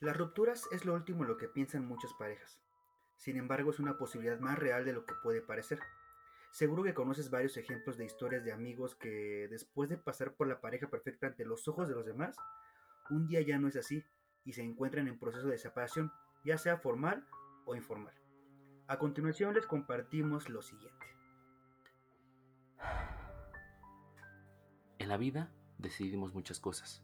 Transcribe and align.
Las 0.00 0.16
rupturas 0.16 0.68
es 0.72 0.84
lo 0.84 0.92
último 0.92 1.22
en 1.22 1.28
lo 1.28 1.38
que 1.38 1.48
piensan 1.48 1.86
muchas 1.86 2.12
parejas. 2.14 2.60
Sin 3.16 3.38
embargo, 3.38 3.70
es 3.70 3.78
una 3.78 3.96
posibilidad 3.96 4.38
más 4.38 4.58
real 4.58 4.84
de 4.84 4.92
lo 4.92 5.06
que 5.06 5.14
puede 5.22 5.40
parecer. 5.40 5.80
Seguro 6.50 6.82
que 6.82 6.92
conoces 6.92 7.30
varios 7.30 7.56
ejemplos 7.56 7.96
de 7.96 8.04
historias 8.04 8.44
de 8.44 8.52
amigos 8.52 8.94
que 8.94 9.48
después 9.48 9.88
de 9.88 9.96
pasar 9.96 10.34
por 10.34 10.48
la 10.48 10.60
pareja 10.60 10.88
perfecta 10.88 11.28
ante 11.28 11.46
los 11.46 11.66
ojos 11.66 11.88
de 11.88 11.94
los 11.94 12.04
demás, 12.04 12.36
un 13.08 13.26
día 13.26 13.40
ya 13.40 13.58
no 13.58 13.68
es 13.68 13.76
así 13.76 14.04
y 14.44 14.52
se 14.52 14.62
encuentran 14.62 15.08
en 15.08 15.18
proceso 15.18 15.48
de 15.48 15.56
separación, 15.56 16.12
ya 16.44 16.58
sea 16.58 16.76
formal 16.76 17.26
o 17.64 17.74
informal. 17.74 18.14
A 18.88 18.98
continuación 18.98 19.54
les 19.54 19.66
compartimos 19.66 20.50
lo 20.50 20.60
siguiente. 20.60 21.06
En 24.98 25.08
la 25.08 25.16
vida 25.16 25.50
decidimos 25.78 26.34
muchas 26.34 26.60
cosas, 26.60 27.02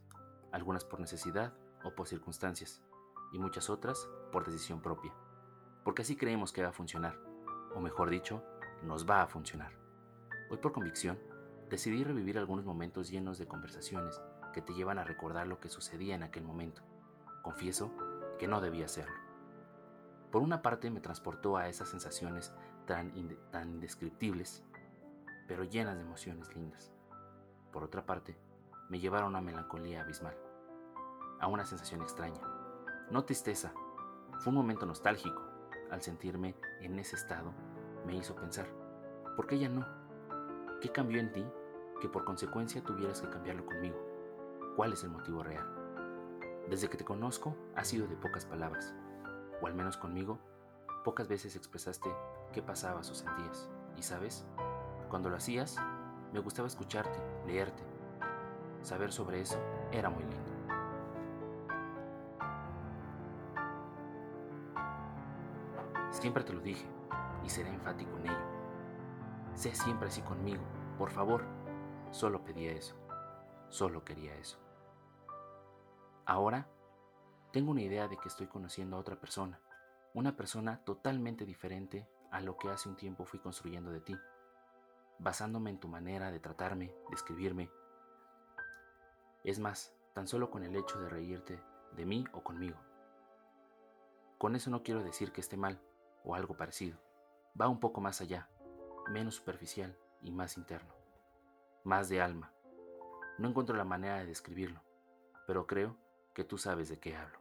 algunas 0.51 0.85
por 0.85 0.99
necesidad 0.99 1.53
o 1.83 1.93
por 1.95 2.07
circunstancias, 2.07 2.81
y 3.31 3.39
muchas 3.39 3.69
otras 3.69 4.07
por 4.31 4.45
decisión 4.45 4.81
propia, 4.81 5.13
porque 5.83 6.03
así 6.03 6.15
creemos 6.15 6.53
que 6.53 6.63
va 6.63 6.69
a 6.69 6.73
funcionar, 6.73 7.19
o 7.75 7.79
mejor 7.79 8.09
dicho, 8.09 8.43
nos 8.83 9.09
va 9.09 9.21
a 9.21 9.27
funcionar. 9.27 9.73
Hoy 10.49 10.57
por 10.57 10.71
convicción, 10.71 11.19
decidí 11.69 12.03
revivir 12.03 12.37
algunos 12.37 12.65
momentos 12.65 13.09
llenos 13.09 13.37
de 13.37 13.47
conversaciones 13.47 14.21
que 14.53 14.61
te 14.61 14.73
llevan 14.73 14.99
a 14.99 15.03
recordar 15.03 15.47
lo 15.47 15.59
que 15.59 15.69
sucedía 15.69 16.15
en 16.15 16.23
aquel 16.23 16.43
momento. 16.43 16.83
Confieso 17.41 17.91
que 18.37 18.47
no 18.47 18.61
debía 18.61 18.85
hacerlo. 18.85 19.15
Por 20.31 20.41
una 20.41 20.61
parte 20.61 20.89
me 20.89 21.01
transportó 21.01 21.57
a 21.57 21.67
esas 21.67 21.89
sensaciones 21.89 22.53
tan, 22.85 23.11
tan 23.51 23.69
indescriptibles, 23.69 24.63
pero 25.47 25.63
llenas 25.63 25.95
de 25.95 26.01
emociones 26.01 26.55
lindas. 26.55 26.91
Por 27.71 27.83
otra 27.83 28.05
parte, 28.05 28.37
me 28.89 28.99
llevaron 28.99 29.35
a 29.35 29.39
una 29.39 29.41
melancolía 29.41 30.01
abismal, 30.01 30.37
a 31.43 31.47
una 31.47 31.65
sensación 31.65 32.01
extraña. 32.01 32.39
No 33.11 33.25
tristeza, 33.25 33.73
fue 34.39 34.51
un 34.51 34.55
momento 34.55 34.85
nostálgico. 34.85 35.41
Al 35.91 36.01
sentirme 36.01 36.55
en 36.79 36.97
ese 36.97 37.17
estado, 37.17 37.51
me 38.07 38.15
hizo 38.15 38.33
pensar, 38.33 38.65
¿por 39.35 39.45
qué 39.45 39.59
ya 39.59 39.67
no? 39.67 39.85
¿Qué 40.79 40.89
cambió 40.89 41.19
en 41.19 41.33
ti 41.33 41.45
que 41.99 42.07
por 42.07 42.23
consecuencia 42.23 42.81
tuvieras 42.81 43.19
que 43.19 43.29
cambiarlo 43.29 43.65
conmigo? 43.65 43.97
¿Cuál 44.77 44.93
es 44.93 45.03
el 45.03 45.09
motivo 45.09 45.43
real? 45.43 45.67
Desde 46.69 46.87
que 46.89 46.95
te 46.95 47.03
conozco, 47.03 47.57
has 47.75 47.89
sido 47.89 48.07
de 48.07 48.15
pocas 48.15 48.45
palabras, 48.45 48.95
o 49.61 49.67
al 49.67 49.75
menos 49.75 49.97
conmigo, 49.97 50.39
pocas 51.03 51.27
veces 51.27 51.57
expresaste 51.57 52.09
qué 52.53 52.61
pasabas 52.61 53.11
o 53.11 53.15
sentías. 53.15 53.69
Y 53.97 54.03
sabes, 54.03 54.45
cuando 55.09 55.29
lo 55.29 55.35
hacías, 55.35 55.75
me 56.31 56.39
gustaba 56.39 56.69
escucharte, 56.69 57.19
leerte. 57.45 57.83
Saber 58.81 59.11
sobre 59.11 59.41
eso 59.41 59.59
era 59.91 60.09
muy 60.09 60.23
lindo. 60.23 60.52
Siempre 66.23 66.45
te 66.45 66.53
lo 66.53 66.61
dije 66.61 66.85
y 67.43 67.49
seré 67.49 67.67
enfático 67.67 68.15
en 68.15 68.27
ello. 68.27 68.45
Sé 69.55 69.75
siempre 69.75 70.07
así 70.07 70.21
conmigo, 70.21 70.63
por 70.97 71.11
favor. 71.11 71.43
Solo 72.11 72.45
pedía 72.45 72.71
eso. 72.71 72.95
Solo 73.67 74.05
quería 74.05 74.33
eso. 74.35 74.57
Ahora 76.25 76.65
tengo 77.51 77.71
una 77.71 77.81
idea 77.81 78.07
de 78.07 78.15
que 78.15 78.29
estoy 78.29 78.47
conociendo 78.47 78.95
a 78.95 79.01
otra 79.01 79.19
persona, 79.19 79.59
una 80.13 80.37
persona 80.37 80.81
totalmente 80.85 81.45
diferente 81.45 82.07
a 82.31 82.39
lo 82.39 82.55
que 82.55 82.69
hace 82.69 82.87
un 82.87 82.95
tiempo 82.95 83.25
fui 83.25 83.41
construyendo 83.41 83.91
de 83.91 83.99
ti, 83.99 84.17
basándome 85.19 85.71
en 85.71 85.79
tu 85.81 85.89
manera 85.89 86.31
de 86.31 86.39
tratarme, 86.39 86.85
de 87.09 87.15
escribirme. 87.15 87.69
Es 89.43 89.59
más, 89.59 89.93
tan 90.13 90.29
solo 90.29 90.49
con 90.49 90.63
el 90.63 90.73
hecho 90.77 91.01
de 91.01 91.09
reírte 91.09 91.61
de 91.97 92.05
mí 92.05 92.25
o 92.31 92.45
conmigo. 92.45 92.77
Con 94.37 94.55
eso 94.55 94.69
no 94.69 94.83
quiero 94.83 95.03
decir 95.03 95.33
que 95.33 95.41
esté 95.41 95.57
mal 95.57 95.81
o 96.23 96.35
algo 96.35 96.55
parecido. 96.55 96.97
Va 97.59 97.67
un 97.67 97.79
poco 97.79 98.01
más 98.01 98.21
allá, 98.21 98.49
menos 99.11 99.35
superficial 99.35 99.97
y 100.21 100.31
más 100.31 100.57
interno, 100.57 100.93
más 101.83 102.09
de 102.09 102.21
alma. 102.21 102.53
No 103.37 103.49
encuentro 103.49 103.75
la 103.75 103.83
manera 103.83 104.19
de 104.19 104.25
describirlo, 104.25 104.81
pero 105.47 105.67
creo 105.67 105.97
que 106.33 106.43
tú 106.43 106.57
sabes 106.57 106.89
de 106.89 106.99
qué 106.99 107.15
hablo. 107.15 107.39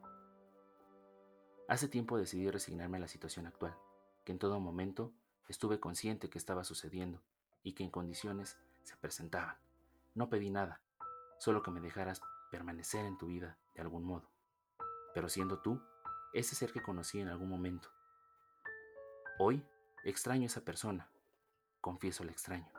Hace 1.69 1.89
tiempo 1.89 2.19
decidí 2.19 2.51
resignarme 2.51 2.99
a 2.99 3.01
la 3.01 3.09
situación 3.09 3.47
actual, 3.47 3.77
que 4.25 4.33
en 4.33 4.39
todo 4.39 4.61
momento 4.61 5.13
estuve 5.49 5.81
consciente 5.81 6.29
que 6.29 6.39
estaba 6.39 6.65
sucediendo 6.65 7.23
y 7.63 7.73
que 7.73 7.85
en 7.85 7.91
condiciones 7.91 8.59
se 8.83 8.97
presentaban. 8.97 9.57
No 10.15 10.29
pedí 10.29 10.51
nada, 10.51 10.81
solo 11.39 11.63
que 11.63 11.71
me 11.71 11.81
dejaras 11.81 12.21
permanecer 12.51 13.07
en 13.07 13.17
tu 13.17 13.29
vida 13.29 13.57
de 13.75 13.81
algún 13.81 14.05
modo. 14.05 14.29
Pero 15.15 15.29
siendo 15.29 15.61
tú, 15.61 15.81
ese 16.33 16.55
ser 16.55 16.73
que 16.73 16.83
conocí 16.83 17.21
en 17.21 17.29
algún 17.29 17.49
momento. 17.49 17.91
Hoy 19.39 19.65
extraño 20.05 20.43
a 20.43 20.47
esa 20.47 20.61
persona, 20.61 21.09
confieso 21.81 22.23
la 22.23 22.33
extraño. 22.33 22.71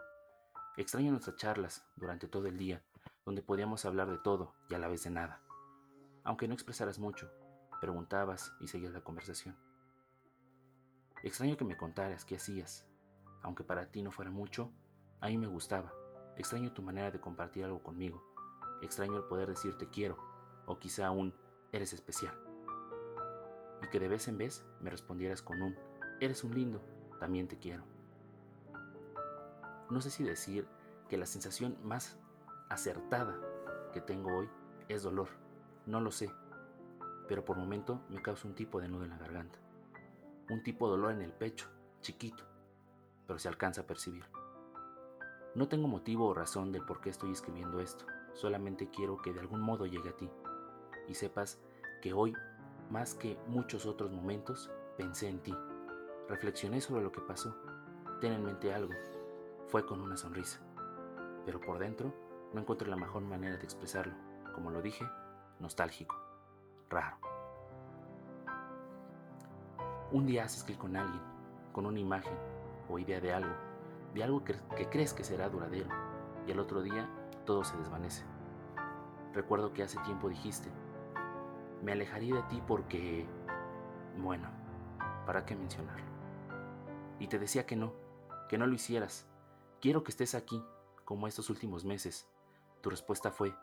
Extraño 0.77 1.09
nuestras 1.09 1.35
charlas 1.35 1.83
durante 1.95 2.27
todo 2.27 2.45
el 2.47 2.59
día, 2.59 2.83
donde 3.25 3.41
podíamos 3.41 3.85
hablar 3.85 4.11
de 4.11 4.19
todo 4.19 4.53
y 4.69 4.75
a 4.75 4.77
la 4.77 4.87
vez 4.87 5.03
de 5.03 5.09
nada. 5.09 5.41
Aunque 6.23 6.47
no 6.47 6.53
expresaras 6.53 6.99
mucho, 6.99 7.31
preguntabas 7.81 8.53
y 8.59 8.67
seguías 8.67 8.93
la 8.93 9.01
conversación. 9.01 9.57
Extraño 11.23 11.57
que 11.57 11.65
me 11.65 11.75
contaras 11.75 12.23
qué 12.23 12.35
hacías, 12.35 12.85
aunque 13.41 13.63
para 13.63 13.91
ti 13.91 14.03
no 14.03 14.11
fuera 14.11 14.29
mucho, 14.29 14.71
a 15.21 15.29
mí 15.29 15.39
me 15.39 15.47
gustaba. 15.47 15.91
Extraño 16.37 16.71
tu 16.71 16.83
manera 16.83 17.09
de 17.09 17.19
compartir 17.19 17.65
algo 17.65 17.81
conmigo. 17.81 18.23
Extraño 18.83 19.17
el 19.17 19.23
poder 19.23 19.49
decirte 19.49 19.89
quiero, 19.89 20.19
o 20.67 20.77
quizá 20.77 21.09
un 21.09 21.33
eres 21.71 21.93
especial. 21.93 22.37
Y 23.81 23.87
que 23.89 23.99
de 23.99 24.07
vez 24.07 24.27
en 24.27 24.37
vez 24.37 24.63
me 24.81 24.91
respondieras 24.91 25.41
con 25.41 25.61
un 25.61 25.75
eres 26.19 26.43
un 26.43 26.53
lindo, 26.53 26.81
también 27.19 27.47
te 27.47 27.57
quiero. 27.57 27.83
No 29.89 30.01
sé 30.01 30.09
si 30.09 30.23
decir 30.23 30.67
que 31.09 31.17
la 31.17 31.25
sensación 31.25 31.77
más 31.83 32.17
acertada 32.69 33.39
que 33.93 34.01
tengo 34.01 34.35
hoy 34.35 34.49
es 34.89 35.03
dolor. 35.03 35.27
No 35.85 36.01
lo 36.01 36.11
sé, 36.11 36.31
pero 37.27 37.45
por 37.45 37.57
momento 37.57 38.01
me 38.09 38.21
causa 38.21 38.47
un 38.47 38.55
tipo 38.55 38.79
de 38.79 38.87
nudo 38.87 39.03
en 39.03 39.11
la 39.11 39.17
garganta. 39.17 39.59
Un 40.49 40.63
tipo 40.63 40.87
de 40.87 40.91
dolor 40.91 41.11
en 41.11 41.21
el 41.21 41.31
pecho, 41.31 41.67
chiquito, 42.01 42.43
pero 43.27 43.39
se 43.39 43.47
alcanza 43.47 43.81
a 43.81 43.87
percibir. 43.87 44.25
No 45.55 45.67
tengo 45.67 45.87
motivo 45.87 46.27
o 46.27 46.33
razón 46.33 46.71
del 46.71 46.85
por 46.85 46.99
qué 46.99 47.09
estoy 47.09 47.31
escribiendo 47.31 47.79
esto, 47.79 48.05
solamente 48.33 48.89
quiero 48.89 49.17
que 49.17 49.33
de 49.33 49.39
algún 49.39 49.61
modo 49.61 49.85
llegue 49.85 50.09
a 50.09 50.17
ti 50.17 50.29
y 51.07 51.13
sepas 51.13 51.59
que 52.01 52.13
hoy, 52.13 52.33
más 52.89 53.13
que 53.13 53.37
muchos 53.47 53.85
otros 53.85 54.11
momentos, 54.11 54.71
pensé 54.97 55.29
en 55.29 55.39
ti, 55.39 55.55
reflexioné 56.29 56.81
sobre 56.81 57.03
lo 57.03 57.11
que 57.11 57.21
pasó, 57.21 57.55
ten 58.21 58.33
en 58.33 58.43
mente 58.43 58.73
algo, 58.73 58.93
fue 59.67 59.85
con 59.85 60.01
una 60.01 60.17
sonrisa, 60.17 60.59
pero 61.45 61.59
por 61.59 61.79
dentro 61.79 62.13
no 62.53 62.61
encuentro 62.61 62.87
la 62.87 62.95
mejor 62.95 63.23
manera 63.23 63.57
de 63.57 63.63
expresarlo, 63.63 64.13
como 64.53 64.71
lo 64.71 64.81
dije, 64.81 65.05
nostálgico, 65.59 66.15
raro. 66.89 67.17
Un 70.11 70.25
día 70.25 70.43
haces 70.43 70.63
clic 70.63 70.77
con 70.77 70.95
alguien, 70.95 71.21
con 71.71 71.85
una 71.85 71.99
imagen, 71.99 72.37
o 72.87 72.99
idea 72.99 73.19
de 73.19 73.33
algo, 73.33 73.53
de 74.13 74.23
algo 74.23 74.43
que, 74.43 74.55
que 74.77 74.89
crees 74.89 75.13
que 75.13 75.23
será 75.23 75.49
duradero, 75.49 75.89
y 76.47 76.51
al 76.51 76.59
otro 76.59 76.81
día 76.81 77.09
todo 77.45 77.63
se 77.63 77.75
desvanece. 77.77 78.23
Recuerdo 79.33 79.73
que 79.73 79.83
hace 79.83 79.97
tiempo 80.01 80.29
dijiste, 80.29 80.69
me 81.81 81.91
alejaría 81.91 82.35
de 82.35 82.43
ti 82.43 82.61
porque... 82.65 83.27
Bueno, 84.17 84.47
¿para 85.25 85.43
qué 85.45 85.55
mencionarlo? 85.55 86.12
Y 87.23 87.27
te 87.27 87.39
decía 87.39 87.65
que 87.65 87.75
no, 87.75 87.93
que 88.49 88.57
no 88.57 88.67
lo 88.67 88.75
hicieras. 88.75 89.25
Quiero 89.79 90.03
que 90.03 90.11
estés 90.11 90.35
aquí, 90.35 90.61
como 91.05 91.27
estos 91.27 91.49
últimos 91.49 91.85
meses. 91.85 92.27
Tu 92.81 92.89
respuesta 92.89 93.31
fue, 93.31 93.55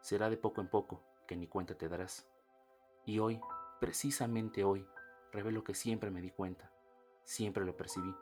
será 0.00 0.30
de 0.30 0.36
poco 0.36 0.60
en 0.60 0.68
poco, 0.68 1.02
que 1.26 1.36
ni 1.36 1.48
cuenta 1.48 1.74
te 1.74 1.88
darás. 1.88 2.26
Y 3.04 3.18
hoy, 3.18 3.40
precisamente 3.80 4.64
hoy, 4.64 4.86
revelo 5.32 5.64
que 5.64 5.74
siempre 5.74 6.10
me 6.10 6.20
di 6.20 6.30
cuenta, 6.30 6.70
siempre 7.24 7.64
lo 7.64 7.76
percibí 7.76 8.14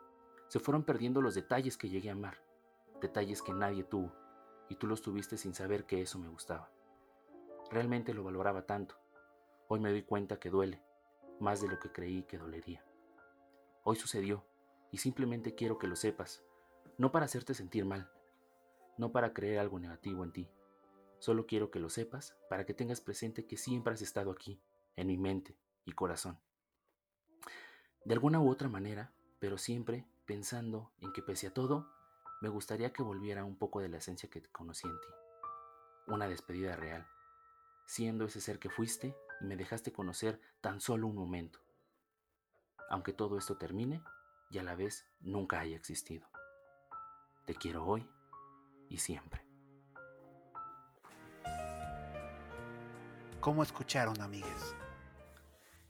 se 0.47 0.59
fueron 0.59 0.83
perdiendo 0.83 1.21
los 1.21 1.35
detalles 1.35 1.77
que 1.77 1.89
llegué 1.89 2.09
a 2.09 2.13
amar, 2.13 2.37
detalles 3.01 3.41
que 3.41 3.53
nadie 3.53 3.83
tuvo, 3.83 4.13
y 4.69 4.75
tú 4.75 4.87
los 4.87 5.01
tuviste 5.01 5.37
sin 5.37 5.53
saber 5.53 5.85
que 5.85 6.01
eso 6.01 6.19
me 6.19 6.27
gustaba. 6.27 6.69
Realmente 7.71 8.13
lo 8.13 8.23
valoraba 8.23 8.65
tanto. 8.65 8.95
Hoy 9.67 9.79
me 9.79 9.89
doy 9.89 10.03
cuenta 10.03 10.39
que 10.39 10.49
duele, 10.49 10.81
más 11.39 11.61
de 11.61 11.67
lo 11.67 11.79
que 11.79 11.91
creí 11.91 12.23
que 12.23 12.37
dolería. 12.37 12.85
Hoy 13.83 13.95
sucedió, 13.95 14.45
y 14.95 14.97
simplemente 14.97 15.55
quiero 15.55 15.77
que 15.77 15.87
lo 15.87 15.97
sepas, 15.97 16.41
no 16.97 17.11
para 17.11 17.25
hacerte 17.25 17.53
sentir 17.53 17.83
mal, 17.83 18.09
no 18.97 19.11
para 19.11 19.33
creer 19.33 19.59
algo 19.59 19.77
negativo 19.77 20.23
en 20.23 20.31
ti, 20.31 20.49
solo 21.19 21.47
quiero 21.47 21.69
que 21.69 21.81
lo 21.81 21.89
sepas 21.89 22.37
para 22.49 22.65
que 22.65 22.73
tengas 22.73 23.01
presente 23.01 23.45
que 23.45 23.57
siempre 23.57 23.93
has 23.93 24.01
estado 24.01 24.31
aquí, 24.31 24.57
en 24.95 25.07
mi 25.07 25.17
mente 25.17 25.57
y 25.83 25.91
corazón. 25.91 26.39
De 28.05 28.13
alguna 28.13 28.39
u 28.39 28.49
otra 28.49 28.69
manera, 28.69 29.11
pero 29.39 29.57
siempre 29.57 30.07
pensando 30.25 30.93
en 31.01 31.11
que 31.11 31.21
pese 31.21 31.47
a 31.47 31.53
todo, 31.53 31.91
me 32.39 32.47
gustaría 32.47 32.93
que 32.93 33.03
volviera 33.03 33.43
un 33.43 33.57
poco 33.57 33.81
de 33.81 33.89
la 33.89 33.97
esencia 33.97 34.29
que 34.29 34.43
conocí 34.43 34.87
en 34.87 34.97
ti. 35.01 35.07
Una 36.07 36.29
despedida 36.29 36.77
real. 36.77 37.05
siendo 37.85 38.23
ese 38.23 38.39
ser 38.39 38.59
que 38.59 38.69
fuiste 38.69 39.13
y 39.41 39.45
me 39.45 39.57
dejaste 39.57 39.91
conocer 39.91 40.39
tan 40.61 40.79
solo 40.79 41.05
un 41.07 41.15
momento. 41.15 41.59
Aunque 42.89 43.11
todo 43.11 43.37
esto 43.37 43.57
termine 43.57 44.01
y 44.49 44.57
a 44.57 44.63
la 44.63 44.75
vez 44.75 45.05
nunca 45.19 45.59
haya 45.59 45.75
existido. 45.75 46.27
Te 47.45 47.55
quiero 47.55 47.85
hoy 47.85 48.07
y 48.89 48.97
siempre. 48.97 49.45
¿Cómo 53.39 53.61
escucharon, 53.61 54.19
amigues? 54.21 54.75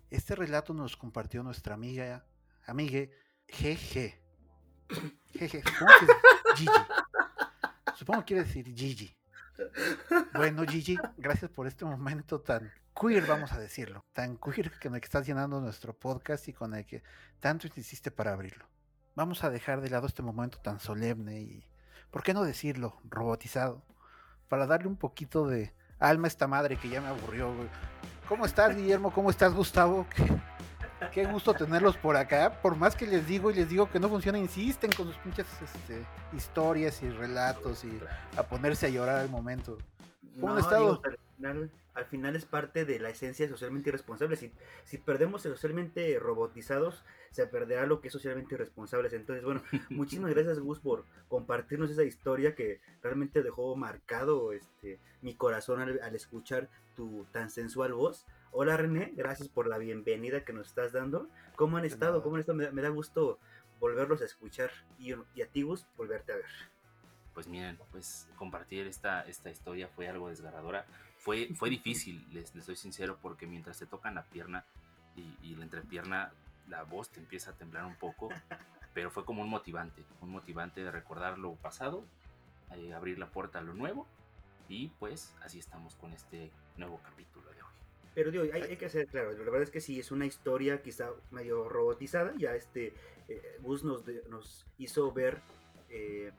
Este 0.10 0.36
relato 0.36 0.74
nos 0.74 0.98
compartió 0.98 1.42
nuestra 1.44 1.74
amiga, 1.74 2.26
amigue 2.66 3.12
GG. 3.48 4.20
GG, 5.34 5.64
supongo 5.68 5.92
Gigi. 6.56 6.72
Supongo 7.96 8.20
que 8.22 8.26
quiere 8.26 8.44
decir 8.44 8.66
Gigi. 8.76 9.18
Bueno, 10.34 10.64
Gigi, 10.68 10.98
gracias 11.18 11.50
por 11.50 11.66
este 11.68 11.86
momento 11.86 12.42
tan 12.42 12.72
queer, 13.00 13.26
vamos 13.28 13.52
a 13.52 13.60
decirlo. 13.60 14.06
Tan 14.14 14.38
queer 14.38 14.72
que 14.80 14.90
me 14.90 14.98
estás 14.98 15.28
llenando 15.28 15.60
nuestro 15.60 15.94
podcast 15.94 16.48
y 16.48 16.54
con 16.54 16.74
el 16.74 16.86
que 16.86 17.04
tanto 17.40 17.68
hiciste 17.68 18.12
para 18.12 18.34
abrirlo. 18.34 18.66
Vamos 19.16 19.44
a 19.44 19.50
dejar 19.50 19.82
de 19.82 19.90
lado 19.90 20.08
este 20.08 20.22
momento 20.22 20.60
tan 20.60 20.80
solemne 20.80 21.42
y, 21.42 21.68
¿por 22.12 22.24
qué 22.24 22.34
no 22.34 22.44
decirlo? 22.44 23.00
Robotizado. 23.10 23.84
Para 24.48 24.68
darle 24.68 24.88
un 24.88 24.98
poquito 24.98 25.48
de 25.48 25.74
alma 26.00 26.28
a 26.28 26.30
esta 26.30 26.48
madre 26.48 26.78
que 26.78 26.90
ya 26.90 27.02
me 27.02 27.08
aburrió, 27.08 27.54
¿Cómo 28.28 28.48
estás, 28.48 28.76
Guillermo? 28.76 29.14
¿Cómo 29.14 29.30
estás, 29.30 29.54
Gustavo? 29.54 30.08
Qué, 31.12 31.26
gusto 31.26 31.54
tenerlos 31.54 31.96
por 31.96 32.18
acá. 32.18 32.60
Por 32.60 32.76
más 32.76 32.96
que 32.96 33.06
les 33.06 33.28
digo 33.28 33.52
y 33.52 33.54
les 33.54 33.70
digo 33.70 33.88
que 33.88 34.00
no 34.00 34.10
funciona, 34.10 34.40
insisten 34.40 34.92
con 34.94 35.06
sus 35.06 35.18
pinches 35.18 35.46
este, 35.62 36.04
historias 36.34 37.04
y 37.04 37.10
relatos 37.12 37.84
y 37.84 38.00
a 38.36 38.42
ponerse 38.42 38.88
a 38.88 38.90
llorar 38.90 39.18
al 39.18 39.30
momento. 39.30 39.78
¿Cómo 40.40 40.54
han 40.54 40.60
estado? 40.60 41.02
Al 41.96 42.06
final 42.06 42.36
es 42.36 42.46
parte 42.46 42.84
de 42.84 43.00
la 43.00 43.10
esencia 43.10 43.48
socialmente 43.48 43.90
irresponsable. 43.90 44.36
Si, 44.36 44.52
si 44.84 44.98
perdemos 44.98 45.46
el 45.46 45.54
socialmente 45.54 46.20
robotizados, 46.20 47.04
se 47.32 47.48
perderá 47.48 47.86
lo 47.86 48.02
que 48.02 48.10
es 48.10 48.14
socialmente 48.14 48.56
irresponsables. 48.56 49.14
Entonces, 49.14 49.44
bueno, 49.46 49.64
muchísimas 49.90 50.34
gracias 50.34 50.60
Gus 50.60 50.80
por 50.80 51.06
compartirnos 51.30 51.90
esa 51.90 52.04
historia 52.04 52.54
que 52.54 52.82
realmente 53.02 53.44
dejó 53.44 53.76
marcado 53.78 54.52
este, 54.52 55.00
mi 55.22 55.36
corazón 55.36 55.80
al, 55.80 56.16
escuchar 56.16 56.70
tu 56.96 57.26
tan 57.32 57.50
sensual 57.50 57.94
voz. 57.94 58.26
Hola 58.52 58.78
René, 58.78 59.14
gracias 59.16 59.48
por 59.48 59.68
la 59.68 59.78
bienvenida 59.78 60.44
que 60.44 60.54
nos 60.54 60.68
estás 60.68 60.92
dando. 60.92 61.30
¿Cómo 61.56 61.78
han 61.78 61.86
estado? 61.86 62.22
¿Cómo 62.24 62.36
han 62.36 62.42
estado? 62.42 62.58
Me, 62.58 62.82
da 62.82 62.90
gusto 62.90 63.40
volverlos 63.80 64.22
a 64.22 64.26
escuchar 64.26 64.72
y, 65.00 65.14
y 65.34 65.42
a 65.42 65.48
ti 65.48 65.62
Gus 65.62 65.86
volverte 65.98 66.34
a 66.34 66.36
ver 66.36 66.76
pues 67.36 67.48
miren, 67.48 67.78
pues 67.92 68.30
compartir 68.38 68.88
esta, 68.88 69.22
esta 69.24 69.52
historia 69.52 69.90
fue 69.90 70.08
algo 70.08 70.30
desgarradora. 70.30 70.86
Fue, 71.26 71.50
fue 71.56 71.72
difícil, 71.72 72.24
les, 72.32 72.54
les 72.54 72.66
soy 72.66 72.76
sincero, 72.76 73.18
porque 73.20 73.48
mientras 73.48 73.80
te 73.80 73.88
tocan 73.88 74.14
la 74.14 74.22
pierna 74.26 74.64
y, 75.16 75.56
la 75.56 75.64
entrepierna, 75.64 76.32
la 76.70 76.84
voz 76.84 77.10
te 77.10 77.20
empieza 77.20 77.50
a 77.50 77.54
temblar 77.56 77.84
un 77.86 77.96
poco, 77.96 78.30
pero 78.94 79.10
fue 79.10 79.26
como 79.26 79.42
un 79.42 79.50
motivante, 79.50 80.04
un 80.22 80.30
motivante 80.30 80.84
de 80.84 80.92
recordar 80.92 81.40
lo 81.40 81.56
pasado, 81.56 82.06
eh, 82.76 82.94
abrir 82.94 83.18
la 83.18 83.32
puerta 83.32 83.58
a 83.58 83.64
lo 83.64 83.74
nuevo, 83.74 84.06
y 84.70 84.90
pues 85.00 85.34
así 85.42 85.58
estamos 85.58 85.96
con 85.96 86.14
este 86.14 86.52
nuevo 86.78 87.00
capítulo 87.04 87.50
de 87.54 87.64
hoy. 87.64 87.74
Pero 88.14 88.30
digo, 88.30 88.44
hay, 88.54 88.78
que 88.78 88.88
ser 88.88 89.08
claro, 89.08 89.32
la 89.32 89.46
verdad 89.46 89.64
es 89.64 89.72
que 89.72 89.82
sí, 89.82 90.00
es 90.00 90.12
una 90.12 90.28
historia 90.28 90.84
quizá 90.84 91.10
medio 91.32 91.68
robotizada, 91.68 92.36
ya 92.38 92.54
este 92.54 92.94
eh, 93.30 93.58
Gus 93.64 93.84
nos, 93.84 94.04
nos 94.30 94.68
hizo 94.78 95.12
ver... 95.12 95.42
Eh, 95.90 96.32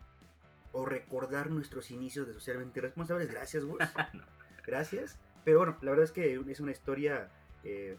o 0.73 0.85
recordar 0.85 1.51
nuestros 1.51 1.91
inicios 1.91 2.27
de 2.27 2.35
socialmente 2.35 2.83
responsables. 2.83 3.31
Gracias, 3.31 3.65
Gus. 3.65 3.79
Gracias. 4.67 5.19
Pero 5.45 5.59
bueno, 5.59 5.77
la 5.81 5.91
verdad 5.91 6.05
es 6.05 6.13
que 6.13 6.35
es 6.35 6.61
una 6.61 6.73
historia 6.73 7.31
eh, 7.63 7.97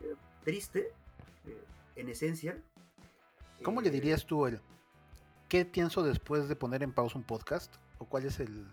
eh, 0.00 0.14
triste, 0.42 0.90
eh, 1.46 1.64
en 1.96 2.08
esencia. 2.08 2.58
¿Cómo 3.62 3.80
le 3.80 3.90
dirías 3.90 4.24
tú 4.24 4.46
el 4.46 4.60
qué 5.48 5.64
pienso 5.64 6.02
después 6.02 6.48
de 6.48 6.56
poner 6.56 6.82
en 6.82 6.92
pausa 6.92 7.18
un 7.18 7.24
podcast? 7.24 7.74
¿O 7.98 8.06
cuál 8.06 8.24
es 8.24 8.40
el, 8.40 8.66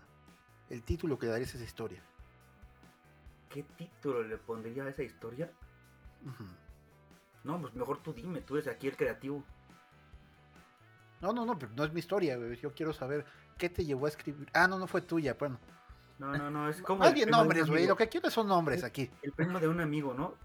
título 0.86 1.20
que 1.20 1.26
le 1.26 1.34
darías 1.34 1.54
a 1.54 1.58
esa 1.58 1.66
historia? 1.66 2.02
¿Qué 3.50 3.64
título 3.64 4.24
le 4.24 4.38
pondría 4.38 4.86
a 4.86 4.90
esa 4.90 5.04
historia? 5.04 5.52
No, 7.44 7.60
pues 7.60 7.74
mejor 7.74 8.02
tú 8.02 8.14
dime, 8.14 8.42
tú 8.42 8.56
eres 8.56 8.68
aquí 8.68 8.88
el 8.88 8.96
creativo. 8.96 9.44
No, 11.20 11.34
no, 11.34 11.46
no, 11.46 11.60
pero 11.60 11.72
no 11.76 11.84
es 11.84 11.92
mi 11.92 12.00
historia, 12.00 12.38
güey. 12.38 12.56
Yo 12.56 12.74
quiero 12.74 12.94
saber 12.94 13.26
qué 13.58 13.70
te 13.70 13.84
llevó 13.84 14.06
a 14.06 14.10
escribir. 14.10 14.48
Ah, 14.54 14.68
no, 14.68 14.80
no 14.80 14.88
fue 14.88 15.02
tuya, 15.02 15.36
bueno. 15.38 15.60
No, 16.22 16.38
no, 16.38 16.52
no, 16.52 16.70
es 16.70 16.80
como. 16.84 17.12
Bien 17.12 17.32
nombres, 17.32 17.68
güey. 17.68 17.88
Lo 17.88 17.96
que 17.96 18.08
quiero 18.08 18.30
son 18.30 18.48
nombres 18.48 18.84
aquí. 18.84 19.10
El 19.24 19.32
primo 19.32 19.60
de 19.60 19.68
un 19.68 19.82
amigo, 19.82 20.14
¿no? 20.14 20.36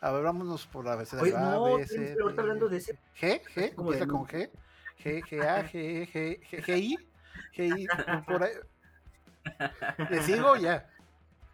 A 0.00 0.10
ver, 0.10 0.24
vámonos 0.24 0.66
por 0.66 0.84
la 0.84 0.96
vez. 0.96 1.12
no, 1.12 1.78
pero 1.88 2.30
está 2.30 2.42
hablando 2.42 2.68
de 2.68 2.78
ese. 2.78 2.98
G, 3.20 3.40
G, 3.54 3.74
¿cómo 3.76 3.92
está 3.92 4.08
con 4.08 4.26
G? 4.26 4.50
G, 4.98 5.22
G, 5.22 5.42
A, 5.46 5.62
G, 5.62 6.10
G, 6.12 6.40
G, 6.50 6.64
G, 6.64 6.76
I. 6.76 6.98
G, 7.56 7.78
I, 7.78 7.86
por 8.26 8.42
ahí. 8.42 8.52
¿Le 10.10 10.22
sigo 10.24 10.56
ya? 10.56 10.90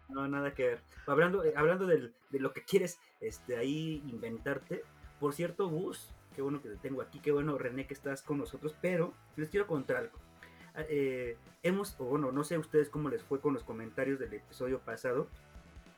No, 0.07 0.27
nada 0.27 0.51
que 0.55 0.63
ver. 0.63 0.81
Hablando, 1.05 1.43
eh, 1.43 1.53
hablando 1.55 1.85
de 1.85 2.11
lo 2.31 2.53
que 2.53 2.63
quieres 2.63 2.99
este, 3.21 3.55
ahí 3.55 4.01
inventarte. 4.07 4.83
Por 5.19 5.33
cierto, 5.33 5.69
Gus, 5.69 6.09
qué 6.35 6.41
bueno 6.41 6.59
que 6.59 6.69
te 6.69 6.77
tengo 6.77 7.03
aquí, 7.03 7.19
qué 7.19 7.31
bueno 7.31 7.55
René 7.59 7.85
que 7.85 7.93
estás 7.93 8.23
con 8.23 8.39
nosotros, 8.39 8.75
pero 8.81 9.13
les 9.35 9.49
quiero 9.49 9.67
contar 9.67 9.97
algo. 9.97 10.28
Ah, 10.75 10.83
eh, 10.89 11.37
hemos, 11.63 11.95
o 11.99 12.05
bueno, 12.05 12.31
no 12.31 12.43
sé 12.43 12.55
a 12.55 12.59
ustedes 12.59 12.89
cómo 12.89 13.09
les 13.09 13.23
fue 13.23 13.39
con 13.39 13.53
los 13.53 13.63
comentarios 13.63 14.19
del 14.19 14.33
episodio 14.33 14.79
pasado. 14.79 15.27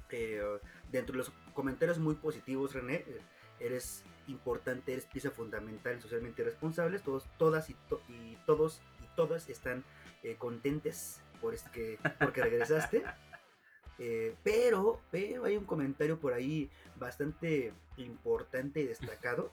Eh, 0.09 0.41
dentro 0.91 1.13
de 1.13 1.19
los 1.19 1.31
comentarios 1.53 1.97
muy 1.99 2.15
positivos, 2.15 2.73
René, 2.73 2.95
eh, 2.95 3.21
eres 3.59 4.03
importante, 4.27 4.93
eres 4.93 5.05
pieza 5.05 5.31
fundamental 5.31 6.01
socialmente 6.01 6.43
responsables. 6.43 7.03
Todos, 7.03 7.25
todas 7.37 7.69
y, 7.69 7.75
y 8.09 8.37
todos 8.45 8.81
y 9.01 9.15
todas 9.15 9.49
están 9.49 9.83
contentes 10.37 11.19
por 11.41 11.53
este 11.55 11.97
porque 12.19 12.43
regresaste. 12.43 13.03
pero, 14.43 14.99
pero 15.11 15.45
hay 15.45 15.57
un 15.57 15.65
comentario 15.65 16.19
por 16.19 16.33
ahí 16.33 16.69
bastante 16.97 17.73
importante 17.97 18.81
y 18.81 18.85
destacado 18.85 19.51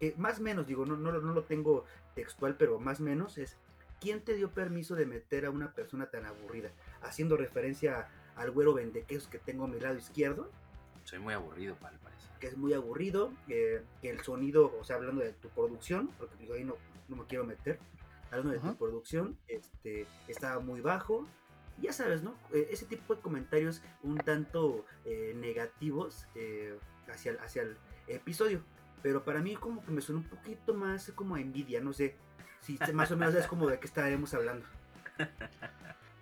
eh, 0.00 0.14
más 0.16 0.38
o 0.38 0.42
menos, 0.42 0.66
digo, 0.66 0.86
no, 0.86 0.96
no, 0.96 1.12
no 1.12 1.34
lo 1.34 1.42
tengo 1.42 1.84
textual, 2.18 2.56
pero 2.56 2.80
más 2.80 2.98
o 2.98 3.04
menos 3.04 3.38
es, 3.38 3.56
¿quién 4.00 4.20
te 4.20 4.34
dio 4.34 4.50
permiso 4.50 4.96
de 4.96 5.06
meter 5.06 5.46
a 5.46 5.50
una 5.50 5.72
persona 5.72 6.06
tan 6.10 6.26
aburrida? 6.26 6.72
Haciendo 7.00 7.36
referencia 7.36 8.08
al 8.34 8.50
güero 8.50 8.74
vendequesos 8.74 9.28
que 9.28 9.38
tengo 9.38 9.66
a 9.66 9.68
mi 9.68 9.78
lado 9.78 9.96
izquierdo. 9.96 10.50
Soy 11.04 11.20
muy 11.20 11.32
aburrido, 11.32 11.76
para 11.76 11.96
parece. 11.98 12.26
Que 12.40 12.48
es 12.48 12.56
muy 12.56 12.72
aburrido, 12.72 13.32
que 13.46 13.84
el 14.02 14.20
sonido, 14.22 14.76
o 14.80 14.82
sea, 14.82 14.96
hablando 14.96 15.22
de 15.22 15.32
tu 15.32 15.48
producción, 15.50 16.10
porque 16.18 16.34
digo, 16.40 16.54
ahí 16.54 16.64
no, 16.64 16.74
no 17.08 17.14
me 17.14 17.24
quiero 17.26 17.44
meter, 17.44 17.78
hablando 18.32 18.52
de 18.52 18.58
tu 18.58 18.76
producción, 18.76 19.38
este, 19.46 20.08
estaba 20.26 20.58
muy 20.58 20.80
bajo, 20.80 21.24
ya 21.80 21.92
sabes, 21.92 22.24
¿no? 22.24 22.34
Eh, 22.52 22.66
ese 22.72 22.84
tipo 22.84 23.14
de 23.14 23.20
comentarios 23.20 23.80
un 24.02 24.18
tanto 24.18 24.84
eh, 25.04 25.34
negativos 25.36 26.26
hacia, 27.08 27.34
hacia 27.34 27.62
el 27.62 27.76
episodio. 28.08 28.64
Pero 29.02 29.24
para 29.24 29.40
mí 29.40 29.56
como 29.56 29.84
que 29.84 29.90
me 29.90 30.00
suena 30.00 30.20
un 30.20 30.28
poquito 30.28 30.74
más 30.74 31.12
como 31.14 31.34
a 31.34 31.40
envidia, 31.40 31.80
no 31.80 31.92
sé. 31.92 32.16
Si 32.60 32.78
más 32.92 33.10
o 33.10 33.16
menos 33.16 33.34
es 33.34 33.46
como 33.46 33.68
de 33.68 33.78
qué 33.78 33.86
estaremos 33.86 34.34
hablando. 34.34 34.66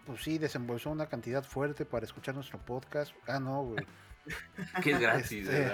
Pues 0.06 0.22
sí, 0.22 0.38
desembolsó 0.38 0.90
una 0.90 1.06
cantidad 1.06 1.42
fuerte 1.42 1.84
para 1.84 2.04
escuchar 2.04 2.34
nuestro 2.34 2.58
podcast. 2.58 3.12
Ah, 3.26 3.40
no, 3.40 3.64
güey. 3.64 3.86
Que 4.82 4.92
es 4.92 5.00
gratis, 5.00 5.48
este, 5.48 5.70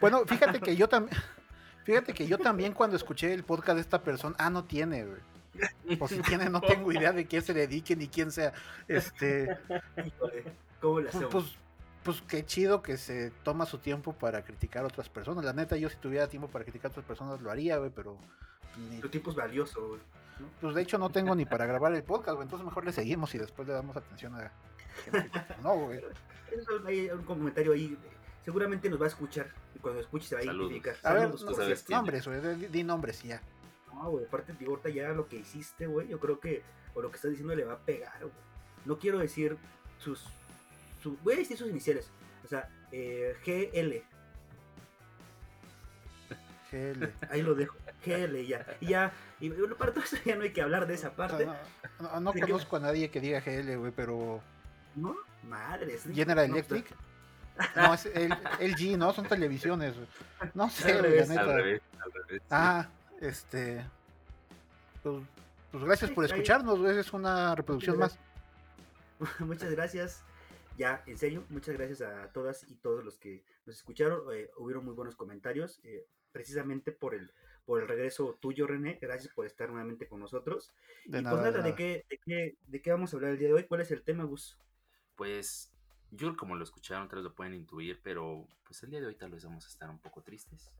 Bueno, 0.00 0.24
fíjate 0.26 0.60
que 0.60 0.76
yo 0.76 0.88
también... 0.88 1.16
Fíjate 1.84 2.14
que 2.14 2.26
yo 2.26 2.38
también 2.38 2.74
cuando 2.74 2.96
escuché 2.96 3.32
el 3.32 3.42
podcast 3.42 3.74
de 3.76 3.80
esta 3.80 4.02
persona... 4.02 4.36
Ah, 4.38 4.50
no 4.50 4.64
tiene, 4.64 5.04
güey. 5.04 5.20
O 5.98 6.06
si 6.06 6.20
tiene, 6.22 6.48
no 6.48 6.60
tengo 6.60 6.92
idea 6.92 7.12
de 7.12 7.26
quién 7.26 7.42
se 7.42 7.52
dedique 7.52 7.96
ni 7.96 8.06
quién 8.06 8.30
sea. 8.30 8.52
Este... 8.86 9.58
¿Cómo 10.80 11.00
le 11.00 11.10
pues, 11.10 11.14
hacemos? 11.16 11.32
Pues, 11.32 11.58
pues 12.04 12.22
qué 12.22 12.44
chido 12.44 12.82
que 12.82 12.96
se 12.96 13.30
toma 13.42 13.66
su 13.66 13.78
tiempo 13.78 14.12
para 14.12 14.44
criticar 14.44 14.84
a 14.84 14.88
otras 14.88 15.08
personas. 15.08 15.44
La 15.44 15.52
neta, 15.52 15.76
yo 15.76 15.88
si 15.88 15.96
tuviera 15.96 16.28
tiempo 16.28 16.48
para 16.48 16.64
criticar 16.64 16.90
a 16.90 16.92
otras 16.92 17.06
personas 17.06 17.40
lo 17.40 17.50
haría, 17.50 17.78
güey, 17.78 17.90
pero... 17.90 18.18
Tu 19.00 19.08
tiempo 19.08 19.30
es 19.30 19.36
valioso, 19.36 19.88
güey. 19.88 20.00
Pues 20.60 20.74
de 20.74 20.82
hecho 20.82 20.98
no 20.98 21.10
tengo 21.10 21.34
ni 21.34 21.44
para 21.44 21.66
grabar 21.66 21.94
el 21.94 22.02
podcast, 22.02 22.34
güey, 22.34 22.46
entonces 22.46 22.64
mejor 22.64 22.84
le 22.84 22.92
seguimos 22.92 23.34
y 23.34 23.38
después 23.38 23.68
le 23.68 23.74
damos 23.74 23.96
atención 23.96 24.34
a... 24.34 24.50
No, 25.62 25.76
güey. 25.76 26.00
Hay 26.86 27.10
un 27.10 27.22
comentario 27.22 27.72
ahí, 27.72 27.96
seguramente 28.44 28.90
nos 28.90 29.00
va 29.00 29.04
a 29.04 29.08
escuchar 29.08 29.50
y 29.74 29.78
cuando 29.78 30.00
escuche 30.00 30.26
se 30.26 30.34
va 30.34 30.40
a 30.40 30.44
identificar. 30.44 30.96
A 31.02 31.12
ver, 31.14 31.30
nombres, 31.88 32.26
güey, 32.26 32.68
di 32.68 32.82
nombres 32.82 33.24
y 33.24 33.28
ya. 33.28 33.42
No, 33.94 34.10
güey, 34.10 34.24
aparte 34.24 34.52
de 34.52 34.66
ahorita 34.66 34.88
ya 34.88 35.10
lo 35.10 35.28
que 35.28 35.36
hiciste, 35.36 35.86
güey, 35.86 36.08
yo 36.08 36.18
creo 36.18 36.40
que, 36.40 36.62
o 36.94 37.02
lo 37.02 37.10
que 37.10 37.16
estás 37.16 37.30
diciendo 37.30 37.54
le 37.54 37.64
va 37.64 37.74
a 37.74 37.78
pegar, 37.78 38.18
güey. 38.20 38.32
No 38.84 38.98
quiero 38.98 39.18
decir 39.18 39.56
sus 39.98 40.26
voy 41.22 41.34
a 41.34 41.36
decir 41.38 41.56
sus 41.56 41.68
iniciales. 41.68 42.10
O 42.44 42.48
sea, 42.48 42.68
eh, 42.90 43.36
GL. 43.44 44.02
GL. 46.70 47.12
Ahí 47.30 47.42
lo 47.42 47.54
dejo. 47.54 47.76
GL 48.04 48.46
ya. 48.46 48.66
Y 48.80 48.88
ya. 48.88 49.12
Y 49.40 49.50
para 49.50 49.92
todo 49.92 50.04
eso 50.04 50.16
ya 50.24 50.36
no 50.36 50.42
hay 50.42 50.52
que 50.52 50.62
hablar 50.62 50.86
de 50.86 50.94
esa 50.94 51.14
parte. 51.14 51.46
No, 52.00 52.32
conozco 52.32 52.76
a 52.76 52.80
nadie 52.80 53.10
que 53.10 53.20
diga 53.20 53.40
GL, 53.40 53.76
güey, 53.76 53.92
pero. 53.92 54.42
¿no? 54.96 55.16
Madres. 55.48 56.04
General 56.12 56.48
no, 56.48 56.54
Electric. 56.54 56.86
No, 57.76 57.94
es 57.94 58.06
el, 58.06 58.30
LG, 58.60 58.96
¿no? 58.96 59.12
Son 59.12 59.26
televisiones. 59.26 59.94
No 60.54 60.70
sé, 60.70 60.98
güey, 60.98 61.16
la 61.16 61.22
Al 61.22 61.28
neta. 61.28 61.44
revés, 61.44 61.82
al 62.02 62.12
revés. 62.12 62.42
sí. 62.42 62.46
Ah, 62.50 62.88
este. 63.20 63.84
Pues, 65.02 65.22
pues 65.70 65.84
gracias 65.84 66.10
por 66.10 66.24
escucharnos, 66.24 66.78
güey. 66.78 66.98
Es 66.98 67.12
una 67.12 67.54
reproducción 67.54 67.98
más. 67.98 68.18
Muchas 69.40 69.70
gracias. 69.70 70.24
Ya, 70.78 71.02
en 71.06 71.18
serio, 71.18 71.44
muchas 71.48 71.76
gracias 71.76 72.00
a 72.02 72.32
todas 72.32 72.68
y 72.68 72.74
todos 72.76 73.04
los 73.04 73.18
que 73.18 73.44
nos 73.66 73.76
escucharon. 73.76 74.22
eh, 74.34 74.50
hubieron 74.56 74.84
muy 74.84 74.94
buenos 74.94 75.16
comentarios, 75.16 75.80
eh, 75.84 76.06
precisamente 76.32 76.92
por 76.92 77.14
el, 77.14 77.32
por 77.64 77.80
el 77.80 77.88
regreso 77.88 78.38
tuyo, 78.40 78.66
René. 78.66 78.98
Gracias 79.00 79.32
por 79.32 79.46
estar 79.46 79.70
nuevamente 79.70 80.08
con 80.08 80.20
nosotros. 80.20 80.72
De 81.04 81.18
y 81.18 81.22
nada, 81.22 81.36
pues 81.36 81.44
de 81.44 81.58
nada, 81.58 81.64
¿de, 81.64 81.74
qué, 81.74 82.06
de, 82.08 82.18
qué, 82.18 82.56
¿de 82.66 82.82
qué 82.82 82.90
vamos 82.90 83.12
a 83.12 83.16
hablar 83.16 83.32
el 83.32 83.38
día 83.38 83.48
de 83.48 83.54
hoy? 83.54 83.64
¿Cuál 83.64 83.82
es 83.82 83.90
el 83.90 84.02
tema, 84.02 84.24
Gus? 84.24 84.58
Pues 85.16 85.72
yo 86.10 86.36
como 86.36 86.56
lo 86.56 86.64
escucharon, 86.64 87.08
tal 87.08 87.18
vez 87.18 87.24
lo 87.24 87.34
pueden 87.34 87.54
intuir, 87.54 88.00
pero 88.02 88.46
pues 88.64 88.82
el 88.82 88.90
día 88.90 89.00
de 89.00 89.06
hoy 89.06 89.14
tal 89.14 89.30
vez 89.30 89.44
vamos 89.44 89.64
a 89.66 89.68
estar 89.68 89.90
un 89.90 89.98
poco 89.98 90.22
tristes. 90.22 90.72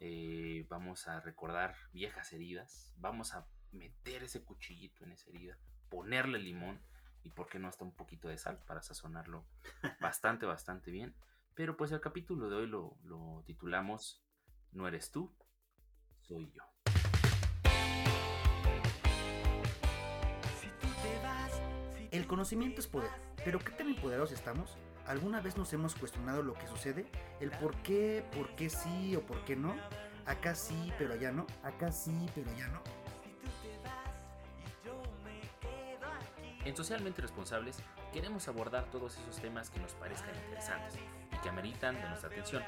Eh, 0.00 0.64
vamos 0.68 1.08
a 1.08 1.20
recordar 1.20 1.74
viejas 1.92 2.32
heridas, 2.32 2.94
vamos 2.98 3.34
a 3.34 3.46
meter 3.72 4.22
ese 4.22 4.42
cuchillito 4.42 5.04
en 5.04 5.12
esa 5.12 5.28
herida, 5.30 5.58
ponerle 5.90 6.38
limón 6.38 6.80
y 7.22 7.30
por 7.30 7.48
qué 7.48 7.58
no 7.58 7.68
hasta 7.68 7.84
un 7.84 7.94
poquito 7.94 8.28
de 8.28 8.38
sal 8.38 8.58
para 8.66 8.82
sazonarlo 8.82 9.44
bastante, 10.00 10.46
bastante 10.46 10.90
bien. 10.90 11.14
Pero 11.54 11.76
pues 11.76 11.90
el 11.92 12.00
capítulo 12.00 12.48
de 12.48 12.56
hoy 12.56 12.66
lo, 12.66 12.96
lo 13.02 13.42
titulamos 13.46 14.22
No 14.72 14.86
eres 14.86 15.10
tú, 15.10 15.34
soy 16.20 16.50
yo. 16.52 16.62
El 22.10 22.26
conocimiento 22.26 22.80
es 22.80 22.86
poder, 22.86 23.10
pero 23.44 23.58
¿qué 23.58 23.70
tan 23.72 23.88
empoderados 23.88 24.32
estamos? 24.32 24.78
¿Alguna 25.06 25.40
vez 25.40 25.56
nos 25.56 25.72
hemos 25.72 25.94
cuestionado 25.94 26.42
lo 26.42 26.54
que 26.54 26.66
sucede? 26.66 27.10
¿El 27.40 27.50
por 27.50 27.74
qué, 27.82 28.24
por 28.34 28.54
qué 28.56 28.70
sí 28.70 29.14
o 29.16 29.26
por 29.26 29.44
qué 29.44 29.56
no? 29.56 29.74
Acá 30.26 30.54
sí, 30.54 30.92
pero 30.98 31.14
allá 31.14 31.32
no. 31.32 31.46
Acá 31.62 31.90
sí, 31.90 32.26
pero 32.34 32.50
allá 32.50 32.68
no. 32.68 32.82
En 36.64 36.76
Socialmente 36.76 37.22
Responsables 37.22 37.78
queremos 38.12 38.48
abordar 38.48 38.90
todos 38.90 39.16
esos 39.16 39.40
temas 39.40 39.70
que 39.70 39.80
nos 39.80 39.92
parezcan 39.92 40.34
interesantes 40.34 40.98
y 41.32 41.36
que 41.42 41.48
ameritan 41.48 41.94
de 41.94 42.08
nuestra 42.08 42.28
atención. 42.28 42.62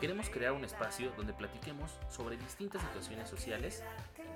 Queremos 0.00 0.30
crear 0.30 0.52
un 0.52 0.64
espacio 0.64 1.12
donde 1.16 1.32
platiquemos 1.32 1.98
sobre 2.08 2.36
distintas 2.36 2.82
situaciones 2.82 3.28
sociales, 3.28 3.82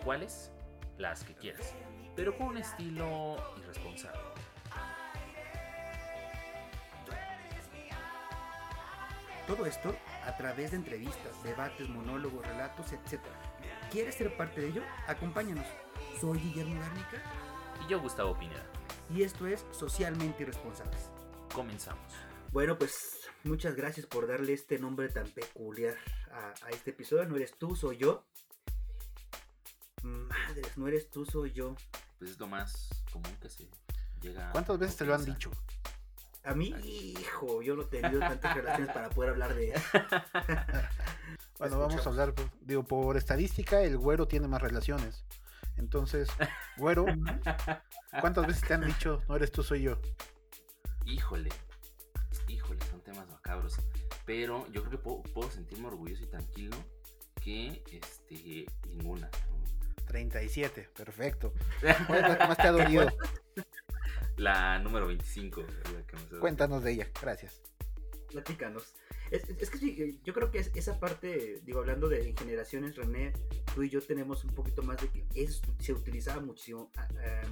cuáles, 0.04 0.50
las 0.98 1.24
que 1.24 1.34
quieras, 1.34 1.74
pero 2.16 2.36
con 2.36 2.48
un 2.48 2.58
estilo 2.58 3.36
irresponsable. 3.58 4.20
Todo 9.46 9.66
esto 9.66 9.94
a 10.24 10.36
través 10.36 10.70
de 10.70 10.76
entrevistas, 10.76 11.42
debates, 11.42 11.88
monólogos, 11.88 12.46
relatos, 12.46 12.92
etc. 12.92 13.20
¿Quieres 13.90 14.14
ser 14.14 14.36
parte 14.36 14.60
de 14.60 14.68
ello? 14.68 14.82
Acompáñanos. 15.08 15.66
Soy 16.20 16.38
Guillermo 16.38 16.80
Garnica 16.80 17.22
Y 17.84 17.90
yo, 17.90 18.00
Gustavo 18.00 18.38
Pineda, 18.38 18.62
y 19.14 19.22
esto 19.22 19.46
es 19.46 19.64
Socialmente 19.70 20.42
Irresponsables. 20.42 21.10
comenzamos. 21.54 22.02
Bueno, 22.52 22.78
pues 22.78 23.28
muchas 23.44 23.74
gracias 23.74 24.06
por 24.06 24.26
darle 24.26 24.52
este 24.52 24.78
nombre 24.78 25.08
tan 25.08 25.28
peculiar 25.28 25.94
a, 26.32 26.66
a 26.66 26.70
este 26.70 26.90
episodio. 26.90 27.24
No 27.26 27.36
eres 27.36 27.58
tú, 27.58 27.74
soy 27.76 27.96
yo. 27.98 28.24
Madres, 30.02 30.76
no 30.76 30.88
eres 30.88 31.10
tú, 31.10 31.24
soy 31.24 31.52
yo. 31.52 31.74
Pues 32.18 32.32
es 32.32 32.38
lo 32.38 32.46
más 32.46 32.88
común 33.12 33.34
que 33.40 33.48
se 33.48 33.68
llega 34.20 34.48
a 34.48 34.52
¿Cuántas 34.52 34.78
veces 34.78 34.96
te 34.96 35.04
lo 35.04 35.14
han 35.14 35.24
dicho? 35.24 35.50
A 36.44 36.54
mí, 36.54 36.74
hijo, 36.82 37.62
yo 37.62 37.76
no 37.76 37.82
he 37.82 37.86
tenido 37.86 38.18
tantas 38.18 38.56
relaciones 38.56 38.92
para 38.92 39.08
poder 39.10 39.30
hablar 39.30 39.54
de 39.54 39.72
Bueno, 41.58 41.78
vamos 41.78 42.04
a 42.04 42.10
hablar, 42.10 42.34
digo, 42.60 42.82
por 42.82 43.16
estadística, 43.16 43.82
el 43.82 43.96
güero 43.96 44.26
tiene 44.26 44.48
más 44.48 44.60
relaciones. 44.60 45.24
Entonces, 45.76 46.28
güero, 46.76 47.06
¿cuántas 48.20 48.46
veces 48.46 48.62
te 48.66 48.74
han 48.74 48.80
dicho, 48.86 49.22
no 49.28 49.36
eres 49.36 49.52
tú, 49.52 49.62
soy 49.62 49.82
yo? 49.82 49.98
Híjole, 51.04 51.50
híjole, 52.48 52.78
son 52.90 53.00
temas 53.02 53.28
macabros. 53.28 53.78
Pero 54.24 54.66
yo 54.72 54.82
creo 54.82 54.90
que 54.90 54.98
puedo, 54.98 55.22
puedo 55.22 55.50
sentirme 55.50 55.88
orgulloso 55.88 56.22
y 56.22 56.26
tranquilo 56.26 56.76
que 57.42 57.82
este, 57.90 58.66
ninguna. 58.88 59.28
¿no? 59.50 60.04
37, 60.06 60.90
perfecto. 60.94 61.52
¿Cuál 62.06 62.20
es 62.22 62.28
la 62.28 62.38
que 62.38 62.46
más 62.46 62.56
te 62.56 62.68
ha 62.68 62.72
dolido? 62.72 63.08
La 64.36 64.78
número 64.78 65.06
25. 65.08 65.60
es 65.62 65.92
la 65.92 66.06
que 66.06 66.16
nos 66.16 66.32
ha- 66.34 66.40
Cuéntanos 66.40 66.82
de 66.84 66.92
ella, 66.92 67.08
gracias. 67.20 67.60
Platícanos. 68.30 68.94
Es, 69.32 69.48
es- 69.48 69.62
es 69.62 69.70
que 69.70 69.78
sí, 69.78 69.96
eh, 69.98 70.18
yo 70.24 70.32
creo 70.34 70.50
que 70.50 70.58
es- 70.58 70.70
esa 70.74 71.00
parte, 71.00 71.60
digo, 71.64 71.80
hablando 71.80 72.08
de 72.08 72.28
en 72.28 72.36
generaciones, 72.36 72.94
René, 72.96 73.32
tú 73.74 73.82
y 73.82 73.88
yo 73.90 74.00
tenemos 74.02 74.44
un 74.44 74.54
poquito 74.54 74.82
más 74.82 74.98
de 75.00 75.08
que 75.08 75.24
eso 75.34 75.62
se 75.78 75.92
utilizaba 75.92 76.40
muchísimo 76.40 76.90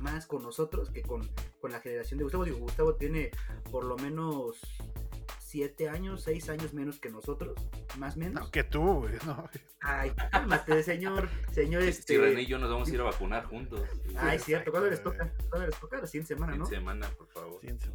más 0.03 0.27
con 0.27 0.43
nosotros 0.43 0.91
que 0.91 1.03
con, 1.03 1.29
con 1.61 1.73
la 1.73 1.81
generación 1.81 2.19
de 2.19 2.25
Gustavo. 2.25 2.45
Digo, 2.45 2.59
Gustavo 2.59 2.95
tiene 2.95 3.31
por 3.71 3.85
lo 3.85 3.97
menos 3.97 4.61
siete 5.39 5.89
años, 5.89 6.23
seis 6.23 6.49
años 6.49 6.73
menos 6.75 7.01
que 7.01 7.11
nosotros, 7.11 7.55
más 7.99 8.15
o 8.17 8.21
menos. 8.21 8.45
No, 8.45 8.51
que 8.53 8.63
tú, 8.63 9.01
güey, 9.01 9.15
no. 9.27 9.49
Ay, 9.81 10.13
cálmate, 10.31 10.83
señor, 10.85 11.29
señor, 11.53 11.83
Si 11.83 11.89
este... 11.89 12.19
René 12.19 12.43
y 12.43 12.47
yo 12.47 12.59
nos 12.59 12.71
vamos 12.71 12.89
a 12.89 12.95
ir 12.95 13.01
a 13.01 13.05
vacunar 13.05 13.47
juntos. 13.47 13.83
Ay, 14.17 14.39
cierto, 14.39 14.71
¿cuándo 14.71 14.89
les 14.91 15.03
toca? 15.03 15.33
¿Cuándo 15.49 15.67
les 15.67 15.81
toca? 15.81 15.99
La 15.99 16.07
siguiente 16.07 16.35
semana, 16.35 16.55
¿no? 16.57 16.67
semana, 16.67 17.09
por 17.17 17.27
favor. 17.29 17.59
Sí, 17.63 17.69
sí, 17.81 17.89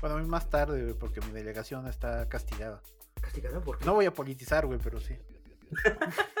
bueno. 0.00 0.16
A 0.16 0.18
mí 0.18 0.28
más 0.28 0.50
tarde, 0.50 0.94
porque 0.94 1.20
mi 1.22 1.30
delegación 1.32 1.86
está 1.86 2.28
castigada. 2.28 2.82
Castigada 3.20 3.62
No 3.84 3.94
voy 3.94 4.06
a 4.06 4.12
politizar, 4.14 4.66
güey, 4.66 4.78
pero 4.82 5.00
sí. 5.00 5.16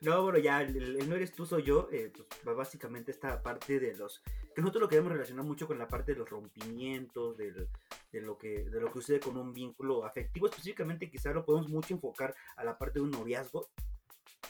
No, 0.00 0.22
bueno, 0.22 0.38
ya, 0.38 0.60
el, 0.60 1.08
no 1.08 1.14
eres 1.14 1.32
tú, 1.32 1.46
soy 1.46 1.62
yo, 1.62 1.88
eh, 1.90 2.12
pues 2.42 2.54
básicamente 2.56 3.10
esta 3.10 3.42
parte 3.42 3.80
de 3.80 3.94
los... 3.96 4.20
Que 4.54 4.60
nosotros 4.60 4.82
lo 4.82 4.88
queremos 4.90 5.10
relacionar 5.10 5.46
mucho 5.46 5.66
con 5.66 5.78
la 5.78 5.88
parte 5.88 6.12
de 6.12 6.18
los 6.18 6.28
rompimientos, 6.28 7.38
del- 7.38 7.68
de, 8.12 8.20
lo 8.20 8.36
que, 8.36 8.64
de 8.68 8.80
lo 8.80 8.88
que 8.88 9.00
sucede 9.00 9.20
con 9.20 9.38
un 9.38 9.54
vínculo 9.54 10.04
afectivo. 10.04 10.46
Específicamente 10.46 11.08
quizá 11.10 11.32
lo 11.32 11.46
podemos 11.46 11.70
mucho 11.70 11.94
enfocar 11.94 12.34
a 12.56 12.64
la 12.64 12.76
parte 12.76 12.98
de 12.98 13.04
un 13.04 13.12
noviazgo, 13.12 13.70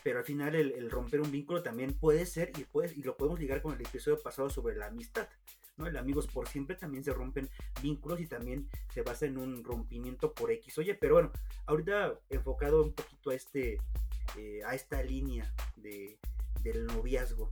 pero 0.03 0.19
al 0.19 0.25
final 0.25 0.57
el, 0.57 0.73
el 0.73 0.91
romper 0.91 1.21
un 1.21 1.31
vínculo 1.31 1.63
también 1.63 1.95
puede 1.95 2.27
ser, 2.27 2.51
y, 2.59 2.65
puede, 2.65 2.93
y 2.93 3.05
lo 3.05 3.17
podemos 3.17 3.39
ligar 3.39 3.63
con 3.63 3.75
el 3.75 3.81
episodio 3.81 4.21
pasado 4.21 4.51
sobre 4.51 4.75
la 4.75 4.87
amistad. 4.87 5.29
El 5.79 5.97
amigos 5.97 6.29
por 6.29 6.49
siempre 6.49 6.77
también 6.77 7.03
se 7.03 7.13
rompen 7.13 7.51
vínculos 7.83 8.21
y 8.21 8.27
también 8.27 8.69
se 8.93 9.03
basa 9.03 9.27
en 9.27 9.39
un 9.39 9.65
rompimiento 9.65 10.33
por 10.33 10.53
X. 10.53 10.79
Oye, 10.79 10.95
pero 10.95 11.15
bueno, 11.15 11.33
ahorita 11.67 12.15
enfocado 12.31 12.83
un 12.83 12.93
poquito 12.93 13.31
a 13.31 13.35
este 13.35 13.79
eh, 14.39 14.63
a 14.65 14.75
esta 14.75 15.03
línea 15.03 15.53
de, 15.77 16.19
del 16.63 16.87
noviazgo. 16.87 17.51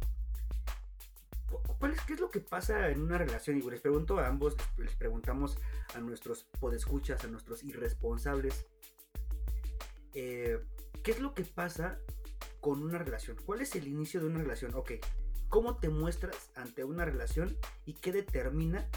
Cu- 1.50 1.60
¿Cuál 1.80 1.92
es, 1.92 2.00
¿Qué 2.02 2.14
es 2.14 2.20
lo 2.20 2.30
que 2.30 2.40
pasa 2.40 2.90
en 2.90 3.02
una 3.02 3.18
relación? 3.18 3.58
Y 3.58 3.62
les 3.68 3.80
pregunto 3.80 4.18
a 4.18 4.28
ambos, 4.28 4.56
les 4.78 4.94
preguntamos 4.94 5.58
a 5.94 6.00
nuestros 6.00 6.44
podescuchas, 6.60 7.24
a 7.24 7.26
nuestros 7.26 7.64
irresponsables, 7.64 8.66
eh, 10.14 10.60
¿qué 11.02 11.10
es 11.10 11.20
lo 11.20 11.34
que 11.34 11.44
pasa 11.44 11.98
con 12.60 12.82
una 12.82 12.98
relación? 12.98 13.36
¿Cuál 13.44 13.62
es 13.62 13.74
el 13.74 13.88
inicio 13.88 14.20
de 14.20 14.26
una 14.26 14.38
relación? 14.38 14.74
Ok, 14.74 14.92
¿cómo 15.52 15.76
te 15.76 15.90
muestras 15.90 16.50
ante 16.54 16.82
una 16.82 17.04
relación 17.04 17.58
y 17.84 17.92
qué 17.92 18.10
determina 18.10 18.88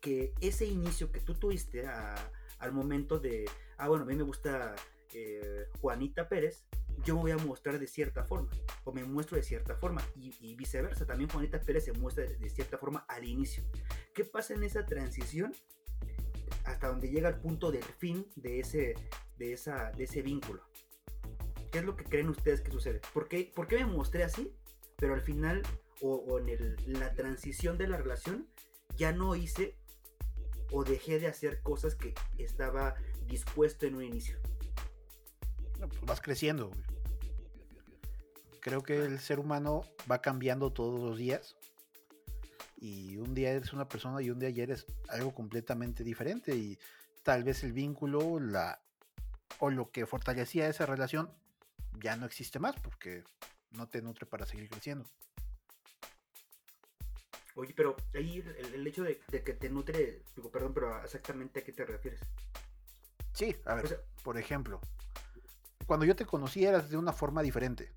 que 0.00 0.32
ese 0.40 0.64
inicio 0.64 1.10
que 1.10 1.18
tú 1.18 1.34
tuviste 1.34 1.88
a- 1.88 2.30
al 2.60 2.70
momento 2.72 3.18
de, 3.18 3.50
ah, 3.78 3.88
bueno, 3.88 4.04
a 4.04 4.06
mí 4.06 4.14
me 4.14 4.22
gusta 4.22 4.76
eh, 5.12 5.66
Juanita 5.80 6.28
Pérez, 6.28 6.64
yo 7.04 7.16
me 7.16 7.22
voy 7.22 7.30
a 7.32 7.36
mostrar 7.38 7.80
de 7.80 7.88
cierta 7.88 8.22
forma, 8.22 8.48
o 8.84 8.92
me 8.92 9.02
muestro 9.02 9.36
de 9.36 9.42
cierta 9.42 9.74
forma, 9.74 10.02
y, 10.14 10.32
y 10.40 10.54
viceversa, 10.54 11.04
también 11.04 11.28
Juanita 11.30 11.60
Pérez 11.60 11.84
se 11.86 11.92
muestra 11.92 12.24
de, 12.24 12.36
de 12.36 12.48
cierta 12.48 12.78
forma 12.78 13.04
al 13.08 13.24
inicio. 13.24 13.64
¿Qué 14.14 14.24
pasa 14.24 14.54
en 14.54 14.62
esa 14.62 14.86
transición 14.86 15.52
hasta 16.64 16.86
donde 16.88 17.10
llega 17.10 17.28
el 17.28 17.40
punto 17.40 17.72
del 17.72 17.82
fin 17.82 18.24
de 18.36 18.60
ese, 18.60 18.94
de 19.36 19.52
esa, 19.52 19.90
de 19.90 20.04
ese 20.04 20.22
vínculo? 20.22 20.62
¿Qué 21.72 21.78
es 21.78 21.84
lo 21.84 21.96
que 21.96 22.04
creen 22.04 22.28
ustedes 22.28 22.60
que 22.60 22.70
sucede? 22.70 23.00
¿Por 23.12 23.26
qué, 23.26 23.50
por 23.52 23.66
qué 23.66 23.78
me 23.78 23.86
mostré 23.86 24.22
así? 24.22 24.54
Pero 24.96 25.14
al 25.14 25.22
final, 25.22 25.62
o, 26.00 26.38
en 26.38 26.48
el- 26.48 26.76
la 26.98 27.14
transición 27.14 27.78
de 27.78 27.88
la 27.88 27.96
relación, 27.96 28.46
ya 28.96 29.12
no 29.12 29.34
hice 29.34 29.76
o 30.72 30.84
dejé 30.84 31.18
de 31.18 31.28
hacer 31.28 31.60
cosas 31.62 31.94
que 31.94 32.14
estaba 32.38 32.94
dispuesto 33.26 33.86
en 33.86 33.96
un 33.96 34.02
inicio. 34.04 34.38
Pues 35.78 36.00
vas 36.02 36.20
creciendo. 36.20 36.70
Creo 38.60 38.82
que 38.82 39.04
el 39.04 39.18
ser 39.20 39.38
humano 39.38 39.82
va 40.10 40.22
cambiando 40.22 40.72
todos 40.72 41.00
los 41.00 41.18
días. 41.18 41.56
Y 42.78 43.16
un 43.18 43.34
día 43.34 43.50
eres 43.50 43.72
una 43.72 43.88
persona 43.88 44.20
y 44.22 44.30
un 44.30 44.38
día 44.38 44.50
ya 44.50 44.62
eres 44.62 44.86
algo 45.08 45.34
completamente 45.34 46.02
diferente. 46.04 46.54
Y 46.56 46.78
tal 47.22 47.44
vez 47.44 47.62
el 47.64 47.72
vínculo, 47.72 48.40
la 48.40 48.80
o 49.58 49.70
lo 49.70 49.90
que 49.90 50.06
fortalecía 50.06 50.68
esa 50.68 50.86
relación 50.86 51.30
ya 52.00 52.16
no 52.16 52.26
existe 52.26 52.58
más 52.58 52.74
porque 52.80 53.22
no 53.70 53.88
te 53.88 54.02
nutre 54.02 54.26
para 54.26 54.46
seguir 54.46 54.68
creciendo. 54.68 55.08
Oye, 57.56 57.72
pero 57.76 57.96
ahí 58.14 58.38
el, 58.38 58.74
el 58.74 58.86
hecho 58.86 59.04
de, 59.04 59.20
de, 59.28 59.42
que 59.42 59.54
te 59.54 59.70
nutre, 59.70 60.22
digo, 60.34 60.50
perdón, 60.50 60.74
pero 60.74 61.02
exactamente 61.04 61.60
a 61.60 61.64
qué 61.64 61.72
te 61.72 61.84
refieres. 61.84 62.20
Sí, 63.32 63.54
a 63.64 63.74
ver, 63.74 63.84
o 63.84 63.88
sea, 63.88 63.98
por 64.22 64.38
ejemplo, 64.38 64.80
cuando 65.86 66.04
yo 66.04 66.16
te 66.16 66.26
conocí 66.26 66.64
eras 66.64 66.90
de 66.90 66.96
una 66.96 67.12
forma 67.12 67.42
diferente, 67.42 67.92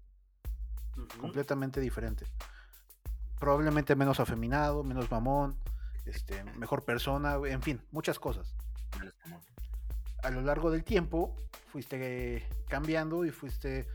uh 0.96 1.02
-huh. 1.02 1.18
completamente 1.18 1.80
diferente. 1.80 2.26
Probablemente 3.40 3.96
menos 3.96 4.20
afeminado, 4.20 4.84
menos 4.84 5.10
mamón, 5.12 5.58
este, 6.06 6.44
mejor 6.56 6.84
persona, 6.84 7.36
en 7.46 7.62
fin, 7.62 7.82
muchas 7.92 8.20
cosas. 8.20 8.56
A 10.24 10.30
lo 10.32 10.42
largo 10.42 10.72
del 10.72 10.84
tiempo 10.84 11.36
fuiste 11.72 12.48
cambiando 12.68 13.26
y 13.26 13.32
fuiste 13.32 13.88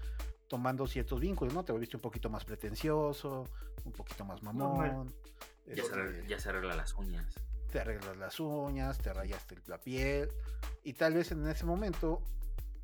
tomando 0.48 0.86
ciertos 0.86 1.18
vínculos, 1.20 1.54
¿no? 1.54 1.64
Te 1.64 1.72
volviste 1.72 1.96
un 1.96 2.02
poquito 2.02 2.30
más 2.30 2.44
pretencioso, 2.44 3.48
un 3.84 3.92
poquito 3.92 4.24
más 4.24 4.42
mamón. 4.42 5.12
Ya, 5.66 5.82
este, 5.82 6.22
se, 6.22 6.26
ya 6.26 6.38
se 6.38 6.48
arregla 6.48 6.76
las 6.76 6.94
uñas. 6.94 7.34
Te 7.70 7.80
arreglas 7.80 8.16
las 8.16 8.40
uñas, 8.40 8.98
te 8.98 9.12
rayaste 9.12 9.56
la 9.66 9.78
piel. 9.78 10.28
Y 10.82 10.94
tal 10.94 11.14
vez 11.14 11.32
en 11.32 11.46
ese 11.48 11.64
momento 11.64 12.22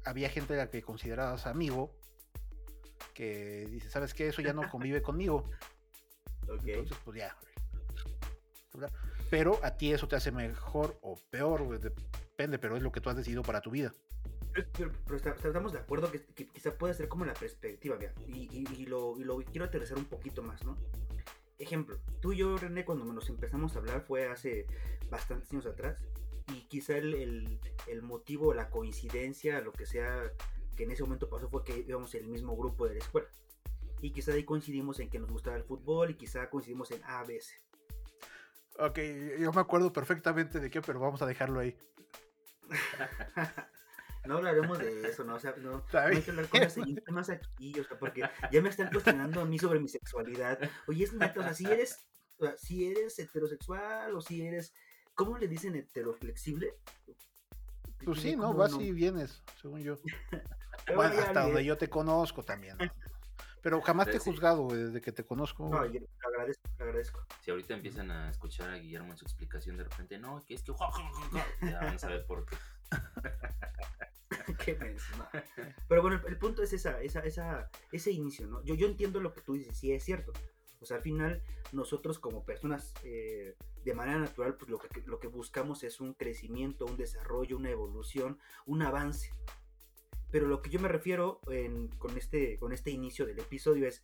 había 0.05 0.31
gente 0.31 0.55
a 0.55 0.57
la 0.57 0.71
que 0.71 0.83
considerabas 0.83 1.47
amigo 1.47 1.95
que 3.15 3.67
dice, 3.69 3.91
¿sabes 3.91 4.15
qué? 4.15 4.29
Eso 4.29 4.43
ya 4.43 4.53
no 4.53 4.63
convive 4.71 5.03
conmigo. 5.03 5.45
Okay. 6.43 6.75
Entonces, 6.75 6.97
pues 7.05 7.19
ya. 7.19 7.37
Pero 9.29 9.59
a 9.63 9.77
ti 9.77 9.93
eso 9.93 10.09
te 10.09 10.17
hace 10.17 10.31
mejor 10.31 10.99
o 11.03 11.17
peor, 11.31 11.79
depende, 11.81 12.59
pero 12.59 12.77
es 12.77 12.83
lo 12.83 12.93
que 12.93 13.01
tú 13.01 13.11
has 13.11 13.17
decidido 13.17 13.43
para 13.43 13.61
tu 13.61 13.71
vida. 13.71 13.93
Pero, 14.53 14.93
pero 15.05 15.17
estamos 15.17 15.73
de 15.73 15.79
acuerdo 15.79 16.11
que, 16.11 16.25
que, 16.25 16.47
quizá 16.47 16.73
puede 16.73 16.95
ser 16.95 17.09
como 17.09 17.25
la 17.25 17.35
perspectiva, 17.35 17.97
¿vea? 17.97 18.15
Y, 18.27 18.49
y, 18.51 18.83
y, 18.83 18.87
lo, 18.87 19.19
y 19.19 19.25
lo 19.25 19.39
quiero 19.39 19.67
aterrizar 19.67 19.99
un 19.99 20.07
poquito 20.07 20.43
más, 20.43 20.65
¿no? 20.65 20.79
Ejemplo, 21.59 21.99
tú 22.21 22.33
y 22.33 22.39
yo, 22.39 22.57
René, 22.57 22.85
cuando 22.85 23.05
nos 23.05 23.29
empezamos 23.29 23.75
a 23.75 23.81
hablar 23.81 24.03
fue 24.03 24.29
hace 24.29 24.67
bastantes 25.11 25.51
años 25.53 25.67
atrás, 25.67 26.05
y 26.49 26.63
quizá 26.69 26.97
el, 26.97 27.15
el, 27.15 27.61
el 27.87 28.03
motivo, 28.03 28.55
la 28.55 28.71
coincidencia, 28.71 29.61
lo 29.61 29.73
que 29.73 29.87
sea 29.87 30.33
que 30.77 30.85
en 30.85 30.93
ese 30.93 31.03
momento 31.03 31.29
pasó 31.29 31.49
fue 31.49 31.65
que 31.65 31.85
íbamos 31.87 32.15
en 32.15 32.25
el 32.25 32.31
mismo 32.31 32.57
grupo 32.57 32.87
de 32.87 32.95
la 32.95 33.01
escuela. 33.01 33.29
Y 34.01 34.13
quizá 34.13 34.33
ahí 34.33 34.45
coincidimos 34.45 35.01
en 35.01 35.11
que 35.11 35.19
nos 35.19 35.31
gustaba 35.31 35.57
el 35.57 35.65
fútbol 35.65 36.11
y 36.11 36.15
quizá 36.15 36.49
coincidimos 36.49 36.93
en 36.93 37.03
A, 37.05 37.25
B, 37.25 37.41
C. 37.41 37.57
Ok, 38.79 38.99
yo 39.41 39.53
me 39.53 39.61
acuerdo 39.61 39.93
perfectamente 39.93 40.61
de 40.61 40.71
qué, 40.71 40.81
pero 40.81 41.01
vamos 41.01 41.21
a 41.21 41.27
dejarlo 41.27 41.59
ahí. 41.59 41.77
no 44.29 44.37
hablaremos 44.37 44.79
de 44.79 45.09
eso, 45.09 45.25
¿no? 45.25 45.37
O 45.37 45.41
sea, 45.41 45.55
no, 45.57 45.83
no 45.91 45.99
hay 45.99 46.21
que 46.21 46.31
hablar 46.31 46.49
cosas 46.49 46.77
íntimas 46.77 47.31
aquí, 47.31 47.81
o 47.81 47.85
sea, 47.85 47.99
porque 47.99 48.29
ya 48.53 48.63
me 48.63 48.69
están 48.69 48.91
cuestionando 48.91 49.41
a 49.41 49.47
mí 49.47 49.59
sobre 49.59 49.81
mi 49.81 49.89
sexualidad. 49.89 50.59
Oye, 50.87 51.05
es 51.05 51.15
neta, 51.15 51.41
o 51.41 51.43
sea, 51.43 51.55
si 51.55 51.65
eres, 51.65 52.07
o 52.37 52.45
sea, 52.45 52.57
si 52.59 52.87
eres 52.87 53.19
heterosexual 53.19 54.15
o 54.15 54.21
si 54.21 54.47
eres, 54.47 54.75
¿cómo 55.15 55.39
le 55.39 55.49
dicen 55.49 55.75
heteroflexible? 55.77 56.75
Pues 58.05 58.21
sí, 58.21 58.37
¿no? 58.37 58.53
Vas 58.53 58.73
no? 58.73 58.83
y 58.83 58.93
vienes, 58.93 59.43
según 59.61 59.81
yo. 59.81 59.99
bueno, 60.95 61.19
hasta 61.19 61.43
donde 61.43 61.65
yo 61.65 61.79
te 61.79 61.89
conozco 61.89 62.43
también. 62.45 62.77
¿no? 62.77 62.87
Pero 63.63 63.81
jamás 63.81 64.09
te 64.09 64.19
he 64.19 64.21
juzgado 64.21 64.69
desde 64.69 65.01
que 65.01 65.11
te 65.11 65.25
conozco. 65.25 65.69
No, 65.69 65.85
yo 65.87 66.01
agradezco, 66.25 66.69
agradezco. 66.79 67.27
Si 67.41 67.51
ahorita 67.51 67.75
empiezan 67.75 68.11
a 68.11 68.31
escuchar 68.31 68.71
a 68.71 68.77
Guillermo 68.77 69.13
en 69.13 69.17
su 69.17 69.25
explicación, 69.25 69.77
de 69.79 69.85
repente, 69.85 70.19
no, 70.19 70.45
que 70.45 70.55
es 70.55 70.63
que. 70.63 70.73
Ya 71.63 71.81
van 71.81 71.95
a 71.95 71.99
saber 71.99 72.27
por 72.27 72.45
qué. 72.45 72.57
qué 74.65 74.79
no. 75.17 75.29
Pero 75.89 76.03
bueno, 76.03 76.21
el, 76.27 76.39
punto 76.39 76.63
es 76.63 76.73
esa, 76.73 77.01
esa, 77.03 77.21
esa, 77.21 77.71
ese 77.93 78.11
inicio, 78.11 78.47
¿no? 78.47 78.63
Yo, 78.65 78.75
yo 78.75 78.87
entiendo 78.87 79.21
lo 79.21 79.33
que 79.33 79.41
tú 79.41 79.55
dices, 79.55 79.77
sí 79.77 79.93
es 79.93 80.05
cierto. 80.05 80.33
O 80.81 80.87
sea, 80.87 80.99
al 80.99 81.03
final, 81.03 81.43
nosotros 81.73 82.19
como 82.19 82.45
personas, 82.45 82.95
eh, 83.03 83.57
de 83.85 83.95
manera 83.95 84.19
natural, 84.19 84.57
pues 84.57 84.71
lo 84.71 84.79
que, 84.79 85.03
lo 85.07 85.19
que 85.19 85.27
buscamos 85.27 85.83
es 85.83 86.01
un 86.01 86.15
crecimiento, 86.15 86.87
un 86.87 86.97
desarrollo, 86.97 87.57
una 87.57 87.71
evolución, 87.71 88.39
un 88.67 88.83
avance. 88.83 89.33
Pero 90.31 90.47
lo 90.47 90.63
que 90.63 90.71
yo 90.71 90.79
me 90.79 90.89
refiero 90.89 91.41
con, 91.99 92.17
este, 92.17 92.59
con 92.59 92.73
este 92.73 92.91
inicio 92.91 93.27
del 93.27 93.39
episodio 93.39 93.87
es, 93.87 94.03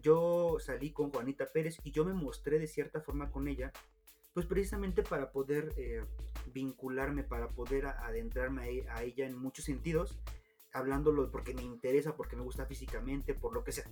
yo 0.00 0.58
salí 0.60 0.92
con 0.92 1.10
Juanita 1.10 1.46
Pérez 1.46 1.78
y 1.84 1.90
yo 1.90 2.04
me 2.04 2.12
mostré 2.12 2.58
de 2.58 2.68
cierta 2.68 3.00
forma 3.00 3.30
con 3.30 3.48
ella, 3.48 3.72
pues 4.34 4.46
precisamente 4.46 5.02
para 5.02 5.30
poder 5.30 5.72
eh, 5.76 6.04
vincularme, 6.52 7.22
para 7.22 7.48
poder 7.48 7.86
adentrarme 7.86 8.86
a, 8.88 8.96
a, 8.96 9.02
ella 9.02 9.26
en 9.26 9.36
muchos 9.36 9.64
sentidos, 9.64 10.18
hablándolo 10.72 11.30
porque 11.30 11.54
me 11.54 11.62
interesa, 11.62 12.16
porque 12.16 12.36
me 12.36 12.42
gusta 12.42 12.66
físicamente, 12.66 13.34
por 13.34 13.52
lo 13.52 13.62
que 13.64 13.72
sea. 13.72 13.84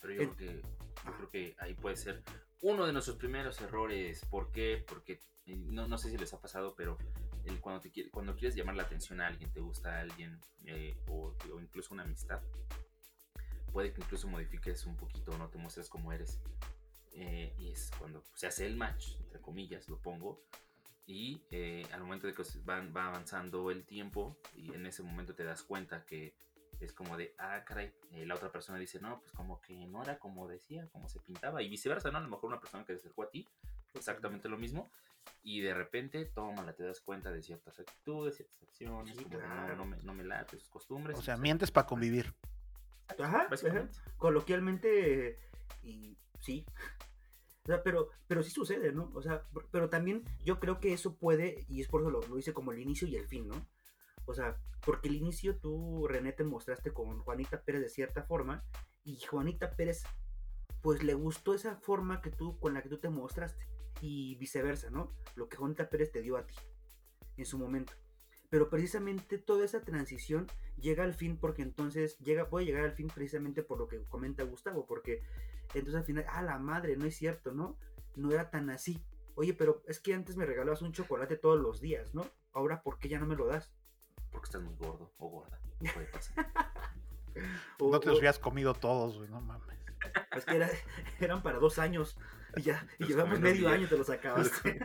Pero 0.00 0.14
yo, 0.14 0.34
creo 0.34 0.36
que, 0.36 0.62
yo 1.06 1.12
creo 1.16 1.30
que 1.30 1.56
ahí 1.58 1.74
puede 1.74 1.96
ser 1.96 2.22
uno 2.62 2.86
de 2.86 2.92
nuestros 2.92 3.16
primeros 3.16 3.60
errores. 3.60 4.24
¿Por 4.26 4.50
qué? 4.50 4.84
Porque 4.86 5.20
no, 5.46 5.88
no 5.88 5.98
sé 5.98 6.10
si 6.10 6.16
les 6.16 6.32
ha 6.32 6.40
pasado, 6.40 6.74
pero 6.76 6.98
el, 7.44 7.60
cuando, 7.60 7.80
te, 7.80 8.10
cuando 8.10 8.36
quieres 8.36 8.54
llamar 8.54 8.76
la 8.76 8.84
atención 8.84 9.20
a 9.20 9.26
alguien, 9.26 9.50
te 9.52 9.60
gusta 9.60 9.96
a 9.96 10.00
alguien 10.00 10.40
eh, 10.64 10.96
o, 11.08 11.34
o, 11.52 11.60
incluso 11.60 11.94
una 11.94 12.02
amistad, 12.02 12.40
puede 13.72 13.92
que 13.92 14.00
incluso 14.00 14.28
modifiques 14.28 14.84
un 14.86 14.96
poquito, 14.96 15.36
no 15.38 15.48
te 15.48 15.58
muestres 15.58 15.88
como 15.88 16.12
eres. 16.12 16.40
Eh, 17.12 17.52
y 17.58 17.70
es 17.70 17.90
cuando 17.98 18.22
se 18.34 18.46
hace 18.46 18.66
el 18.66 18.76
match, 18.76 19.16
entre 19.20 19.40
comillas, 19.40 19.88
lo 19.88 19.98
pongo. 19.98 20.42
Y 21.06 21.42
eh, 21.50 21.84
al 21.92 22.02
momento 22.02 22.26
de 22.26 22.34
que 22.34 22.42
van, 22.64 22.94
va 22.96 23.08
avanzando 23.08 23.70
el 23.70 23.84
tiempo, 23.84 24.36
y 24.54 24.72
en 24.72 24.86
ese 24.86 25.02
momento 25.02 25.34
te 25.34 25.44
das 25.44 25.62
cuenta 25.62 26.04
que 26.06 26.34
es 26.78 26.92
como 26.92 27.16
de, 27.16 27.34
ah, 27.38 27.62
caray, 27.66 27.92
eh, 28.12 28.24
la 28.24 28.34
otra 28.36 28.50
persona 28.50 28.78
dice, 28.78 29.00
no, 29.00 29.20
pues 29.20 29.32
como 29.32 29.60
que 29.60 29.74
no 29.86 30.02
era 30.02 30.18
como 30.18 30.48
decía, 30.48 30.88
como 30.92 31.08
se 31.08 31.20
pintaba, 31.20 31.62
y 31.62 31.68
viceversa, 31.68 32.10
¿no? 32.10 32.18
A 32.18 32.22
lo 32.22 32.28
mejor 32.28 32.48
una 32.48 32.60
persona 32.60 32.84
que 32.84 32.94
se 32.94 33.00
acercó 33.00 33.24
a 33.24 33.30
ti, 33.30 33.46
exactamente 33.94 34.48
lo 34.48 34.56
mismo, 34.56 34.90
y 35.42 35.60
de 35.60 35.74
repente, 35.74 36.24
tómala, 36.26 36.72
te 36.74 36.84
das 36.84 37.00
cuenta 37.00 37.30
de 37.30 37.42
ciertas 37.42 37.78
actitudes, 37.78 38.36
ciertas 38.36 38.62
acciones, 38.62 39.16
sí, 39.16 39.24
como 39.24 39.38
claro. 39.38 39.76
no, 39.76 39.76
no, 39.76 39.84
me, 39.84 39.96
no 40.04 40.14
me 40.14 40.24
late 40.24 40.58
sus 40.58 40.68
costumbres. 40.68 41.18
O 41.18 41.22
sea, 41.22 41.36
mientes 41.36 41.70
para 41.70 41.86
convivir. 41.86 42.34
Ajá, 43.18 43.48
ajá, 43.50 43.88
coloquialmente, 44.16 45.38
y 45.82 46.16
sí. 46.40 46.64
O 47.64 47.66
sea, 47.66 47.82
pero, 47.82 48.08
pero 48.26 48.42
sí 48.42 48.50
sucede, 48.50 48.92
¿no? 48.92 49.10
O 49.14 49.22
sea, 49.22 49.46
pero 49.70 49.88
también 49.88 50.24
yo 50.44 50.58
creo 50.58 50.80
que 50.80 50.92
eso 50.92 51.16
puede, 51.16 51.64
y 51.68 51.80
es 51.80 51.88
por 51.88 52.00
eso 52.00 52.10
lo, 52.10 52.20
lo 52.22 52.38
hice 52.38 52.54
como 52.54 52.72
el 52.72 52.80
inicio 52.80 53.06
y 53.06 53.16
el 53.16 53.26
fin, 53.26 53.48
¿no? 53.48 53.66
O 54.24 54.34
sea, 54.34 54.56
porque 54.84 55.08
el 55.08 55.16
inicio 55.16 55.56
tú, 55.58 56.06
René, 56.08 56.32
te 56.32 56.44
mostraste 56.44 56.92
con 56.92 57.20
Juanita 57.20 57.62
Pérez 57.62 57.82
de 57.82 57.88
cierta 57.88 58.22
forma, 58.22 58.64
y 59.04 59.18
Juanita 59.20 59.76
Pérez, 59.76 60.02
pues 60.82 61.02
le 61.02 61.14
gustó 61.14 61.54
esa 61.54 61.76
forma 61.76 62.22
que 62.22 62.30
tú, 62.30 62.58
con 62.58 62.74
la 62.74 62.82
que 62.82 62.88
tú 62.88 62.98
te 62.98 63.10
mostraste, 63.10 63.66
y 64.00 64.36
viceversa, 64.36 64.90
¿no? 64.90 65.12
Lo 65.34 65.48
que 65.48 65.56
Juanita 65.56 65.90
Pérez 65.90 66.10
te 66.12 66.22
dio 66.22 66.36
a 66.36 66.46
ti, 66.46 66.54
en 67.36 67.44
su 67.44 67.58
momento. 67.58 67.92
Pero 68.48 68.68
precisamente 68.68 69.38
toda 69.38 69.64
esa 69.64 69.84
transición 69.84 70.46
llega 70.76 71.04
al 71.04 71.14
fin 71.14 71.36
porque 71.36 71.62
entonces 71.62 72.18
llega, 72.18 72.48
puede 72.48 72.66
llegar 72.66 72.84
al 72.84 72.92
fin 72.92 73.08
precisamente 73.08 73.62
por 73.62 73.78
lo 73.78 73.86
que 73.86 74.02
comenta 74.08 74.42
Gustavo, 74.42 74.86
porque 74.86 75.22
entonces 75.78 76.00
al 76.00 76.04
final, 76.04 76.26
ah, 76.28 76.42
la 76.42 76.58
madre, 76.58 76.96
no 76.96 77.06
es 77.06 77.16
cierto, 77.16 77.52
¿no? 77.52 77.76
No 78.16 78.32
era 78.32 78.50
tan 78.50 78.70
así. 78.70 79.02
Oye, 79.34 79.54
pero 79.54 79.82
es 79.86 80.00
que 80.00 80.14
antes 80.14 80.36
me 80.36 80.44
regalabas 80.44 80.82
un 80.82 80.92
chocolate 80.92 81.36
todos 81.36 81.60
los 81.60 81.80
días, 81.80 82.14
¿no? 82.14 82.26
Ahora, 82.52 82.82
¿por 82.82 82.98
qué 82.98 83.08
ya 83.08 83.18
no 83.18 83.26
me 83.26 83.36
lo 83.36 83.46
das? 83.46 83.72
Porque 84.30 84.46
estás 84.46 84.62
muy 84.62 84.74
gordo 84.76 85.12
o 85.18 85.28
gorda. 85.28 85.60
No 85.80 85.92
puede 85.92 86.06
pasar. 86.06 86.46
o, 87.78 87.90
no 87.90 88.00
te 88.00 88.08
los 88.08 88.18
habías 88.18 88.38
comido 88.38 88.74
todos, 88.74 89.16
güey, 89.16 89.30
no 89.30 89.40
mames. 89.40 89.78
Es 90.36 90.44
que 90.44 90.56
era, 90.56 90.70
eran 91.20 91.42
para 91.42 91.58
dos 91.58 91.78
años 91.78 92.18
y 92.56 92.62
ya 92.62 92.86
y 92.98 93.04
llevamos 93.04 93.38
medio 93.38 93.68
año 93.68 93.88
te 93.88 93.96
los 93.96 94.10
acabaste. 94.10 94.80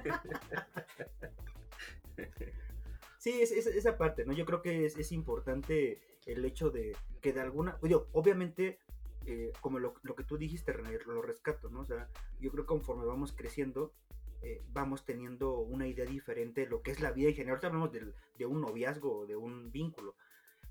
sí, 3.18 3.42
es, 3.42 3.52
es, 3.52 3.68
esa 3.68 3.98
parte, 3.98 4.26
¿no? 4.26 4.34
Yo 4.34 4.46
creo 4.46 4.62
que 4.62 4.86
es, 4.86 4.98
es, 4.98 5.12
importante 5.12 6.02
el 6.26 6.44
hecho 6.46 6.70
de 6.70 6.96
que 7.22 7.34
de 7.34 7.42
alguna. 7.42 7.78
Obviamente, 8.12 8.80
eh, 9.26 9.52
como 9.62 9.80
lo, 9.80 9.96
lo, 10.04 10.16
que 10.16 10.24
tú 10.24 10.38
dijiste, 10.38 10.74
René, 10.74 10.98
lo 11.06 11.22
rescato, 11.22 11.70
¿no? 11.70 11.82
O 11.82 11.86
sea, 11.86 12.10
yo 12.40 12.52
creo 12.52 12.64
que 12.64 12.70
conforme 12.70 13.06
vamos 13.06 13.34
creciendo, 13.34 13.94
eh, 14.42 14.64
vamos 14.70 15.06
teniendo 15.06 15.58
una 15.60 15.88
idea 15.88 16.06
diferente 16.06 16.62
de 16.62 16.68
lo 16.68 16.84
que 16.84 16.92
es 16.92 17.00
la 17.00 17.12
vida 17.12 17.30
en 17.30 17.36
general. 17.36 17.56
Ahorita 17.56 17.68
hablamos 17.68 17.92
de, 17.92 18.14
de 18.38 18.46
un 18.46 18.62
noviazgo, 18.62 19.26
de 19.26 19.36
un 19.36 19.72
vínculo, 19.72 20.16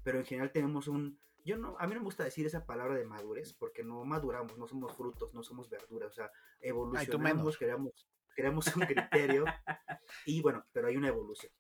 pero 0.05 0.19
en 0.19 0.25
general 0.25 0.53
tenemos 0.53 0.87
un. 0.87 1.19
Yo 1.45 1.59
no, 1.59 1.77
a 1.79 1.87
mí 1.87 1.95
no 1.95 2.01
me 2.01 2.05
gusta 2.05 2.25
decir 2.25 2.47
esa 2.47 2.65
palabra 2.65 2.95
de 2.95 3.05
madurez, 3.05 3.53
porque 3.53 3.83
no 3.83 4.05
maduramos, 4.05 4.57
no 4.57 4.67
somos 4.67 4.97
frutos, 4.97 5.35
no 5.35 5.43
somos 5.43 5.69
verduras, 5.69 6.13
o 6.13 6.15
sea, 6.15 6.31
evolucionamos, 6.61 7.59
creamos, 7.59 8.09
creamos 8.35 8.75
un 8.77 8.87
criterio, 8.87 9.45
y 10.27 10.41
bueno, 10.41 10.65
pero 10.73 10.87
hay 10.87 10.97
una 10.97 11.09
evolución. 11.09 11.53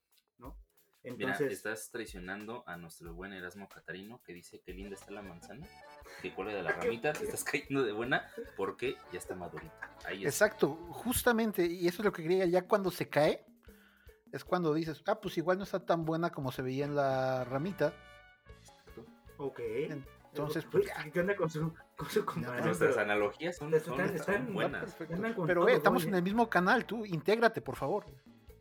Entonces, 1.05 1.41
Mira, 1.41 1.53
estás 1.53 1.91
traicionando 1.91 2.65
a 2.67 2.77
nuestro 2.79 3.13
buen 3.15 3.33
Erasmo 3.35 3.69
Catarino 3.69 4.23
que 4.25 4.33
dice 4.33 4.61
que 4.61 4.73
linda 4.73 4.95
está 4.95 5.11
la 5.13 5.21
manzana, 5.23 5.67
que 6.23 6.33
cuelga 6.35 6.55
de 6.55 6.63
la 6.63 6.73
ramita, 7.03 7.13
te 7.13 7.25
estás 7.25 7.45
cayendo 7.45 7.83
de 7.85 7.93
buena 7.93 8.27
porque 8.57 8.97
ya 9.13 9.19
está 9.19 9.35
madurita. 9.35 9.95
Ahí 10.07 10.25
Exacto, 10.25 10.75
justamente, 10.91 11.67
y 11.67 11.87
eso 11.87 12.01
es 12.01 12.07
lo 12.07 12.13
que 12.13 12.23
quería, 12.23 12.47
ya 12.47 12.67
cuando 12.67 12.91
se 12.91 13.09
cae, 13.09 13.45
es 14.33 14.45
cuando 14.45 14.73
dices, 14.73 15.03
ah, 15.07 15.21
pues 15.21 15.37
igual 15.39 15.59
no 15.59 15.65
está 15.65 15.85
tan 15.85 16.05
buena 16.07 16.31
como 16.31 16.51
se 16.51 16.63
veía 16.63 16.87
en 16.87 16.97
la 16.97 17.45
ramita. 17.45 17.93
Ok. 19.37 19.61
Entonces, 20.31 20.65
pues 20.65 20.87
ya. 20.87 21.11
¿Qué 21.13 21.21
onda 21.21 21.37
con 21.37 21.49
su, 21.51 21.73
con 21.97 22.09
su 22.11 22.25
comparación? 22.25 22.67
Nuestras 22.67 22.97
analogías 22.97 23.57
son, 23.57 23.73
Están- 23.75 23.97
son- 23.97 24.17
están- 24.17 24.45
son 24.47 24.55
buenas. 24.55 24.97
Pero 25.47 25.69
eh, 25.69 25.75
estamos 25.75 26.05
en 26.07 26.15
el 26.15 26.23
mismo 26.23 26.49
canal, 26.51 26.85
tú 26.87 27.05
intégrate, 27.05 27.61
por 27.61 27.77
favor. 27.77 28.07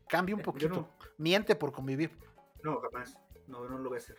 Cambia 0.08 0.36
un 0.36 0.42
Yo 0.42 0.46
poquito. 0.46 0.70
no. 0.76 0.90
Miente 1.18 1.56
por 1.56 1.72
convivir. 1.72 2.12
No, 2.64 2.80
jamás. 2.80 3.18
No, 3.48 3.68
no 3.68 3.78
lo 3.78 3.90
voy 3.90 3.98
a 3.98 4.02
hacer. 4.02 4.18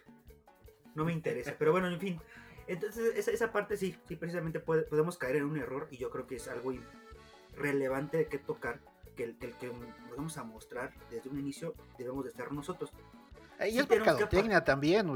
No 0.94 1.04
me 1.04 1.12
interesa. 1.12 1.54
Pero 1.58 1.72
bueno, 1.72 1.88
en 1.88 1.98
fin. 1.98 2.20
Entonces, 2.66 3.14
esa, 3.16 3.30
esa 3.30 3.52
parte 3.52 3.76
sí, 3.76 3.96
sí, 4.06 4.16
precisamente 4.16 4.60
puede- 4.60 4.82
podemos 4.84 5.18
caer 5.18 5.36
en 5.36 5.44
un 5.44 5.56
error 5.58 5.88
y 5.90 5.96
yo 5.98 6.10
creo 6.10 6.26
que 6.26 6.36
es 6.36 6.48
algo 6.48 6.72
relevante 7.56 8.26
que 8.26 8.38
tocar, 8.38 8.80
que 9.16 9.24
el, 9.24 9.36
el 9.40 9.52
que 9.54 9.66
nos 9.68 10.16
vamos 10.16 10.36
a 10.38 10.44
mostrar 10.44 10.92
desde 11.10 11.28
un 11.30 11.38
inicio 11.38 11.74
debemos 11.98 12.24
de 12.24 12.30
estar 12.30 12.50
nosotros. 12.52 12.92
Eh, 13.60 13.68
Y 13.68 13.72
Sí 13.72 13.78
es 13.80 13.88
mercadotecnia 13.88 14.64
también. 14.64 15.06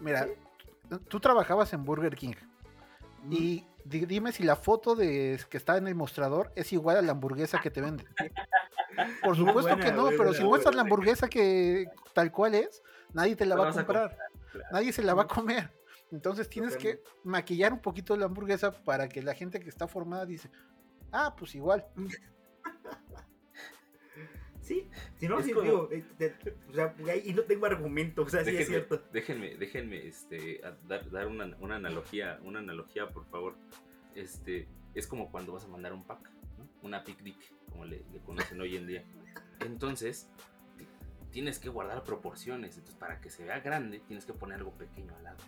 Mira, 0.00 0.26
Sí. 0.26 0.96
tú 1.08 1.20
trabajabas 1.20 1.72
en 1.72 1.84
Burger 1.84 2.16
King. 2.16 2.34
Y 3.30 3.38
di- 3.38 3.66
dime 3.88 4.32
si 4.32 4.42
la 4.42 4.56
foto 4.56 4.94
de 4.94 5.40
que 5.48 5.56
está 5.56 5.76
en 5.76 5.86
el 5.88 5.94
mostrador 5.94 6.52
es 6.54 6.72
igual 6.72 6.96
a 6.96 7.02
la 7.02 7.12
hamburguesa 7.12 7.60
que 7.60 7.70
te 7.70 7.80
venden. 7.80 8.06
Por 9.22 9.36
supuesto 9.36 9.62
buena, 9.62 9.84
que 9.84 9.92
no, 9.92 10.08
pero 10.08 10.24
buena, 10.24 10.34
si 10.34 10.44
muestras 10.44 10.74
la 10.74 10.82
hamburguesa 10.82 11.28
que 11.28 11.86
tal 12.12 12.32
cual 12.32 12.54
es, 12.54 12.82
nadie 13.12 13.36
te 13.36 13.46
la 13.46 13.56
va 13.56 13.70
a 13.70 13.72
comprar. 13.72 14.16
Claro. 14.50 14.68
Nadie 14.72 14.92
se 14.92 15.02
la 15.02 15.14
va 15.14 15.22
a 15.22 15.28
comer. 15.28 15.70
Entonces 16.10 16.48
tienes 16.48 16.76
que 16.76 17.02
maquillar 17.22 17.72
un 17.72 17.80
poquito 17.80 18.16
la 18.16 18.26
hamburguesa 18.26 18.72
para 18.72 19.08
que 19.08 19.22
la 19.22 19.34
gente 19.34 19.60
que 19.60 19.68
está 19.68 19.86
formada 19.86 20.24
dice, 20.26 20.50
ah, 21.12 21.34
pues 21.36 21.54
igual. 21.54 21.86
Sí, 24.68 24.88
si 25.16 25.26
no, 25.28 25.38
Es 25.38 25.46
sí, 25.46 25.52
como- 25.52 25.64
digo, 25.64 25.88
eh, 25.90 26.04
de- 26.18 26.34
o 26.68 26.72
sea, 26.74 26.94
ahí 27.10 27.32
no 27.34 27.42
tengo 27.42 27.66
argumento, 27.66 28.22
o 28.22 28.28
sea, 28.28 28.44
sí 28.44 28.54
es 28.56 28.68
cierto. 28.68 29.02
déjenme, 29.12 29.56
déjenme 29.56 30.06
este, 30.06 30.60
dar, 30.86 31.10
dar 31.10 31.26
una, 31.26 31.56
una 31.60 31.76
analogía, 31.76 32.38
una 32.44 32.58
analogía, 32.58 33.08
por 33.08 33.24
favor. 33.26 33.56
Este, 34.14 34.68
es 34.94 35.06
como 35.06 35.30
cuando 35.30 35.52
vas 35.52 35.64
a 35.64 35.68
mandar 35.68 35.92
un 35.92 36.04
pack, 36.04 36.30
¿no? 36.58 36.68
Una 36.82 37.02
picnic, 37.04 37.36
como 37.70 37.84
le, 37.86 38.04
le 38.12 38.18
conocen 38.20 38.60
hoy 38.60 38.76
en 38.76 38.86
día. 38.86 39.04
Entonces, 39.60 40.28
ti- 40.76 40.86
tienes 41.30 41.58
que 41.58 41.68
guardar 41.68 42.04
proporciones. 42.04 42.76
Entonces, 42.76 42.96
para 42.98 43.20
que 43.20 43.30
se 43.30 43.44
vea 43.44 43.60
grande, 43.60 44.00
tienes 44.06 44.24
que 44.26 44.32
poner 44.34 44.58
algo 44.58 44.72
pequeño 44.72 45.14
al 45.16 45.24
lado. 45.24 45.38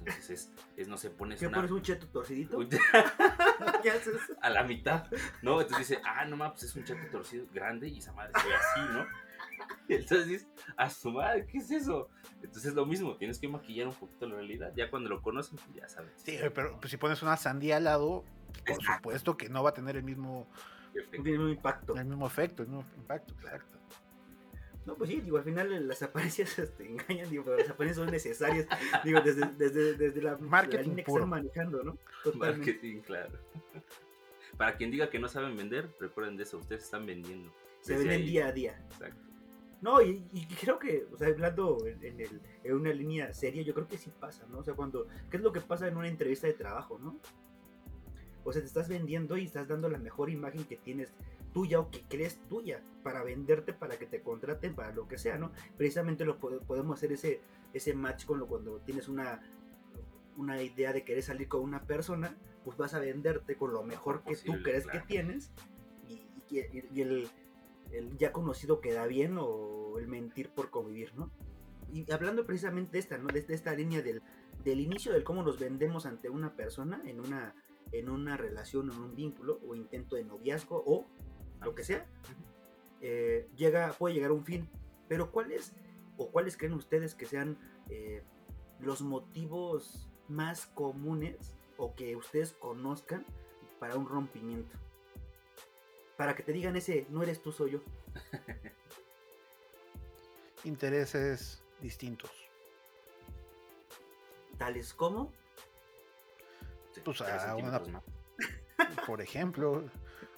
Entonces, 0.00 0.30
es, 0.30 0.52
es 0.76 0.88
no 0.88 0.96
sé, 0.96 1.10
pones 1.10 1.38
¿Qué 1.40 1.46
una... 1.46 1.56
pones 1.56 1.70
un 1.70 1.82
cheto 1.82 2.06
torcidito? 2.08 2.58
un- 2.58 2.68
¿Qué 3.82 3.90
haces? 3.90 4.16
a 4.40 4.50
la 4.50 4.62
mitad, 4.64 5.06
¿no? 5.42 5.60
Entonces 5.60 5.88
dice, 5.88 6.02
ah, 6.04 6.24
no 6.24 6.36
mames, 6.36 6.52
pues 6.52 6.64
es 6.64 6.76
un 6.76 6.84
chato 6.84 7.00
torcido 7.10 7.46
grande 7.52 7.88
y 7.88 7.98
esa 7.98 8.12
madre 8.12 8.32
se 8.40 8.48
ve 8.48 8.54
así, 8.54 8.80
¿no? 8.92 9.06
Y 9.88 9.94
entonces 9.94 10.26
dices, 10.26 10.48
a 10.76 10.88
su 10.88 11.10
madre, 11.10 11.46
¿qué 11.46 11.58
es 11.58 11.70
eso? 11.70 12.08
Entonces 12.36 12.66
es 12.66 12.74
lo 12.74 12.86
mismo, 12.86 13.16
tienes 13.16 13.38
que 13.38 13.46
maquillar 13.48 13.88
un 13.88 13.94
poquito 13.94 14.26
la 14.26 14.36
realidad. 14.36 14.72
Ya 14.74 14.88
cuando 14.90 15.10
lo 15.10 15.20
conocen, 15.20 15.58
pues 15.58 15.74
ya 15.74 15.88
sabes. 15.88 16.12
Sí, 16.16 16.38
pero 16.54 16.78
pues, 16.80 16.90
si 16.90 16.96
pones 16.96 17.22
una 17.22 17.36
sandía 17.36 17.76
al 17.76 17.84
lado, 17.84 18.24
por 18.66 18.82
supuesto 18.82 19.36
que 19.36 19.48
no 19.50 19.62
va 19.62 19.70
a 19.70 19.74
tener 19.74 19.96
el 19.96 20.02
mismo, 20.02 20.46
tiene 21.10 21.38
un 21.38 21.50
impacto. 21.50 21.94
el 21.96 22.04
mismo 22.06 22.26
efecto, 22.26 22.62
el 22.62 22.68
mismo 22.68 22.84
impacto. 22.96 23.34
Exacto. 23.34 23.78
No, 24.86 24.94
pues 24.96 25.10
sí, 25.10 25.20
digo, 25.20 25.36
al 25.36 25.44
final 25.44 25.86
las 25.86 26.02
apariencias 26.02 26.58
este, 26.58 26.86
engañan, 26.86 27.28
digo, 27.30 27.44
pero 27.44 27.58
las 27.58 27.68
apariencias 27.70 28.04
son 28.04 28.10
necesarias, 28.12 28.66
digo, 29.04 29.20
desde, 29.20 29.46
desde, 29.58 29.94
desde 29.94 30.22
la, 30.22 30.32
la 30.32 30.38
Marketing 30.38 30.90
línea 30.90 31.04
que 31.04 31.12
están 31.12 31.28
manejando, 31.28 31.82
¿no? 31.82 31.98
Totalmente. 32.24 32.72
Marketing, 32.72 33.00
claro. 33.02 33.38
Para 34.56 34.76
quien 34.76 34.90
diga 34.90 35.08
que 35.10 35.18
no 35.18 35.28
saben 35.28 35.56
vender, 35.56 35.88
recuerden 36.00 36.36
de 36.36 36.42
eso, 36.44 36.58
ustedes 36.58 36.84
están 36.84 37.06
vendiendo. 37.06 37.50
Se 37.80 37.94
venden 37.96 38.20
ahí. 38.22 38.26
día 38.28 38.46
a 38.48 38.52
día. 38.52 38.82
Exacto. 38.90 39.22
No, 39.80 40.02
y, 40.02 40.22
y 40.32 40.46
creo 40.46 40.78
que, 40.78 41.06
o 41.10 41.16
sea, 41.16 41.28
hablando 41.28 41.86
en, 41.86 42.04
en 42.04 42.20
el- 42.20 42.40
en 42.64 42.74
una 42.74 42.92
línea 42.92 43.32
seria, 43.32 43.62
yo 43.62 43.72
creo 43.72 43.88
que 43.88 43.96
sí 43.96 44.10
pasa, 44.20 44.46
¿no? 44.50 44.58
O 44.58 44.62
sea, 44.62 44.74
cuando, 44.74 45.06
¿qué 45.30 45.38
es 45.38 45.42
lo 45.42 45.52
que 45.52 45.60
pasa 45.62 45.88
en 45.88 45.96
una 45.96 46.08
entrevista 46.08 46.46
de 46.46 46.52
trabajo, 46.52 46.98
¿no? 46.98 47.18
O 48.44 48.52
sea, 48.52 48.60
te 48.60 48.66
estás 48.66 48.88
vendiendo 48.88 49.36
y 49.38 49.44
estás 49.44 49.68
dando 49.68 49.88
la 49.88 49.98
mejor 49.98 50.28
imagen 50.28 50.64
que 50.64 50.76
tienes 50.76 51.14
tuya 51.52 51.80
o 51.80 51.90
que 51.90 52.02
crees 52.02 52.40
tuya 52.48 52.82
para 53.02 53.22
venderte, 53.22 53.72
para 53.72 53.98
que 53.98 54.06
te 54.06 54.20
contraten, 54.22 54.74
para 54.74 54.92
lo 54.92 55.08
que 55.08 55.18
sea, 55.18 55.38
¿no? 55.38 55.52
Precisamente 55.76 56.24
lo 56.24 56.38
pode- 56.38 56.60
podemos 56.60 56.98
hacer 56.98 57.12
ese, 57.12 57.40
ese 57.72 57.94
match 57.94 58.24
con 58.26 58.38
lo 58.38 58.46
cuando 58.46 58.78
tienes 58.80 59.08
una, 59.08 59.40
una 60.36 60.62
idea 60.62 60.92
de 60.92 61.04
querer 61.04 61.22
salir 61.22 61.48
con 61.48 61.62
una 61.62 61.82
persona, 61.82 62.36
pues 62.64 62.76
vas 62.76 62.94
a 62.94 62.98
venderte 63.00 63.56
con 63.56 63.72
lo 63.72 63.82
mejor 63.82 64.22
que 64.22 64.36
tú 64.36 64.52
crees 64.62 64.84
claro. 64.84 65.00
que 65.00 65.06
tienes 65.06 65.50
y, 66.08 66.22
y 66.50 67.00
el, 67.00 67.28
el 67.90 68.16
ya 68.18 68.32
conocido 68.32 68.80
queda 68.80 69.06
bien 69.06 69.36
o 69.38 69.98
el 69.98 70.06
mentir 70.06 70.50
por 70.50 70.70
convivir, 70.70 71.12
¿no? 71.16 71.30
Y 71.92 72.10
hablando 72.12 72.46
precisamente 72.46 72.92
de 72.92 72.98
esta, 73.00 73.18
¿no? 73.18 73.28
De 73.28 73.44
esta 73.48 73.74
línea 73.74 74.02
del, 74.02 74.22
del 74.62 74.80
inicio 74.80 75.12
del 75.12 75.24
cómo 75.24 75.42
nos 75.42 75.58
vendemos 75.58 76.06
ante 76.06 76.28
una 76.28 76.54
persona 76.54 77.02
en 77.06 77.18
una, 77.18 77.54
en 77.90 78.08
una 78.08 78.36
relación, 78.36 78.90
en 78.90 78.98
un 78.98 79.16
vínculo 79.16 79.58
o 79.66 79.74
intento 79.74 80.14
de 80.16 80.24
noviazgo 80.24 80.82
o 80.86 81.06
lo 81.62 81.74
que 81.74 81.84
sea, 81.84 82.06
eh, 83.00 83.48
llega, 83.56 83.92
puede 83.92 84.14
llegar 84.14 84.30
a 84.30 84.34
un 84.34 84.44
fin. 84.44 84.68
Pero 85.08 85.30
¿cuáles 85.30 85.74
o 86.16 86.30
cuáles 86.30 86.56
creen 86.56 86.74
ustedes 86.74 87.14
que 87.14 87.26
sean 87.26 87.58
eh, 87.88 88.22
los 88.78 89.02
motivos 89.02 90.08
más 90.28 90.66
comunes 90.66 91.56
o 91.76 91.94
que 91.94 92.16
ustedes 92.16 92.52
conozcan 92.52 93.24
para 93.78 93.96
un 93.96 94.08
rompimiento? 94.08 94.78
Para 96.16 96.34
que 96.34 96.42
te 96.42 96.52
digan 96.52 96.76
ese, 96.76 97.06
no 97.10 97.22
eres 97.22 97.42
tú, 97.42 97.52
soy 97.52 97.72
yo. 97.72 97.80
Intereses 100.64 101.62
distintos. 101.80 102.30
Tales 104.58 104.92
como, 104.92 105.32
Pues, 107.04 107.20
a 107.22 107.56
una- 107.56 107.80
por 109.06 109.22
ejemplo, 109.22 109.88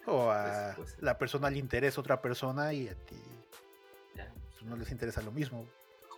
o 0.07 0.31
a 0.31 0.73
Pues, 0.77 0.91
pues, 0.93 1.03
la 1.03 1.19
persona 1.19 1.51
le 1.51 1.59
interesa 1.59 2.01
a 2.01 2.03
otra 2.03 2.21
persona 2.23 2.73
y 2.73 2.89
a 2.89 2.95
ti 2.95 3.17
Ya. 4.15 4.33
pues, 4.53 4.63
no 4.65 4.77
les 4.77 4.91
interesa 4.91 5.23
lo 5.23 5.33
mismo. 5.33 5.67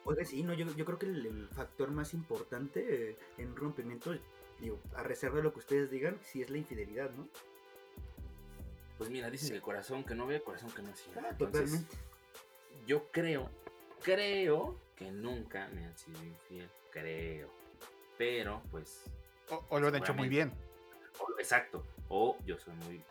oiga, 0.05 0.25
sí, 0.25 0.43
no, 0.43 0.53
yo, 0.55 0.67
yo 0.75 0.85
creo 0.85 0.99
que 0.99 1.07
el, 1.07 1.27
el 1.27 1.49
factor 1.49 1.91
más 1.91 2.13
importante 2.15 3.11
eh, 3.11 3.17
en 3.39 3.49
un 3.51 3.57
rompimiento, 3.57 4.15
digo, 4.61 4.79
a 4.95 5.03
reserva 5.03 5.37
de 5.39 5.43
lo 5.45 5.53
que 5.53 5.61
ustedes 5.61 5.91
digan, 5.91 6.19
sí 6.23 6.43
es 6.43 6.51
la 6.51 6.59
infidelidad, 6.59 7.11
¿no? 7.13 7.29
Pues 8.99 9.11
mira, 9.11 9.29
dicen 9.31 9.51
que 9.51 9.57
el 9.57 9.63
corazón 9.63 10.05
que 10.05 10.15
no 10.15 10.27
ve, 10.27 10.37
el 10.37 10.43
corazón 10.43 10.71
que 10.71 10.83
no 10.83 10.95
siente. 10.95 11.21
Ah, 11.21 11.29
Entonces, 11.31 11.71
totalmente. 11.71 11.97
yo 12.87 13.09
creo, 13.11 13.51
creo 14.03 14.79
que 14.95 15.11
nunca 15.11 15.69
me 15.69 15.85
han 15.85 15.99
sido 15.99 16.23
infiel. 16.23 16.69
Creo. 16.91 17.49
Pero, 18.17 18.63
pues. 18.71 19.03
O, 19.51 19.65
o 19.69 19.81
lo 19.81 19.89
han 19.89 19.97
hecho 19.97 20.15
muy 20.15 20.29
bien. 20.29 20.53
o- 21.19 21.39
exacto. 21.41 21.85
O 22.09 22.39
yo 22.47 22.57
soy 22.57 22.73
muy. 22.75 23.03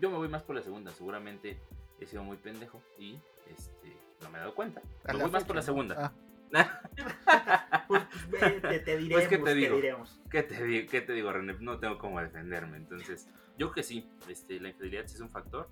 Yo 0.00 0.10
me 0.10 0.16
voy 0.16 0.28
más 0.28 0.42
por 0.42 0.56
la 0.56 0.62
segunda. 0.62 0.90
Seguramente 0.92 1.58
he 2.00 2.06
sido 2.06 2.22
muy 2.24 2.36
pendejo 2.36 2.80
y 2.98 3.18
este 3.48 3.96
no 4.22 4.30
me 4.30 4.38
he 4.38 4.40
dado 4.40 4.54
cuenta. 4.54 4.80
Me 5.12 5.18
voy 5.22 5.30
más 5.30 5.44
por 5.44 5.56
la 5.56 5.62
¿no? 5.62 5.66
segunda. 5.66 5.96
Ah, 5.98 6.12
Pues, 7.88 8.02
ve, 8.30 8.60
te, 8.60 8.78
te 8.80 8.96
diremos, 8.96 9.28
¿qué 9.28 9.38
te 9.38 9.54
digo? 9.54 9.76
diremos. 9.76 10.20
¿Qué 10.30 10.42
te, 10.42 10.64
di- 10.64 10.86
¿Qué 10.86 11.00
te 11.00 11.12
digo, 11.12 11.32
René? 11.32 11.54
No 11.60 11.78
tengo 11.78 11.98
cómo 11.98 12.20
defenderme. 12.20 12.76
Entonces, 12.76 13.28
yo 13.58 13.72
que 13.72 13.82
sí. 13.82 14.08
Este, 14.28 14.58
la 14.60 14.68
infidelidad 14.68 15.06
sí 15.06 15.14
es 15.16 15.20
un 15.20 15.30
factor. 15.30 15.68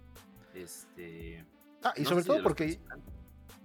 Este. 0.54 1.44
ah, 1.82 1.94
y 1.96 2.02
no 2.02 2.08
sobre 2.10 2.24
todo 2.24 2.42
porque 2.42 2.80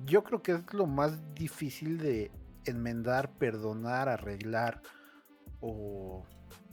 yo 0.05 0.23
creo 0.23 0.41
que 0.41 0.53
es 0.53 0.73
lo 0.73 0.85
más 0.85 1.33
difícil 1.33 1.97
de 1.97 2.31
enmendar, 2.65 3.33
perdonar, 3.33 4.07
arreglar 4.09 4.81
o 5.59 6.25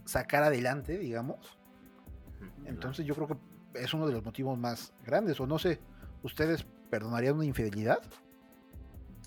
sacar 0.05 0.43
adelante, 0.45 0.99
digamos. 0.99 1.59
Entonces 2.67 3.07
yo 3.07 3.15
creo 3.15 3.29
que 3.29 3.37
es 3.75 3.93
uno 3.95 4.07
de 4.07 4.13
los 4.13 4.25
motivos 4.25 4.59
más 4.59 4.93
grandes. 5.05 5.39
O 5.41 5.47
no 5.47 5.59
sé, 5.59 5.81
¿ustedes 6.23 6.65
perdonarían 6.91 7.35
una 7.37 7.45
infidelidad? 7.45 7.99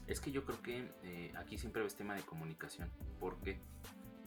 Es 0.07 0.21
que 0.21 0.31
yo 0.31 0.45
creo 0.45 0.61
que 0.61 0.91
eh, 1.03 1.33
aquí 1.37 1.57
siempre 1.57 1.85
es 1.85 1.95
tema 1.95 2.15
de 2.15 2.21
comunicación. 2.21 2.89
¿Por 3.19 3.37
qué? 3.41 3.59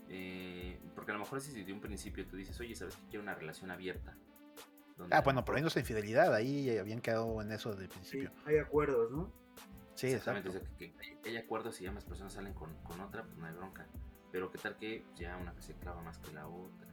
Eh, 0.08 0.80
porque 0.94 1.12
a 1.12 1.14
lo 1.14 1.20
mejor 1.20 1.40
si 1.40 1.52
desde 1.52 1.72
un 1.72 1.80
principio 1.80 2.26
tú 2.26 2.36
dices, 2.36 2.58
oye, 2.60 2.74
¿sabes 2.74 2.96
que 2.96 3.06
quiero 3.08 3.22
una 3.22 3.34
relación 3.34 3.70
abierta? 3.70 4.14
Donde 4.96 5.14
Ah, 5.16 5.22
bueno, 5.22 5.44
pero 5.44 5.56
ahí 5.56 5.62
no 5.62 5.68
es 5.68 5.76
infidelidad, 5.76 6.34
ahí 6.34 6.76
habían 6.76 7.00
quedado 7.00 7.40
en 7.40 7.52
eso 7.52 7.74
de 7.74 7.84
Sí, 7.86 7.88
principio. 7.92 8.32
hay 8.44 8.58
acuerdos, 8.58 9.10
¿no? 9.12 9.32
Sí, 9.94 10.08
Exactamente, 10.08 10.48
exacto. 10.48 10.68
o 10.68 10.68
sea, 10.68 10.76
que, 10.78 10.92
que- 10.92 11.20
que 11.22 11.28
hay 11.30 11.36
acuerdos 11.36 11.76
si 11.76 11.86
ambas 11.86 12.04
personas 12.04 12.32
salen 12.32 12.52
con, 12.54 12.74
con 12.82 13.00
otra, 13.00 13.22
pues 13.24 13.36
no 13.38 13.46
hay 13.46 13.54
bronca. 13.54 13.86
Pero 14.32 14.50
qué 14.50 14.58
tal 14.58 14.76
que 14.76 15.04
ya 15.16 15.36
una 15.36 15.58
se 15.60 15.74
clava 15.74 16.02
más 16.02 16.18
que 16.18 16.32
la 16.32 16.46
otra. 16.46 16.88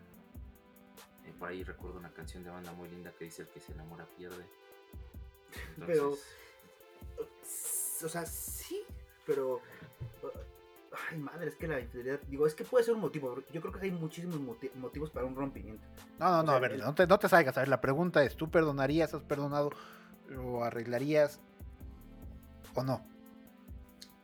Eh, 1.28 1.34
por 1.38 1.50
ahí 1.50 1.64
recuerdo 1.64 2.00
una 2.00 2.12
canción 2.14 2.44
de 2.44 2.50
banda 2.50 2.72
muy 2.74 2.90
linda 2.90 3.12
que 3.12 3.26
dice 3.26 3.44
el 3.44 3.48
que 3.50 3.60
se 3.60 3.74
enamora 3.74 4.06
pierde. 4.18 4.46
Pero- 5.86 6.18
O 8.04 8.10
sea, 8.10 8.26
sí, 8.26 8.84
pero. 9.26 9.62
Ay, 11.12 11.18
madre, 11.20 11.50
es 11.50 11.56
que 11.56 11.68
la 11.68 11.80
infidelidad. 11.80 12.20
Digo, 12.28 12.48
es 12.48 12.56
que 12.56 12.64
puede 12.64 12.84
ser 12.84 12.94
un 12.96 13.02
motivo. 13.02 13.44
Yo 13.52 13.62
creo 13.62 13.74
que 13.74 13.82
hay 13.82 13.92
muchísimos 13.92 14.40
moti- 14.40 14.72
motivos 14.76 15.10
para 15.12 15.26
un 15.26 15.36
rompimiento. 15.36 15.86
No, 16.20 16.30
no, 16.32 16.40
o 16.40 16.44
no, 16.44 16.48
sea, 16.48 16.56
a 16.56 16.60
ver, 16.60 16.72
el- 16.74 16.80
no 16.82 16.96
te, 16.96 17.06
no 17.08 17.20
te 17.20 17.28
salgas. 17.30 17.56
A 17.58 17.62
ver, 17.62 17.70
la 17.70 17.82
pregunta 17.82 18.24
es, 18.24 18.36
¿tú 18.36 18.50
perdonarías, 18.50 19.14
has 19.14 19.24
perdonado 19.24 19.72
o 20.40 20.64
arreglarías 20.64 21.40
o 22.76 22.84
no? 22.84 23.06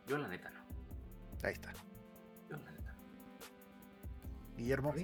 yo 0.06 0.18
la 0.18 0.28
neta 0.28 0.50
no. 0.50 0.60
Ahí 1.42 1.52
está. 1.54 1.72
Guillermo. 4.56 4.94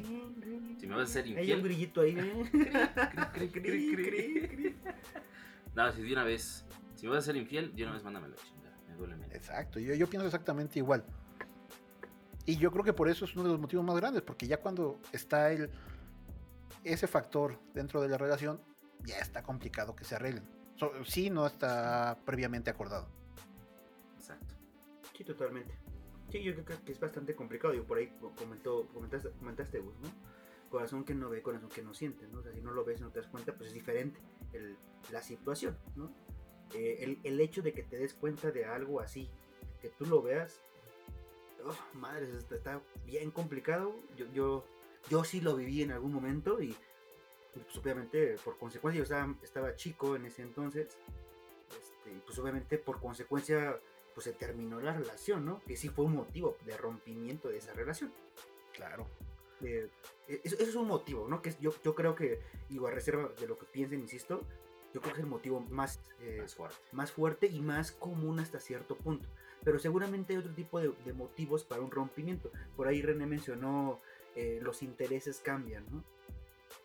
Si 0.79 0.87
me 0.87 0.95
vas 0.95 1.09
a 1.09 1.11
hacer 1.11 1.25
Hay 1.25 1.33
un 1.33 1.39
infiel. 1.41 1.63
grillito 1.63 2.01
ahí, 2.03 2.17
¿eh? 2.19 4.77
No, 5.75 5.93
si 5.93 6.03
de 6.03 6.13
una 6.13 6.25
vez. 6.25 6.65
Si 6.95 7.07
me 7.07 7.13
vas 7.13 7.25
a 7.25 7.27
ser 7.27 7.37
infiel, 7.37 7.75
de 7.75 7.83
una 7.85 7.93
vez 7.93 8.05
mándame 8.05 8.29
la 8.29 8.37
chingada. 8.37 8.77
Me 8.89 8.95
duele 8.95 9.17
menos. 9.17 9.35
Exacto, 9.35 9.79
yo, 9.79 9.95
yo 9.95 10.07
pienso 10.09 10.27
exactamente 10.27 10.79
igual. 10.79 11.05
Y 12.47 12.57
yo 12.57 12.71
creo 12.73 12.85
que 12.85 12.93
por 12.93 13.09
eso 13.09 13.25
es 13.25 13.35
uno 13.35 13.45
de 13.45 13.51
los 13.51 13.61
motivos 13.61 13.85
más 13.85 13.97
grandes, 13.97 14.23
porque 14.23 14.47
ya 14.47 14.59
cuando 14.59 14.99
está 15.13 15.53
el, 15.53 15.71
ese 16.85 17.07
factor 17.07 17.59
dentro 17.75 18.01
de 18.01 18.09
la 18.09 18.19
relación, 18.19 18.61
ya 19.05 19.19
está 19.19 19.43
complicado 19.43 19.95
que 19.95 20.05
se 20.05 20.15
arreglen. 20.17 20.45
So- 20.77 20.93
sí, 21.05 21.31
no 21.31 21.47
está 21.47 22.19
previamente 22.25 22.71
acordado. 22.71 23.09
Exacto. 24.17 24.55
Sí, 25.17 25.25
totalmente. 25.25 25.75
Sí, 26.31 26.43
yo 26.43 26.55
creo 26.55 26.79
que 26.85 26.93
es 26.93 27.01
bastante 27.01 27.35
complicado. 27.35 27.75
Yo 27.75 27.85
por 27.87 27.99
ahí 27.99 28.09
co- 28.21 28.33
comentó, 28.37 28.87
comentaste, 28.93 29.31
comentaste 29.33 29.81
Gus, 29.81 29.95
¿no? 30.01 30.09
Corazón 30.71 31.05
que 31.05 31.15
no 31.15 31.29
ve, 31.29 31.43
corazón 31.43 31.69
que 31.69 31.83
no 31.83 31.93
siente, 31.95 32.29
¿no? 32.29 32.39
O 32.39 32.43
sea, 32.43 32.53
si 32.53 32.61
no 32.61 32.71
lo 32.71 32.85
ves 32.85 33.01
no 33.01 33.11
te 33.11 33.21
das 33.21 33.29
cuenta, 33.29 33.55
pues 33.55 33.69
es 33.69 33.75
diferente 33.75 34.21
el- 34.53 34.77
la 35.11 35.23
situación, 35.23 35.77
¿no? 35.97 36.13
Eh, 36.75 36.99
el, 37.01 37.19
el 37.25 37.41
hecho 37.41 37.63
de 37.63 37.73
que 37.73 37.83
te 37.83 37.99
des 37.99 38.15
cuenta 38.15 38.53
de 38.53 38.65
algo 38.65 39.01
así, 39.01 39.29
que 39.83 39.89
tú 39.89 40.07
lo 40.07 40.23
veas, 40.23 40.61
oh, 41.65 41.75
madre, 41.99 42.29
está, 42.39 42.55
está 42.55 42.81
bien 43.05 43.33
complicado. 43.33 43.93
Yo, 44.17 44.27
yo, 44.33 44.65
yo 45.09 45.25
sí 45.25 45.41
lo 45.41 45.57
viví 45.57 45.83
en 45.83 45.91
algún 45.91 46.13
momento 46.13 46.63
y 46.63 46.77
pues, 47.55 47.77
obviamente 47.77 48.37
por 48.45 48.57
consecuencia 48.57 48.99
yo 48.99 49.03
estaba, 49.03 49.35
estaba 49.43 49.75
chico 49.75 50.15
en 50.15 50.27
ese 50.27 50.43
entonces. 50.43 50.97
Este, 51.71 52.21
pues 52.25 52.39
obviamente 52.39 52.79
por 52.79 53.01
consecuencia 53.01 53.77
pues 54.15 54.25
se 54.25 54.33
terminó 54.33 54.81
la 54.81 54.93
relación, 54.93 55.45
¿no? 55.45 55.63
Que 55.67 55.77
sí 55.77 55.89
fue 55.89 56.05
un 56.05 56.15
motivo 56.15 56.57
de 56.65 56.77
rompimiento 56.77 57.49
de 57.49 57.59
esa 57.59 57.73
relación. 57.73 58.13
Claro. 58.73 59.07
Eh, 59.63 59.91
eso, 60.27 60.57
eso 60.57 60.71
es 60.71 60.75
un 60.75 60.89
motivo, 60.89 61.29
¿no? 61.29 61.43
Que 61.43 61.55
yo, 61.61 61.73
yo 61.85 61.95
creo 61.95 62.15
que, 62.15 62.41
igual 62.71 62.95
reserva 62.95 63.31
de 63.39 63.47
lo 63.47 63.59
que 63.59 63.67
piensen, 63.67 64.01
insisto, 64.01 64.43
yo 64.93 65.01
creo 65.01 65.15
que 65.15 65.21
es 65.21 65.25
el 65.25 65.31
motivo 65.31 65.61
más, 65.61 66.01
eh, 66.21 66.39
Más 66.41 66.55
fuerte. 66.55 66.77
más 66.93 67.13
fuerte 67.13 67.47
y 67.47 67.61
más 67.61 67.93
común 67.93 68.41
hasta 68.41 68.59
cierto 68.59 68.97
punto. 68.97 69.29
Pero 69.63 69.79
seguramente 69.79 70.33
hay 70.33 70.39
otro 70.39 70.55
tipo 70.55 70.81
de, 70.81 70.93
de 71.05 71.13
motivos 71.13 71.65
para 71.65 71.83
un 71.83 71.91
rompimiento. 71.91 72.51
Por 72.77 72.89
ahí 72.89 73.03
René 73.03 73.27
mencionó 73.27 74.01
eh, 74.35 74.59
los 74.63 74.83
intereses 74.83 75.41
cambian, 75.41 75.85
¿no? 75.91 76.03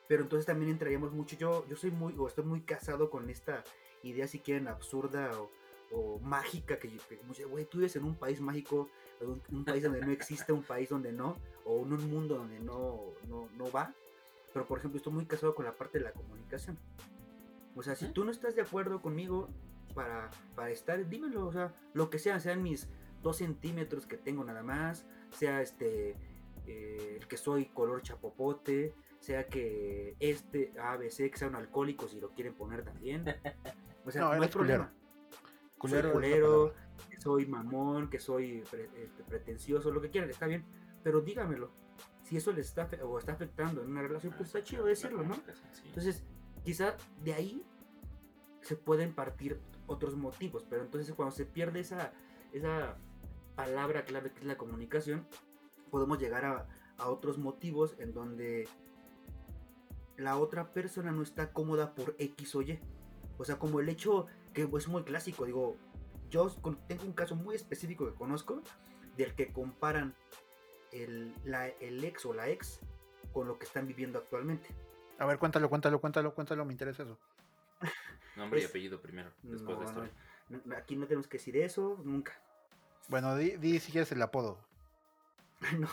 Pero 0.08 0.24
entonces 0.24 0.46
también 0.46 0.72
entraríamos 0.72 1.12
mucho. 1.14 1.36
Yo, 1.38 1.66
yo 1.68 1.76
soy 1.76 1.92
muy, 1.92 2.14
o 2.18 2.28
estoy 2.28 2.44
muy 2.44 2.62
casado 2.62 3.10
con 3.10 3.30
esta 3.30 3.64
idea, 4.04 4.28
si 4.28 4.40
quieren, 4.40 4.68
absurda 4.68 5.32
o, 5.40 5.50
o 5.92 6.20
mágica. 6.20 6.78
Que, 6.80 6.90
que 6.90 7.46
güey, 7.46 7.66
tú 7.66 7.78
vives 7.78 7.96
en 7.96 8.04
un 8.04 8.16
país 8.16 8.42
mágico, 8.42 8.90
un, 9.22 9.42
un 9.52 9.66
país 9.66 9.84
donde 9.84 10.02
no 10.02 10.12
existe, 10.12 10.52
un 10.52 10.64
país 10.64 10.90
donde 10.90 11.12
no, 11.12 11.38
o 11.66 11.84
en 11.86 11.94
un 11.94 12.10
mundo 12.10 12.36
donde 12.36 12.60
no, 12.60 13.14
no, 13.28 13.50
no 13.56 13.72
va. 13.72 13.94
Pero 14.54 14.66
por 14.66 14.80
ejemplo, 14.80 14.98
estoy 14.98 15.14
muy 15.14 15.26
casado 15.26 15.54
con 15.54 15.66
la 15.66 15.76
parte 15.76 15.98
de 16.00 16.06
la 16.06 16.12
comunicación. 16.12 16.78
O 17.76 17.84
sea, 17.84 17.96
si 17.96 18.06
Ujú. 18.06 18.14
tú 18.14 18.26
no 18.26 18.32
estás 18.32 18.56
de 18.56 18.62
acuerdo 18.62 19.02
conmigo 19.02 19.50
para, 19.94 20.32
para 20.56 20.70
estar, 20.72 21.08
dímelo, 21.10 21.48
o 21.48 21.52
sea, 21.52 21.74
lo 21.94 22.10
que 22.10 22.20
sea, 22.20 22.40
sean 22.40 22.64
mis 22.64 22.88
dos 23.22 23.38
centímetros 23.38 24.06
que 24.06 24.18
tengo 24.18 24.44
nada 24.44 24.64
más, 24.64 25.06
sea 25.32 25.62
este, 25.62 26.16
eh, 26.68 27.18
el 27.20 27.28
que 27.28 27.38
soy 27.38 27.66
color 27.66 28.02
chapopote, 28.02 28.94
sea 29.20 29.48
que 29.48 30.16
este 30.20 30.74
ABC 30.80 31.32
que 31.32 31.38
sea 31.38 31.48
un 31.48 31.56
alcohólico 31.56 32.08
si 32.08 32.20
lo 32.20 32.30
quieren 32.32 32.54
poner 32.54 32.84
también. 32.84 33.26
O 34.08 34.12
sea, 34.12 34.22
No, 34.22 34.36
no, 34.36 34.44
hay 34.44 34.50
problema. 34.50 34.86
Culero 34.86 35.05
soy 35.88 36.12
culero, 36.12 36.74
que 37.10 37.18
soy 37.18 37.46
mamón, 37.46 38.10
que 38.10 38.20
soy 38.20 38.64
pre- 38.70 38.90
este, 39.04 39.24
pretencioso, 39.24 39.92
lo 39.92 40.02
que 40.02 40.10
quieran, 40.10 40.30
está 40.30 40.48
bien, 40.48 40.64
pero 41.04 41.22
dígamelo. 41.22 41.72
Si 42.24 42.38
eso 42.38 42.52
les 42.52 42.68
está, 42.68 42.90
o 43.04 43.20
está 43.20 43.34
afectando 43.34 43.82
en 43.84 43.92
una 43.92 44.02
relación, 44.02 44.34
pues 44.36 44.48
está 44.48 44.64
chido 44.64 44.86
decirlo, 44.86 45.24
¿no? 45.24 45.36
Entonces, 45.86 46.24
quizá 46.64 46.96
de 47.24 47.34
ahí 47.34 47.64
se 48.62 48.76
pueden 48.76 49.14
partir 49.14 49.60
otros 49.88 50.16
motivos, 50.16 50.66
pero 50.68 50.82
entonces 50.82 51.14
cuando 51.14 51.36
se 51.36 51.46
pierde 51.46 51.82
esa, 51.82 52.14
esa 52.52 52.98
palabra 53.56 54.06
clave 54.06 54.32
que 54.32 54.40
es 54.40 54.46
la 54.46 54.58
comunicación, 54.58 55.28
podemos 55.92 56.18
llegar 56.20 56.46
a, 56.46 56.68
a 56.98 57.10
otros 57.10 57.38
motivos 57.38 57.96
en 58.00 58.12
donde 58.14 58.68
la 60.18 60.38
otra 60.38 60.74
persona 60.74 61.12
no 61.12 61.22
está 61.22 61.54
cómoda 61.54 61.94
por 61.94 62.16
X 62.18 62.56
o 62.56 62.62
Y. 62.64 62.80
O 63.38 63.46
sea, 63.46 63.60
como 63.60 63.80
el 63.80 63.90
hecho 63.90 64.26
que 64.56 64.64
es 64.78 64.88
muy 64.88 65.04
clásico, 65.04 65.46
digo, 65.46 65.78
yo 66.32 66.50
tengo 66.88 67.04
un 67.04 67.14
caso 67.14 67.36
muy 67.36 67.54
específico 67.56 68.08
que 68.08 68.16
conozco 68.16 68.64
del 69.18 69.36
que 69.36 69.54
comparan 69.54 70.16
el, 70.92 71.34
la- 71.44 71.68
el 71.68 72.04
ex 72.04 72.26
o 72.26 72.34
la 72.34 72.48
ex 72.50 72.80
con 73.34 73.48
lo 73.48 73.60
que 73.60 73.66
están 73.66 73.86
viviendo 73.86 74.18
actualmente. 74.18 74.68
A 75.20 75.26
ver, 75.26 75.38
cuéntalo, 75.38 75.70
cuéntalo, 75.70 76.00
cuéntalo, 76.02 76.34
cuéntalo, 76.34 76.66
me 76.66 76.72
interesa 76.74 77.04
eso. 77.04 77.20
Nombre 78.36 78.62
y 78.62 78.66
apellido 78.66 79.00
primero, 79.02 79.32
después 79.44 79.78
No, 79.78 79.80
de 79.80 79.86
esto. 80.08 80.16
no, 80.66 80.76
aquí 80.76 80.96
no 80.96 81.06
tenemos 81.06 81.28
que 81.28 81.38
decir 81.38 81.56
eso, 81.58 82.02
nunca. 82.04 82.34
Bueno, 83.10 83.36
di, 83.36 83.52
di 83.58 83.80
si 83.80 83.92
quieres 83.92 84.12
el 84.14 84.22
apodo. 84.22 84.58
no, 85.80 85.88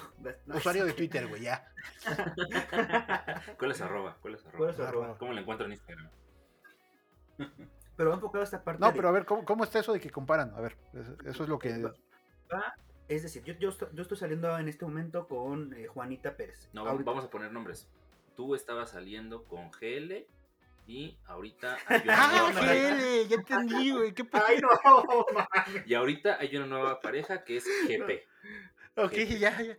no, 0.47 0.57
Usuario 0.57 0.85
de 0.85 0.93
Twitter, 0.93 1.27
güey, 1.29 1.43
ya. 1.43 1.73
¿Cuál 3.59 3.71
es 3.73 3.81
arroba? 3.81 4.17
¿Cuál 4.21 4.35
es 4.35 4.47
arroba? 4.47 4.59
¿Cuál 4.59 4.71
es 4.71 4.81
Arroba. 4.81 5.19
¿Cómo 5.19 5.33
la 5.33 5.41
encuentro 5.41 5.67
en 5.67 5.73
Instagram? 5.73 6.11
Pero 7.97 8.11
va 8.11 8.17
enfocado 8.17 8.41
a 8.41 8.45
esta 8.45 8.63
parte. 8.65 8.81
No, 8.81 8.89
de- 8.89 8.93
pero 8.95 9.09
a 9.09 9.13
ver, 9.13 9.25
¿cómo, 9.27 9.45
cómo 9.45 9.65
está 9.65 9.79
eso 9.79 9.93
de 9.93 10.01
que 10.01 10.11
comparan? 10.11 10.53
A 10.55 10.61
ver, 10.61 10.77
eso- 11.25 11.43
es 11.45 11.49
lo 11.49 11.59
que... 11.59 11.77
va- 11.83 12.75
es 13.09 13.23
decir, 13.23 13.43
yo, 13.45 13.55
yo, 13.55 13.69
estoy, 13.69 13.89
yo 13.93 14.03
estoy 14.03 14.17
saliendo 14.17 14.57
en 14.59 14.69
este 14.69 14.85
momento 14.87 15.29
con 15.29 15.75
eh, 15.75 15.87
Juanita 15.87 16.37
Pérez. 16.37 16.71
No, 16.73 16.87
Ahorita- 16.87 17.05
vamos 17.11 17.25
a 17.25 17.31
poner 17.31 17.53
nombres. 17.53 17.89
Tú 18.37 18.55
estabas 18.55 18.91
saliendo 18.91 19.45
con 19.45 19.71
GL 19.71 20.27
y 20.87 21.19
ahorita 21.27 21.77
hay 21.89 22.01
una 22.05 22.15
¡Ah, 22.17 22.31
nueva 22.51 22.61
pareja. 22.61 22.95
GL! 22.97 23.29
Ya 23.29 23.37
entendí, 23.37 23.91
güey, 23.93 24.13
qué 24.15 24.27
¡Ay, 24.33 24.61
no! 24.61 24.69
mames! 25.35 25.87
Y 25.87 25.95
ahorita 25.95 26.39
hay 26.41 26.57
una 26.57 26.67
nueva 26.67 27.01
pareja 27.01 27.45
que 27.45 27.59
es 27.59 27.67
GP. 27.87 28.23
Ok, 28.97 29.13
ya, 29.39 29.61
ya. 29.61 29.77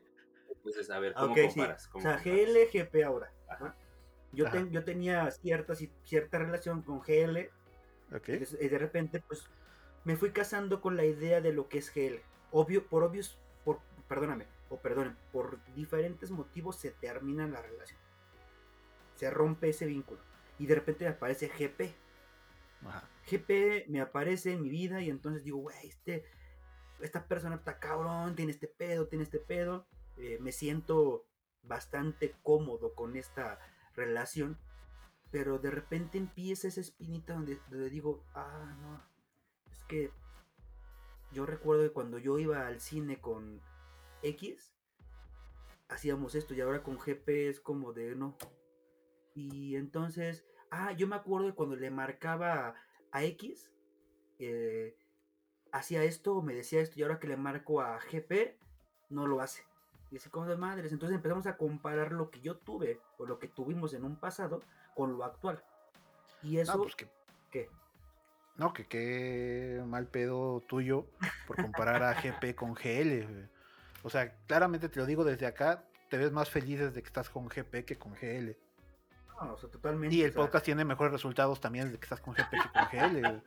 Entonces, 0.56 0.90
a 0.92 1.00
ver, 1.00 1.14
¿cómo 1.14 1.34
Ok, 1.34 1.38
sí. 1.40 1.48
comparas? 1.48 1.88
O 1.88 1.92
¿Cómo 1.94 2.04
sea, 2.04 2.18
comparas? 2.22 2.48
GLGP 2.74 3.04
ahora. 3.04 3.32
Ajá. 3.50 3.76
Yo, 4.32 4.46
Ajá. 4.48 4.58
ten- 4.58 4.72
yo 4.72 4.84
tenía 4.84 5.30
cierta, 5.32 5.74
ci- 5.74 5.92
cierta 6.04 6.38
relación 6.38 6.84
con 6.84 7.02
GL 7.02 7.50
Ok. 8.16 8.30
y 8.30 8.38
de- 8.38 8.58
y 8.66 8.68
de 8.70 8.78
repente 8.78 9.20
pues 9.20 9.48
me 10.04 10.16
fui 10.18 10.32
casando 10.32 10.82
con 10.82 10.96
la 10.98 11.06
idea 11.06 11.42
de 11.42 11.54
lo 11.54 11.68
que 11.70 11.78
es 11.80 11.92
GL. 11.94 12.22
Obvio, 12.52 12.88
por 12.88 13.04
obvios, 13.04 13.38
por, 13.64 13.80
perdóname, 14.08 14.48
o 14.70 14.78
perdonen, 14.78 15.16
por 15.32 15.64
diferentes 15.76 16.30
motivos 16.30 16.76
se 16.76 16.92
termina 16.92 17.48
la 17.48 17.62
relación. 17.62 18.00
Se 19.16 19.30
rompe 19.30 19.70
ese 19.70 19.86
vínculo. 19.86 20.20
Y 20.60 20.66
de 20.68 20.76
repente 20.76 21.06
me 21.06 21.12
aparece 21.12 21.48
GP. 21.50 21.96
Ajá. 22.86 23.08
GP 23.30 23.86
me 23.88 24.02
aparece 24.02 24.52
en 24.54 24.62
mi 24.62 24.70
vida 24.70 25.02
y 25.02 25.10
entonces 25.10 25.44
digo, 25.44 25.60
güey, 25.60 25.88
este, 25.88 26.26
esta 27.00 27.26
persona 27.26 27.56
está 27.56 27.80
cabrón, 27.80 28.36
tiene 28.36 28.52
este 28.52 28.68
pedo, 28.68 29.08
tiene 29.08 29.24
este 29.24 29.40
pedo. 29.40 29.88
eh, 30.18 30.38
me 30.42 30.52
siento 30.52 31.26
bastante 31.64 32.36
cómodo 32.44 32.94
con 32.94 33.16
esta 33.16 33.58
relación, 33.96 34.60
pero 35.34 35.58
de 35.58 35.72
repente 35.72 36.20
empieza 36.20 36.68
esa 36.68 36.80
espinita 36.80 37.34
donde, 37.34 37.60
donde 37.72 37.90
digo, 37.90 38.24
ah, 38.36 38.78
no, 38.80 39.02
es 39.72 39.84
que 39.86 40.12
yo 41.32 41.48
recuerdo 41.48 41.82
que 41.82 41.92
cuando 41.92 42.20
yo 42.20 42.38
iba 42.38 42.68
al 42.68 42.80
cine 42.80 43.20
con 43.20 43.60
X, 44.22 44.76
hacíamos 45.90 46.36
esto 46.36 46.54
y 46.54 46.62
ahora 46.62 46.84
con 46.84 47.00
GP 47.00 47.50
es 47.50 47.60
como 47.60 47.94
de 47.94 48.16
no. 48.16 48.38
Y 49.34 49.76
entonces, 49.76 50.46
ah, 50.70 50.92
yo 50.92 51.08
me 51.08 51.16
acuerdo 51.16 51.48
de 51.48 51.56
cuando 51.56 51.78
le 51.78 51.90
marcaba 51.90 52.76
a 53.12 53.24
X, 53.24 53.74
eh, 54.38 54.96
hacía 55.72 56.04
esto, 56.04 56.44
me 56.44 56.54
decía 56.54 56.80
esto, 56.80 57.00
y 57.00 57.02
ahora 57.02 57.20
que 57.20 57.28
le 57.28 57.38
marco 57.38 57.82
a 57.82 57.98
GP, 57.98 58.60
no 59.10 59.26
lo 59.26 59.42
hace. 59.42 59.64
Y 60.12 60.18
así 60.18 60.30
como 60.30 60.46
de 60.46 60.58
madres. 60.58 60.92
Entonces 60.92 61.16
empezamos 61.16 61.48
a 61.48 61.58
comparar 61.58 62.12
lo 62.12 62.30
que 62.30 62.40
yo 62.40 62.58
tuve 62.58 63.02
o 63.18 63.26
lo 63.26 63.40
que 63.40 63.48
tuvimos 63.48 63.96
en 63.96 64.06
un 64.06 64.20
pasado 64.20 64.62
con 64.96 65.18
lo 65.18 65.24
actual. 65.24 65.64
Y 66.42 66.58
eso, 66.58 66.74
No, 66.76 66.84
pues 66.84 66.96
que, 66.96 67.08
¿qué? 67.52 67.70
no, 68.58 68.74
que 68.74 68.86
qué 68.88 69.82
mal 69.86 70.08
pedo 70.08 70.62
tuyo 70.68 71.08
por 71.48 71.56
comparar 71.62 72.04
a 72.04 72.14
GP 72.14 72.56
con 72.56 72.74
GL. 72.74 73.50
O 74.04 74.10
sea, 74.10 74.36
claramente 74.46 74.90
te 74.90 75.00
lo 75.00 75.06
digo 75.06 75.24
desde 75.24 75.46
acá, 75.46 75.86
te 76.10 76.18
ves 76.18 76.32
más 76.32 76.50
feliz 76.50 76.80
desde 76.80 77.02
que 77.02 77.08
estás 77.08 77.30
con 77.30 77.48
GP 77.48 77.86
que 77.86 77.98
con 77.98 78.14
GL. 78.14 78.56
No, 79.42 79.54
o 79.54 79.58
sea, 79.58 79.70
totalmente. 79.70 80.16
Y 80.16 80.22
o 80.22 80.26
el 80.26 80.34
sea, 80.34 80.42
podcast 80.42 80.66
tiene 80.66 80.86
mejores 80.86 81.12
resultados 81.14 81.60
también 81.60 81.86
desde 81.86 82.00
que 82.00 82.06
estás 82.06 82.20
con 82.20 82.34
GP 82.34 82.50
que 82.52 82.70
con 82.72 82.86
GL. 82.92 83.42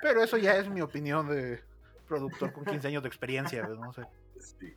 Pero 0.00 0.22
eso 0.22 0.36
ya 0.36 0.56
es 0.56 0.68
mi 0.68 0.80
opinión 0.80 1.28
de 1.28 1.62
productor 2.06 2.52
con 2.52 2.64
15 2.64 2.88
años 2.88 3.02
de 3.02 3.08
experiencia, 3.08 3.66
no 3.66 3.92
sé. 3.92 4.06
Sí. 4.38 4.74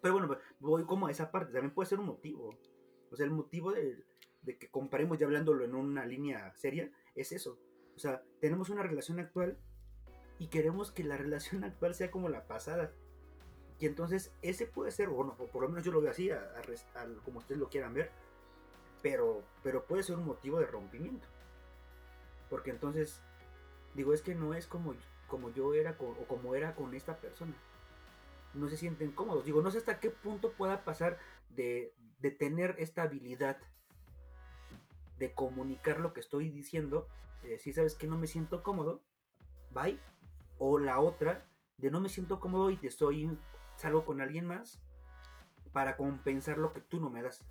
Pero 0.00 0.14
bueno, 0.14 0.36
voy 0.58 0.84
como 0.84 1.06
a 1.06 1.10
esa 1.10 1.30
parte, 1.30 1.52
también 1.52 1.72
puede 1.72 1.88
ser 1.88 2.00
un 2.00 2.06
motivo. 2.06 2.58
O 3.12 3.16
sea, 3.16 3.26
el 3.26 3.32
motivo 3.32 3.72
de, 3.72 4.04
que 4.58 4.70
comparemos 4.70 5.18
ya 5.18 5.26
hablándolo 5.26 5.64
en 5.64 5.74
una 5.74 6.06
línea 6.06 6.52
seria 6.54 6.90
es 7.14 7.32
eso. 7.32 7.58
O 7.94 7.98
sea, 7.98 8.22
tenemos 8.40 8.70
una 8.70 8.82
relación 8.82 9.20
actual 9.20 9.58
y 10.38 10.48
queremos 10.48 10.90
que 10.90 11.04
la 11.04 11.16
relación 11.18 11.62
actual 11.62 11.94
sea 11.94 12.10
como 12.10 12.28
la 12.28 12.46
pasada. 12.46 12.92
Y 13.78 13.86
entonces 13.86 14.32
ese 14.42 14.66
puede 14.66 14.92
ser, 14.92 15.08
o, 15.08 15.24
no, 15.24 15.36
o 15.38 15.46
por 15.46 15.62
lo 15.62 15.68
menos 15.68 15.84
yo 15.84 15.92
lo 15.92 16.00
veo 16.00 16.10
así, 16.10 16.30
como 17.24 17.40
ustedes 17.40 17.60
lo 17.60 17.68
quieran 17.68 17.94
ver, 17.94 18.10
pero, 19.02 19.42
pero 19.62 19.84
puede 19.84 20.04
ser 20.04 20.16
un 20.16 20.24
motivo 20.24 20.58
de 20.60 20.66
rompimiento. 20.66 21.26
Porque 22.48 22.70
entonces, 22.70 23.20
digo, 23.94 24.14
es 24.14 24.22
que 24.22 24.34
no 24.34 24.54
es 24.54 24.66
como, 24.66 24.94
como 25.26 25.50
yo 25.50 25.74
era 25.74 25.96
o 25.98 26.26
como 26.28 26.54
era 26.54 26.74
con 26.74 26.94
esta 26.94 27.18
persona. 27.18 27.54
No 28.54 28.68
se 28.68 28.76
sienten 28.76 29.10
cómodos. 29.12 29.44
Digo, 29.44 29.62
no 29.62 29.70
sé 29.70 29.78
hasta 29.78 29.98
qué 29.98 30.10
punto 30.10 30.52
pueda 30.52 30.84
pasar 30.84 31.18
de, 31.54 31.94
tener 32.38 32.76
esta 32.78 33.02
habilidad 33.02 33.58
de 35.18 35.34
comunicar 35.34 36.00
lo 36.00 36.12
que 36.12 36.20
estoy 36.20 36.50
diciendo, 36.50 37.08
decir, 37.42 37.74
sabes 37.74 37.94
que 37.94 38.06
no 38.06 38.18
me 38.18 38.26
siento 38.26 38.62
cómodo, 38.62 39.02
bye. 39.70 39.98
O 40.58 40.78
la 40.78 41.00
otra, 41.00 41.48
de 41.78 41.90
no 41.90 42.00
me 42.00 42.08
siento 42.08 42.38
cómodo 42.40 42.70
y 42.70 42.76
te 42.76 42.86
estoy, 42.86 43.36
salgo 43.76 44.04
con 44.04 44.20
alguien 44.20 44.46
más 44.46 44.80
para 45.72 45.96
compensar 45.96 46.58
lo 46.58 46.72
que 46.72 46.80
tú 46.80 47.00
no 47.00 47.10
me 47.10 47.22
das. 47.22 47.44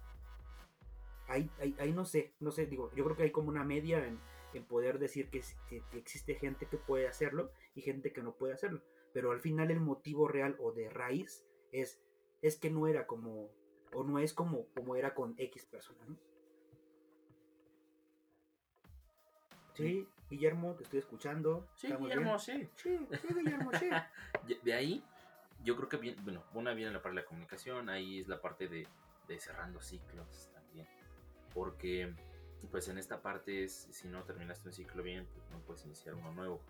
Ahí, 1.28 1.50
ahí, 1.60 1.94
no 1.94 2.06
sé, 2.06 2.34
no 2.40 2.52
sé, 2.52 2.66
digo, 2.66 2.92
yo 2.94 3.04
creo 3.06 3.16
que 3.16 3.24
hay 3.24 3.32
como 3.32 3.50
una 3.50 3.64
media 3.64 4.06
en, 4.06 4.20
poder 4.68 5.00
decir 5.00 5.30
que- 5.30 5.42
que 5.70 5.98
existe 5.98 6.36
gente 6.36 6.66
que 6.66 6.76
puede 6.76 7.08
hacerlo 7.08 7.52
y 7.74 7.82
gente 7.82 8.12
que 8.12 8.22
no 8.22 8.34
puede 8.36 8.54
hacerlo. 8.54 8.82
Pero 9.14 9.32
al 9.32 9.40
final 9.40 9.72
el 9.72 9.80
motivo 9.80 10.28
real 10.28 10.58
o 10.60 10.72
de 10.72 10.90
raíz 10.90 11.46
es, 11.72 12.02
es 12.42 12.58
que 12.58 12.70
no 12.70 12.88
era 12.88 13.08
como, 13.08 13.50
o 13.93 14.04
no 14.04 14.19
es 14.19 14.34
como, 14.34 14.65
como 14.75 14.95
era 14.95 15.13
con 15.13 15.34
X 15.38 15.65
persona, 15.65 15.99
¿no? 16.08 16.17
Sí, 19.73 20.08
Guillermo, 20.30 20.75
te 20.75 20.84
estoy 20.84 20.99
escuchando. 20.99 21.67
Sí, 21.75 21.88
¿estamos 21.88 22.08
Guillermo, 22.10 22.38
bien? 22.38 22.39
sí. 22.39 22.69
Sí, 22.75 23.08
sí, 23.21 23.27
Guillermo, 23.34 23.71
sí. 23.80 23.89
De 24.63 24.73
ahí, 24.73 25.04
yo 25.63 25.75
creo 25.75 25.89
que 25.89 25.97
bien, 25.97 26.15
bueno, 26.23 26.43
una 26.54 26.73
viene 26.73 26.91
la 26.91 27.01
parte 27.01 27.15
de 27.17 27.21
la 27.23 27.27
comunicación, 27.27 27.89
ahí 27.89 28.19
es 28.19 28.27
la 28.27 28.41
parte 28.41 28.67
de, 28.67 28.88
de 29.27 29.39
cerrando 29.39 29.82
ciclos 29.82 30.49
también. 30.54 30.88
Porque, 31.54 32.13
pues 32.69 32.88
en 32.89 32.97
esta 32.97 33.21
parte, 33.21 33.63
es, 33.63 33.88
si 33.91 34.08
no 34.08 34.23
terminaste 34.23 34.67
un 34.67 34.73
ciclo 34.73 35.04
bien, 35.04 35.27
pues 35.34 35.49
no 35.49 35.60
puedes 35.60 35.86
iniciar 35.86 36.15
uno 36.15 36.32
nuevo. 36.34 36.62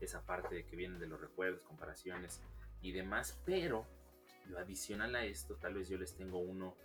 Esa 0.00 0.24
parte 0.24 0.54
de 0.54 0.64
que 0.64 0.76
viene 0.76 0.98
de 0.98 1.06
los 1.06 1.20
recuerdos, 1.20 1.62
comparaciones 1.62 2.40
y 2.82 2.92
demás, 2.92 3.40
pero 3.44 3.84
adicional 4.56 5.14
a 5.16 5.24
esto, 5.24 5.56
tal 5.56 5.74
vez 5.74 5.88
yo 5.88 5.98
les 5.98 6.14
tengo 6.14 6.38
uno 6.38 6.76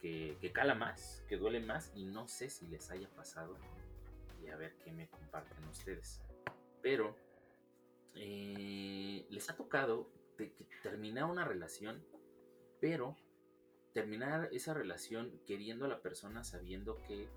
que, 0.00 0.36
que 0.40 0.52
cala 0.52 0.74
más, 0.74 1.24
que 1.28 1.36
duele 1.36 1.60
más 1.60 1.92
y 1.94 2.04
no 2.04 2.28
sé 2.28 2.50
si 2.50 2.66
les 2.66 2.90
haya 2.90 3.08
pasado 3.10 3.56
y 4.42 4.48
a 4.48 4.56
ver 4.56 4.76
qué 4.84 4.92
me 4.92 5.08
comparten 5.08 5.64
ustedes. 5.68 6.20
Pero 6.82 7.16
eh, 8.14 9.26
les 9.30 9.50
ha 9.50 9.56
tocado 9.56 10.08
de 10.38 10.52
que 10.52 10.66
terminar 10.82 11.24
una 11.24 11.44
relación, 11.44 12.02
pero 12.80 13.16
terminar 13.92 14.50
esa 14.52 14.74
relación 14.74 15.40
queriendo 15.46 15.86
a 15.86 15.88
la 15.88 16.00
persona 16.00 16.44
sabiendo 16.44 17.02
que 17.02 17.28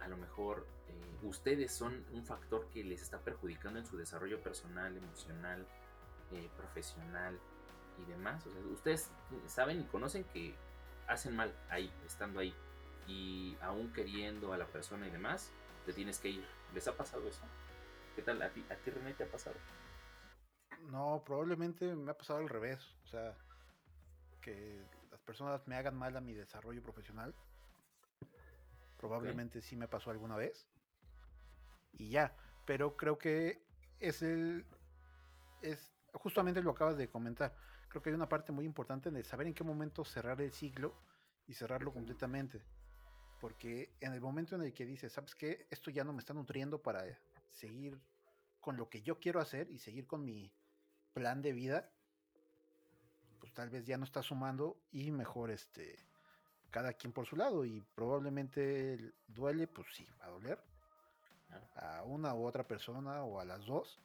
a 0.00 0.08
lo 0.08 0.16
mejor 0.16 0.66
eh, 0.88 1.26
ustedes 1.26 1.72
son 1.72 2.04
un 2.12 2.24
factor 2.24 2.68
que 2.70 2.82
les 2.82 3.02
está 3.02 3.20
perjudicando 3.20 3.78
en 3.78 3.86
su 3.86 3.96
desarrollo 3.96 4.42
personal, 4.42 4.96
emocional, 4.96 5.66
eh, 6.32 6.48
profesional 6.56 7.38
y 8.02 8.10
demás. 8.10 8.46
O 8.46 8.50
sea, 8.50 8.60
ustedes 8.72 9.10
saben 9.46 9.80
y 9.80 9.84
conocen 9.84 10.24
que 10.24 10.54
hacen 11.08 11.36
mal 11.36 11.54
ahí, 11.68 11.92
estando 12.06 12.40
ahí. 12.40 12.54
Y 13.06 13.56
aún 13.60 13.92
queriendo 13.92 14.52
a 14.52 14.58
la 14.58 14.66
persona 14.66 15.06
y 15.06 15.10
demás, 15.10 15.50
te 15.86 15.92
tienes 15.92 16.18
que 16.18 16.30
ir. 16.30 16.46
¿Les 16.74 16.86
ha 16.88 16.96
pasado 16.96 17.26
eso? 17.28 17.42
¿Qué 18.14 18.22
tal? 18.22 18.40
¿A 18.42 18.50
ti, 18.50 18.64
a 18.70 18.76
ti 18.76 18.90
René, 18.90 19.14
te 19.14 19.24
ha 19.24 19.30
pasado? 19.30 19.56
No, 20.90 21.22
probablemente 21.24 21.94
me 21.94 22.10
ha 22.10 22.16
pasado 22.16 22.40
al 22.40 22.48
revés. 22.48 22.94
O 23.04 23.08
sea, 23.08 23.36
que 24.40 24.84
las 25.10 25.20
personas 25.20 25.66
me 25.66 25.76
hagan 25.76 25.96
mal 25.96 26.16
a 26.16 26.20
mi 26.20 26.34
desarrollo 26.34 26.82
profesional. 26.82 27.34
Probablemente 28.98 29.62
sí 29.62 29.76
me 29.76 29.88
pasó 29.88 30.10
alguna 30.10 30.36
vez. 30.36 30.66
Y 31.92 32.10
ya. 32.10 32.36
Pero 32.64 32.96
creo 32.96 33.18
que 33.18 33.62
es 33.98 34.22
el. 34.22 34.64
Es. 35.60 35.92
Justamente 36.12 36.62
lo 36.62 36.70
acabas 36.70 36.96
de 36.96 37.08
comentar. 37.08 37.54
Creo 37.92 38.00
que 38.00 38.08
hay 38.08 38.14
una 38.16 38.28
parte 38.30 38.52
muy 38.52 38.64
importante 38.64 39.10
de 39.10 39.22
saber 39.22 39.46
en 39.46 39.52
qué 39.52 39.64
momento 39.64 40.02
cerrar 40.02 40.40
el 40.40 40.50
ciclo 40.50 40.94
y 41.46 41.52
cerrarlo 41.52 41.92
completamente. 41.92 42.62
Porque 43.38 43.92
en 44.00 44.14
el 44.14 44.20
momento 44.22 44.54
en 44.56 44.62
el 44.62 44.72
que 44.72 44.86
dices, 44.86 45.12
¿sabes 45.12 45.34
qué? 45.34 45.66
Esto 45.68 45.90
ya 45.90 46.02
no 46.02 46.14
me 46.14 46.20
está 46.20 46.32
nutriendo 46.32 46.80
para 46.80 47.04
seguir 47.50 48.00
con 48.60 48.78
lo 48.78 48.88
que 48.88 49.02
yo 49.02 49.20
quiero 49.20 49.40
hacer 49.40 49.70
y 49.70 49.76
seguir 49.76 50.06
con 50.06 50.24
mi 50.24 50.50
plan 51.12 51.42
de 51.42 51.52
vida, 51.52 51.92
pues 53.38 53.52
tal 53.52 53.68
vez 53.68 53.84
ya 53.84 53.98
no 53.98 54.04
está 54.04 54.22
sumando 54.22 54.80
y 54.90 55.10
mejor 55.10 55.50
este 55.50 55.98
cada 56.70 56.94
quien 56.94 57.12
por 57.12 57.26
su 57.26 57.36
lado 57.36 57.66
y 57.66 57.82
probablemente 57.94 58.94
el- 58.94 59.14
duele, 59.26 59.66
pues 59.66 59.86
sí, 59.92 60.08
va 60.18 60.24
a 60.24 60.30
doler 60.30 60.58
a 61.76 62.02
una 62.04 62.34
u 62.34 62.46
otra 62.46 62.66
persona 62.66 63.22
o 63.22 63.38
a 63.38 63.44
las 63.44 63.66
dos, 63.66 64.00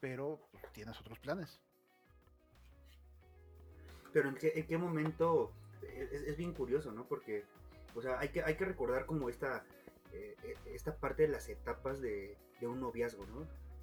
pero 0.00 0.40
tienes 0.72 0.98
otros 0.98 1.20
planes. 1.20 1.60
Pero 4.12 4.28
en 4.28 4.34
qué, 4.36 4.52
en 4.54 4.66
qué 4.66 4.78
momento 4.78 5.52
es, 5.82 6.12
es 6.12 6.36
bien 6.36 6.52
curioso, 6.52 6.92
¿no? 6.92 7.06
Porque, 7.06 7.44
o 7.94 8.02
sea, 8.02 8.18
hay 8.18 8.30
que, 8.30 8.42
hay 8.42 8.56
que 8.56 8.64
recordar 8.64 9.06
como 9.06 9.28
esta, 9.28 9.64
eh, 10.12 10.36
eh, 10.42 10.56
esta 10.66 10.96
parte 10.96 11.22
de 11.22 11.28
las 11.28 11.48
etapas 11.48 12.00
de, 12.00 12.36
de 12.60 12.66
un 12.66 12.80
noviazgo, 12.80 13.26
¿no? 13.26 13.40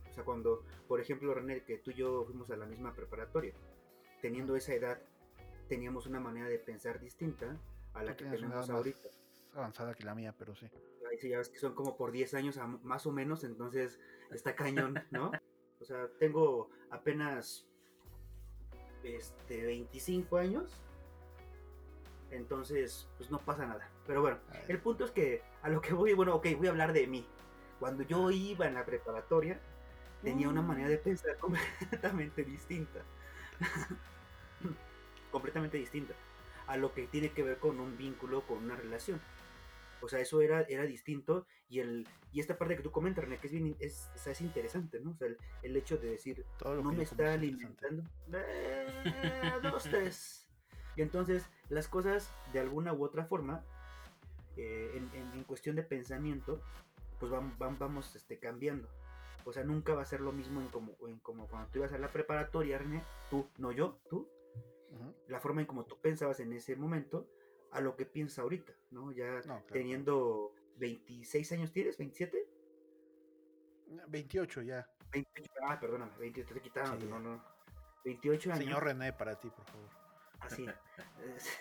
O 0.10 0.14
sea, 0.14 0.24
cuando, 0.24 0.64
por 0.88 1.00
ejemplo, 1.00 1.34
René, 1.34 1.64
que 1.64 1.78
tú 1.78 1.92
y 1.92 1.96
yo 1.96 2.24
fuimos 2.26 2.50
a 2.50 2.58
la 2.58 2.66
misma 2.66 2.94
preparatoria, 2.94 3.54
teniendo 4.22 4.56
esa 4.56 4.74
edad, 4.74 5.00
teníamos 5.68 6.08
una 6.08 6.20
manera 6.20 6.48
de 6.48 6.60
pensar 6.60 7.00
distinta 7.00 7.58
a 7.94 8.04
la 8.04 8.16
Tú 8.16 8.24
que 8.26 8.32
tenemos 8.32 8.70
ahorita. 8.70 9.10
avanzada 9.54 9.94
que 9.94 10.04
la 10.04 10.16
mía, 10.16 10.34
pero 10.38 10.56
sí. 10.56 10.68
Ahí 11.10 11.18
sí, 11.20 11.30
ya 11.30 11.38
ves 11.38 11.50
que 11.50 11.60
son 11.60 11.74
como 11.76 11.96
por 11.96 12.12
10 12.12 12.34
años 12.34 12.60
más 12.84 13.06
o 13.06 13.12
menos, 13.12 13.44
entonces 13.44 14.00
está 14.32 14.56
cañón, 14.56 14.96
¿no? 15.12 15.32
O 15.80 15.86
sea, 15.86 16.10
tengo 16.18 16.72
apenas 16.90 17.68
este 19.16 19.66
25 19.66 20.38
años. 20.38 20.82
Entonces, 22.30 23.08
pues 23.18 23.32
no 23.32 23.40
pasa 23.40 23.66
nada. 23.66 23.90
Pero 24.06 24.22
bueno, 24.22 24.38
el 24.68 24.80
punto 24.80 25.06
es 25.06 25.12
que 25.12 25.42
a 25.62 25.70
lo 25.70 25.82
que 25.82 25.94
voy, 25.94 26.14
bueno, 26.14 26.36
ok, 26.36 26.48
voy 26.58 26.68
a 26.68 26.72
hablar 26.72 26.94
de 26.94 27.08
mí. 27.08 27.26
Cuando 27.80 28.04
yo 28.04 28.32
iba 28.32 28.68
en 28.68 28.74
la 28.74 28.86
preparatoria, 28.86 29.60
tenía 30.24 30.50
una 30.50 30.62
manera 30.62 30.90
de 30.90 30.98
pensar 30.98 31.38
completamente 31.40 32.44
distinta. 32.44 33.02
completamente 35.32 35.78
distinta 35.78 36.14
a 36.68 36.78
lo 36.78 36.94
que 36.94 37.08
tiene 37.08 37.32
que 37.32 37.44
ver 37.44 37.58
con 37.58 37.80
un 37.80 37.98
vínculo, 37.98 38.42
con 38.42 38.58
una 38.58 38.76
relación. 38.76 39.22
O 40.02 40.08
sea, 40.10 40.20
eso 40.20 40.42
era, 40.42 40.62
era 40.62 40.84
distinto 40.84 41.48
y 41.70 41.80
el 41.80 42.08
y 42.32 42.40
esta 42.40 42.58
parte 42.58 42.76
que 42.76 42.84
tú 42.84 42.92
comentas, 42.92 43.24
René, 43.24 43.38
que 43.40 43.48
es 43.48 43.54
bien 43.54 43.76
es, 43.80 44.10
o 44.16 44.18
sea, 44.20 44.32
es 44.34 44.42
interesante, 44.42 45.00
¿no? 45.00 45.12
O 45.12 45.16
sea, 45.16 45.28
el, 45.28 45.38
el 45.64 45.76
hecho 45.76 45.98
de 45.98 46.10
decir, 46.10 46.46
no 46.64 46.70
me 46.72 46.76
yo 46.78 46.84
como 46.84 47.02
está 47.02 47.30
es 47.30 47.38
alimentando. 47.38 48.04
Eh, 48.34 49.52
dos, 49.64 49.84
tres. 49.84 50.48
Y 50.96 51.02
entonces 51.02 51.46
las 51.70 51.88
cosas, 51.88 52.32
de 52.54 52.60
alguna 52.60 52.94
u 52.94 53.04
otra 53.04 53.26
forma, 53.26 53.64
eh, 54.56 54.92
en, 54.96 55.10
en- 55.20 55.34
en 55.34 55.44
cuestión 55.44 55.76
de 55.76 55.84
pensamiento, 55.84 56.62
pues 57.20 57.32
van, 57.32 57.58
van- 57.58 57.78
vamos 57.80 58.16
este, 58.16 58.38
cambiando. 58.40 58.88
O 59.46 59.54
sea, 59.54 59.64
nunca 59.64 59.94
va 59.96 60.02
a 60.02 60.06
ser 60.06 60.20
lo 60.22 60.32
mismo 60.32 60.60
en 60.62 60.68
como, 60.68 60.96
en 61.08 61.20
como 61.20 61.48
cuando 61.48 61.70
tú 61.70 61.80
ibas 61.80 61.94
a 61.94 61.98
la 61.98 62.12
preparatoria, 62.12 62.78
René, 62.78 63.02
tú, 63.30 63.48
no 63.58 63.72
yo, 63.72 63.98
tú, 64.10 64.28
Ujú. 64.92 65.14
la 65.28 65.40
forma 65.40 65.62
en 65.62 65.68
como 65.68 65.86
tú 65.86 65.98
pensabas 66.02 66.40
en 66.40 66.52
ese 66.54 66.76
momento, 66.76 67.28
a 67.72 67.82
lo 67.82 67.96
que 67.96 68.06
piensas 68.06 68.40
ahorita, 68.40 68.74
¿no? 68.92 69.12
Ya 69.12 69.34
No, 69.36 69.42
claro, 69.42 69.64
teniendo 69.72 70.54
26 70.78 71.52
años, 71.54 71.72
¿tienes? 71.72 71.98
¿27? 72.00 72.30
claro. 72.30 74.08
28 74.10 74.62
ya. 74.64 74.90
28, 75.12 75.52
ah, 75.64 75.80
perdóname, 75.80 76.12
28, 76.20 76.54
te 76.54 76.62
quitaron, 76.62 77.00
Sí, 77.00 77.08
no, 77.08 77.20
no. 77.20 77.44
28 78.04 78.52
años. 78.52 78.64
Señor 78.66 78.84
René, 78.84 79.14
para 79.14 79.40
ti, 79.40 79.50
por 79.50 79.66
favor. 79.66 79.90
Así. 80.40 80.66
Es- 81.36 81.58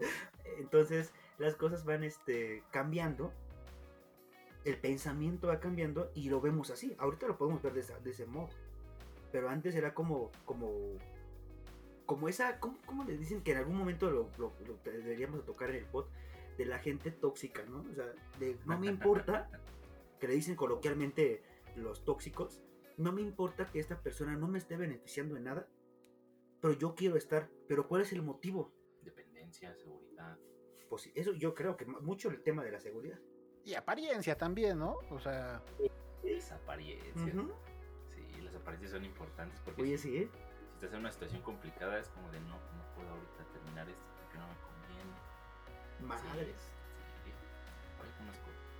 Entonces, 0.58 1.12
las 1.38 1.54
cosas 1.56 1.84
van 1.84 2.04
este, 2.04 2.62
cambiando. 2.70 3.32
El 4.64 4.78
pensamiento 4.78 5.48
va 5.48 5.60
cambiando 5.60 6.10
y 6.14 6.28
lo 6.28 6.40
vemos 6.40 6.70
así. 6.70 6.94
Ahorita 6.98 7.26
lo 7.26 7.38
podemos 7.38 7.62
ver 7.62 7.72
de, 7.74 7.80
esa- 7.80 7.98
de 8.00 8.10
ese 8.10 8.26
modo. 8.26 8.48
Pero 9.32 9.48
antes 9.48 9.74
era 9.74 9.94
como. 9.94 10.30
como. 10.44 10.70
Como 12.10 12.28
esa. 12.28 12.58
¿Cómo, 12.58 12.76
cómo 12.86 13.04
le 13.04 13.16
dicen 13.16 13.40
que 13.44 13.52
en 13.52 13.58
algún 13.58 13.76
momento 13.76 14.10
lo, 14.10 14.30
lo- 14.36 14.52
lo 14.66 14.76
deberíamos 14.82 15.38
de 15.38 15.46
tocar 15.46 15.70
en 15.70 15.76
el 15.76 15.86
pod? 15.86 16.06
De 16.58 16.64
la 16.64 16.80
gente 16.80 17.12
tóxica, 17.12 17.62
¿no? 17.66 17.86
O 17.88 17.94
sea, 17.94 18.06
de 18.40 18.58
no 18.66 18.78
me 18.78 18.88
importa. 18.88 19.48
que 20.18 20.26
le 20.26 20.34
dicen 20.34 20.56
coloquialmente 20.56 21.42
los 21.76 22.04
tóxicos. 22.04 22.60
No 22.96 23.12
me 23.12 23.22
importa 23.22 23.70
que 23.70 23.78
esta 23.78 24.02
persona 24.02 24.36
no 24.36 24.48
me 24.48 24.58
esté 24.58 24.76
beneficiando 24.76 25.36
en 25.36 25.44
nada 25.44 25.68
pero 26.60 26.74
yo 26.74 26.94
quiero 26.96 27.16
estar. 27.16 27.48
Pero 27.68 27.86
¿cuál 27.88 28.02
es 28.02 28.12
el 28.12 28.22
motivo? 28.22 28.72
Dependencia, 29.02 29.74
seguridad. 29.76 30.36
Pues 30.90 31.02
sí, 31.02 31.12
eso 31.14 31.32
yo 31.32 31.54
creo 31.54 31.76
que 31.76 31.86
mucho 31.86 32.28
el 32.28 32.42
tema 32.42 32.62
de 32.64 32.72
la 32.72 32.80
seguridad. 32.80 33.18
Y 33.64 33.74
apariencia 33.74 34.36
también, 34.36 34.78
¿no? 34.80 34.96
O 35.10 35.20
sea, 35.20 35.62
Las 36.24 36.50
apariencias. 36.52 37.34
Ujú. 37.34 37.52
Sí, 38.14 38.42
las 38.42 38.54
apariencias 38.56 38.90
son 38.92 39.04
importantes 39.06 39.58
porque 39.64 39.80
Oye, 39.82 39.96
sí, 39.96 40.16
¿eh? 40.18 40.28
Si 40.80 40.86
estás 40.86 40.92
en 40.94 41.00
una 41.00 41.12
situación 41.12 41.42
complicada, 41.42 41.98
es 41.98 42.08
como 42.08 42.30
de 42.30 42.40
no, 42.40 42.54
no 42.56 42.94
puedo 42.96 43.10
ahorita 43.10 43.44
terminar 43.52 43.88
esto 43.88 44.02
porque 44.22 44.38
no 44.38 44.46
me 44.48 44.54
conviene. 44.64 45.12
Madres. 46.08 46.56
Sí, 47.24 47.30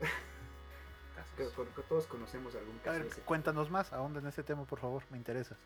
Que- 0.00 0.06
casos. 1.44 1.52
con- 1.54 1.66
con- 1.66 1.84
todos 1.84 2.06
conocemos 2.06 2.54
algún 2.54 2.78
A 2.78 2.82
caso 2.82 2.92
ver, 2.94 3.02
de 3.04 3.08
ese. 3.10 3.20
cuéntanos 3.22 3.70
más, 3.70 3.92
ahonda 3.92 4.20
en 4.20 4.26
ese 4.26 4.42
tema, 4.42 4.64
por 4.64 4.80
favor, 4.80 5.02
me 5.10 5.18
interesa. 5.18 5.56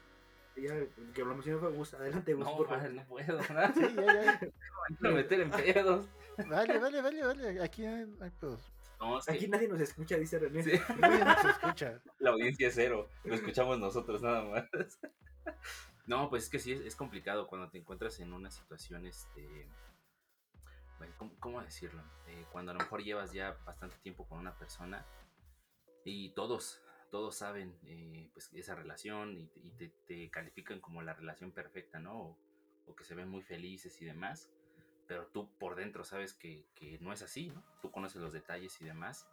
Ya, 0.56 0.72
que 1.14 1.24
lo 1.24 1.34
mencionó 1.34 1.58
fue 1.60 1.70
Gus. 1.72 1.94
Adelante, 1.94 2.32
Gus, 2.34 2.44
No, 2.46 2.56
por 2.56 2.68
favor. 2.68 2.90
no 2.92 3.04
puedo, 3.04 3.38
¿verdad? 3.38 3.72
Sí, 3.74 3.80
ya, 3.96 4.22
ya. 4.24 4.40
No 5.00 5.08
me 5.10 5.14
meter 5.16 5.40
en 5.40 5.50
pedos. 5.50 6.06
Vale, 6.48 6.78
vale, 6.78 7.00
vale, 7.02 7.24
vale. 7.26 7.62
Aquí 7.62 7.84
hay 7.84 8.06
hay 8.20 8.30
pedos. 8.30 8.72
No, 9.00 9.20
que 9.20 9.32
Aquí 9.32 9.48
nadie 9.48 9.66
nos 9.68 9.80
escucha, 9.80 10.16
dice 10.16 10.38
René. 10.38 10.62
sí, 10.62 10.80
Nadie 10.98 11.24
nos 11.24 11.44
escucha. 11.44 12.00
la 12.18 12.30
audiencia 12.30 12.68
es 12.68 12.74
cero, 12.74 13.08
lo 13.24 13.34
escuchamos 13.34 13.78
nosotros 13.80 14.22
nada 14.22 14.42
más. 14.44 14.64
No, 16.06 16.28
pues 16.28 16.44
es 16.44 16.50
que 16.50 16.58
sí, 16.58 16.72
es, 16.72 16.80
es 16.80 16.96
complicado 16.96 17.46
cuando 17.46 17.70
te 17.70 17.78
encuentras 17.78 18.20
en 18.20 18.32
una 18.32 18.50
situación, 18.50 19.06
este, 19.06 19.66
¿cómo, 21.16 21.34
cómo 21.40 21.62
decirlo? 21.62 22.02
Eh, 22.26 22.46
cuando 22.52 22.72
a 22.72 22.74
lo 22.74 22.80
mejor 22.80 23.02
llevas 23.02 23.32
ya 23.32 23.52
bastante 23.64 23.96
tiempo 23.98 24.26
con 24.28 24.38
una 24.38 24.56
persona 24.58 25.06
y 26.04 26.30
todos, 26.30 26.82
todos 27.10 27.36
saben 27.36 27.78
eh, 27.84 28.28
pues 28.32 28.50
esa 28.52 28.74
relación 28.74 29.38
y, 29.38 29.46
te- 29.46 29.60
y 29.60 29.70
te, 29.70 29.88
te 30.06 30.30
califican 30.30 30.80
como 30.80 31.02
la 31.02 31.14
relación 31.14 31.52
perfecta, 31.52 31.98
¿no? 31.98 32.18
O, 32.20 32.38
o 32.86 32.94
que 32.94 33.04
se 33.04 33.14
ven 33.14 33.28
muy 33.30 33.42
felices 33.42 34.00
y 34.02 34.04
demás, 34.04 34.50
pero 35.06 35.26
tú 35.28 35.48
por 35.58 35.74
dentro 35.74 36.04
sabes 36.04 36.34
que, 36.34 36.66
que 36.74 36.98
no 37.00 37.12
es 37.12 37.22
así, 37.22 37.48
¿no? 37.48 37.62
Tú 37.80 37.90
conoces 37.90 38.20
los 38.20 38.32
detalles 38.34 38.78
y 38.80 38.84
demás 38.84 39.26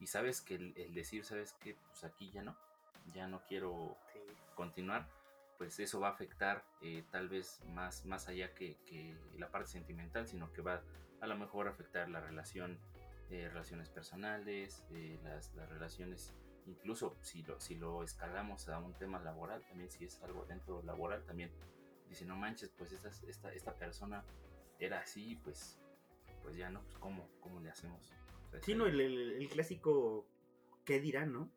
y 0.00 0.06
sabes 0.06 0.40
que 0.40 0.54
el, 0.54 0.72
el 0.76 0.94
decir, 0.94 1.24
sabes 1.26 1.52
que 1.54 1.74
pues 1.74 2.04
aquí 2.04 2.30
ya 2.30 2.42
no, 2.42 2.56
ya 3.14 3.26
no 3.28 3.42
quiero 3.46 3.98
Sí. 4.12 4.20
continuar, 4.54 5.08
pues 5.58 5.78
eso 5.80 6.00
va 6.00 6.08
a 6.08 6.12
afectar 6.12 6.64
eh, 6.82 7.04
tal 7.10 7.28
vez 7.28 7.60
más, 7.68 8.04
más 8.04 8.28
allá 8.28 8.54
que, 8.54 8.76
que 8.86 9.16
la 9.38 9.50
parte 9.50 9.68
sentimental, 9.70 10.26
sino 10.26 10.52
que 10.52 10.62
va 10.62 10.82
a 11.20 11.26
lo 11.26 11.36
mejor 11.36 11.66
a 11.66 11.70
afectar 11.70 12.08
la 12.08 12.20
relación, 12.20 12.78
eh, 13.30 13.48
relaciones 13.48 13.88
personales, 13.90 14.84
eh, 14.90 15.18
las, 15.22 15.54
las 15.54 15.68
relaciones, 15.68 16.34
incluso 16.66 17.16
si 17.22 17.42
lo, 17.42 17.58
si 17.60 17.74
lo 17.76 18.02
escalamos 18.04 18.68
a 18.68 18.78
un 18.78 18.94
tema 18.94 19.18
laboral, 19.20 19.62
también 19.66 19.90
si 19.90 20.04
es 20.04 20.22
algo 20.22 20.44
dentro 20.46 20.82
laboral, 20.82 21.24
también 21.24 21.50
dice, 22.08 22.24
no 22.24 22.36
manches, 22.36 22.70
pues 22.76 22.92
esta, 22.92 23.08
esta, 23.28 23.52
esta 23.52 23.74
persona 23.74 24.24
era 24.78 25.00
así, 25.00 25.36
pues, 25.42 25.78
pues 26.42 26.56
ya 26.56 26.70
no, 26.70 26.82
pues 26.82 26.98
cómo, 26.98 27.28
cómo 27.40 27.60
le 27.60 27.70
hacemos. 27.70 28.12
O 28.46 28.50
sea, 28.50 28.62
Sí, 28.62 28.74
no, 28.74 28.86
el, 28.86 29.00
el- 29.00 29.32
el 29.42 29.48
clásico, 29.48 30.26
¿qué 30.84 31.00
dirán, 31.00 31.32
no? 31.32 31.50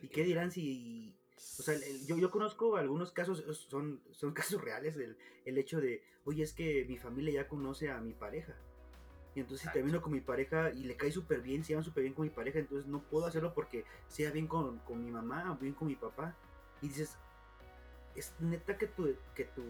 ¿Y 0.00 0.08
qué 0.08 0.22
dirán 0.24 0.50
si... 0.50 1.14
O 1.58 1.62
sea, 1.62 1.74
el- 1.74 2.06
yo, 2.06 2.16
yo 2.18 2.30
conozco 2.30 2.76
algunos 2.76 3.12
casos, 3.12 3.42
son, 3.68 4.00
son 4.10 4.32
casos 4.34 4.60
reales, 4.62 4.96
el, 4.96 5.16
el 5.44 5.58
hecho 5.58 5.80
de, 5.80 6.02
oye, 6.24 6.42
es 6.42 6.52
que 6.52 6.84
mi 6.88 6.98
familia 6.98 7.42
ya 7.42 7.48
conoce 7.48 7.90
a 7.90 8.00
mi 8.00 8.12
pareja. 8.14 8.54
Y 9.34 9.40
entonces 9.40 9.60
si 9.60 9.66
Exacto. 9.66 9.78
termino 9.78 10.02
con 10.02 10.12
mi 10.12 10.20
pareja 10.20 10.70
y 10.70 10.84
le 10.84 10.96
cae 10.96 11.12
súper 11.12 11.40
bien, 11.42 11.62
se 11.62 11.68
llevan 11.68 11.84
súper 11.84 12.02
bien 12.02 12.14
con 12.14 12.24
mi 12.24 12.30
pareja, 12.30 12.58
entonces 12.58 12.86
no 12.88 13.02
puedo 13.02 13.26
hacerlo 13.26 13.54
porque 13.54 13.84
sea 14.08 14.30
bien 14.32 14.46
con, 14.48 14.78
con 14.80 15.04
mi 15.04 15.10
mamá 15.10 15.52
o 15.52 15.56
bien 15.56 15.74
con 15.74 15.86
mi 15.88 15.96
papá. 15.96 16.36
Y 16.82 16.88
dices, 16.88 17.16
es 18.16 18.34
neta 18.40 18.76
que 18.78 18.86
tu, 18.88 19.14
que 19.34 19.44
tu 19.44 19.62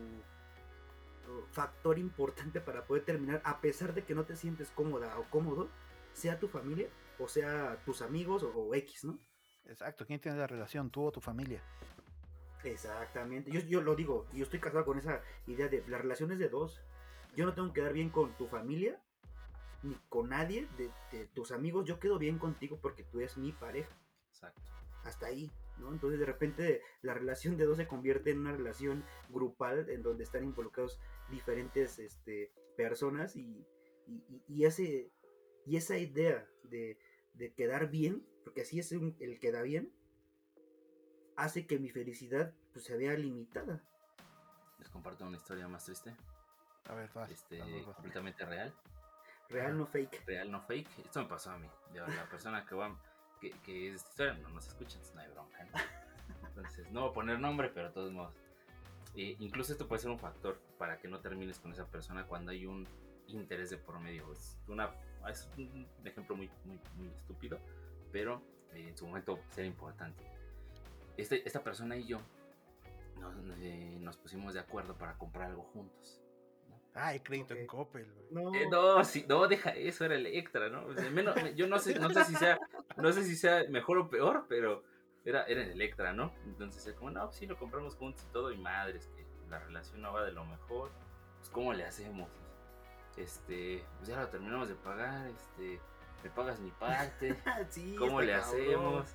factor 1.51 1.99
importante 1.99 2.61
para 2.61 2.87
poder 2.87 3.05
terminar, 3.05 3.43
a 3.45 3.61
pesar 3.61 3.95
de 3.95 4.05
que 4.05 4.14
no 4.14 4.25
te 4.25 4.37
sientes 4.37 4.71
cómoda 4.71 5.19
o 5.19 5.29
cómodo, 5.31 5.69
sea 6.12 6.39
tu 6.39 6.49
familia 6.49 6.89
o 7.19 7.29
sea 7.29 7.83
tus 7.85 8.01
amigos 8.01 8.43
o, 8.45 8.51
o 8.55 8.75
X, 8.75 9.05
¿no? 9.05 9.19
Exacto, 9.69 10.07
¿quién 10.07 10.21
tiene 10.21 10.39
la 10.39 10.47
relación? 10.47 10.91
¿Tú 10.91 11.05
o 11.05 11.12
tu 11.12 11.21
familia? 11.21 11.62
Exactamente. 12.64 13.51
Yo, 13.51 13.61
yo 13.61 13.81
lo 13.83 13.95
digo, 13.95 14.27
yo 14.33 14.43
estoy 14.45 14.61
casado 14.61 14.85
con 14.85 14.99
esa 14.99 15.23
idea 15.47 15.69
de 15.69 15.85
las 15.89 16.01
relaciones 16.01 16.39
de 16.39 16.49
dos. 16.49 16.81
Yo 17.37 17.47
no 17.47 17.55
tengo 17.55 17.69
que 17.69 17.81
quedar 17.81 17.93
bien 17.93 18.11
con 18.11 18.37
tu 18.37 18.49
familia 18.49 19.01
ni 19.83 19.95
con 20.09 20.31
nadie 20.31 20.66
de, 20.77 20.91
de 21.16 21.27
tus 21.27 21.53
amigos. 21.53 21.85
Yo 21.85 22.01
quedo 22.01 22.19
bien 22.19 22.39
contigo 22.39 22.79
porque 22.81 23.05
tú 23.05 23.21
eres 23.21 23.37
mi 23.37 23.53
pareja. 23.53 23.95
Exacto. 24.31 24.61
Hasta 25.05 25.27
ahí, 25.27 25.51
¿no? 25.79 25.93
Entonces 25.93 26.19
de 26.19 26.27
repente 26.27 26.83
la 27.03 27.14
relación 27.14 27.57
de 27.57 27.64
dos 27.64 27.77
se 27.77 27.87
convierte 27.87 28.31
en 28.31 28.41
una 28.41 28.53
relación 28.53 29.05
grupal 29.29 29.89
en 29.91 30.03
donde 30.03 30.25
están 30.25 30.43
involucrados 30.45 30.99
diferentes 31.31 31.99
este, 31.99 32.53
personas 32.77 33.37
y, 33.37 33.64
y, 34.07 34.14
y- 34.29 34.43
y 34.49 34.64
ese, 34.64 35.12
y 35.64 35.77
esa 35.77 35.97
idea 35.97 36.45
de, 36.64 36.99
de 37.39 37.53
quedar 37.53 37.89
bien, 37.91 38.26
porque 38.45 38.62
así 38.62 38.78
es 38.78 38.93
un- 38.93 39.16
el 39.20 39.39
queda 39.39 39.62
bien, 39.62 39.93
hace 41.36 41.66
que 41.66 41.78
mi 41.78 41.89
felicidad 41.91 42.53
pues, 42.72 42.84
se 42.84 42.97
vea 42.97 43.14
limitada. 43.14 43.82
Les 44.78 44.89
comparto 44.89 45.24
una 45.26 45.36
historia 45.36 45.68
más 45.68 45.84
triste, 45.84 46.14
A 46.89 46.95
ver, 46.95 47.11
vas. 47.14 47.30
este, 47.30 47.59
vas, 47.59 47.70
vas, 47.72 47.86
vas. 47.86 47.95
completamente 47.97 48.45
real. 48.45 48.74
Real, 49.49 49.78
no 49.78 49.86
fake. 49.86 50.24
real, 50.26 50.51
no 50.51 50.61
fake. 50.61 50.99
Esto 51.07 51.22
me 51.22 51.28
pasó 51.28 51.51
a 51.51 51.59
mí. 51.59 51.68
La 51.95 52.28
persona 52.28 52.66
que 52.66 52.74
va, 52.74 52.95
que, 53.41 53.51
que 53.64 53.89
es 53.89 53.95
esta 53.97 54.11
historia, 54.11 54.34
no 54.34 54.51
nos 54.51 54.68
escuchan, 54.68 55.01
no 55.14 55.20
hay 55.22 55.28
bronca. 55.30 55.64
¿no? 55.64 56.49
Entonces, 56.49 56.91
no 56.91 57.01
voy 57.03 57.11
a 57.11 57.14
poner 57.14 57.41
nombre, 57.41 57.70
pero 57.70 57.89
de 57.89 57.95
todos 57.95 58.12
modos. 58.12 58.34
Eh, 59.14 59.36
incluso 59.39 59.72
esto 59.72 59.89
puede 59.89 60.03
ser 60.03 60.11
un 60.11 60.18
factor 60.18 60.61
para 60.76 60.99
que 60.99 61.09
no 61.09 61.20
termines 61.20 61.59
con 61.59 61.72
esa 61.72 61.86
persona 61.86 62.26
cuando 62.26 62.51
hay 62.53 62.66
un 62.66 62.86
interés 63.26 63.70
de 63.70 63.78
por 63.78 63.99
medio. 64.01 64.30
Es, 64.32 64.59
una, 64.68 64.93
es 65.27 65.49
un 65.57 65.87
ejemplo 66.05 66.37
muy, 66.37 66.51
muy, 66.64 66.79
muy 66.97 67.09
estúpido, 67.09 67.59
pero 68.12 68.43
eh, 68.73 68.89
en 68.89 68.97
su 68.97 69.07
momento 69.07 69.39
será 69.51 69.66
importante. 69.66 70.25
Este, 71.16 71.47
esta 71.47 71.62
persona 71.62 71.97
y 71.97 72.07
yo 72.07 72.21
nos, 73.21 73.35
eh, 73.59 73.97
nos 74.01 74.16
pusimos 74.16 74.55
de 74.55 74.61
acuerdo 74.61 74.95
para 74.97 75.16
comprar 75.19 75.51
algo 75.51 75.62
juntos. 75.64 76.21
Ah, 76.95 77.09
hay 77.09 77.21
crédito 77.21 77.55
en 77.55 77.64
Ok. 77.64 77.66
Coppel, 77.71 78.07
güey. 78.12 78.27
No, 78.31 78.55
Eh, 78.55 78.66
no, 78.71 79.05
sí, 79.05 79.25
no, 79.29 79.47
deja 79.47 79.71
eso, 79.71 80.05
era 80.05 80.14
el 80.16 80.27
extra, 80.27 80.69
¿no? 80.69 80.85
O 80.87 80.95
sea, 80.95 81.09
menos- 81.11 81.35
yo 81.55 81.66
no 81.69 81.79
sé, 81.79 81.99
no 81.99 82.11
sé 82.11 82.25
si 82.25 82.35
sea, 82.35 82.59
no 82.97 83.12
sé 83.12 83.25
si 83.25 83.37
sea 83.37 83.64
mejor 83.69 83.99
o 83.99 84.09
peor, 84.09 84.47
pero 84.49 84.83
era, 85.25 85.45
era 85.45 85.62
el 85.62 85.71
Electra, 85.73 86.12
¿no? 86.12 86.33
Entonces 86.47 86.93
como, 86.95 87.11
no, 87.11 87.31
sí 87.33 87.47
lo 87.47 87.57
compramos 87.59 87.95
juntos 87.97 88.25
y 88.29 88.33
todo, 88.33 88.51
y 88.51 88.57
madres, 88.59 89.09
que 89.16 89.25
la 89.51 89.59
relación 89.61 90.01
no 90.03 90.12
va 90.12 90.25
de 90.25 90.33
lo 90.33 90.45
mejor, 90.45 90.91
pues 91.39 91.51
¿cómo 91.51 91.73
le 91.73 91.85
hacemos? 91.85 92.29
Este, 93.19 93.85
pues 93.97 94.09
ya 94.09 94.21
lo 94.21 94.29
terminamos 94.29 94.69
de 94.69 94.75
pagar, 94.77 95.27
este, 95.29 95.81
me 96.23 96.31
pagas 96.31 96.61
mi 96.61 96.71
parte, 96.71 97.37
sí, 97.71 97.97
¿cómo 97.99 98.21
le 98.21 98.33
cabrón. 98.33 98.49
hacemos? 98.61 99.07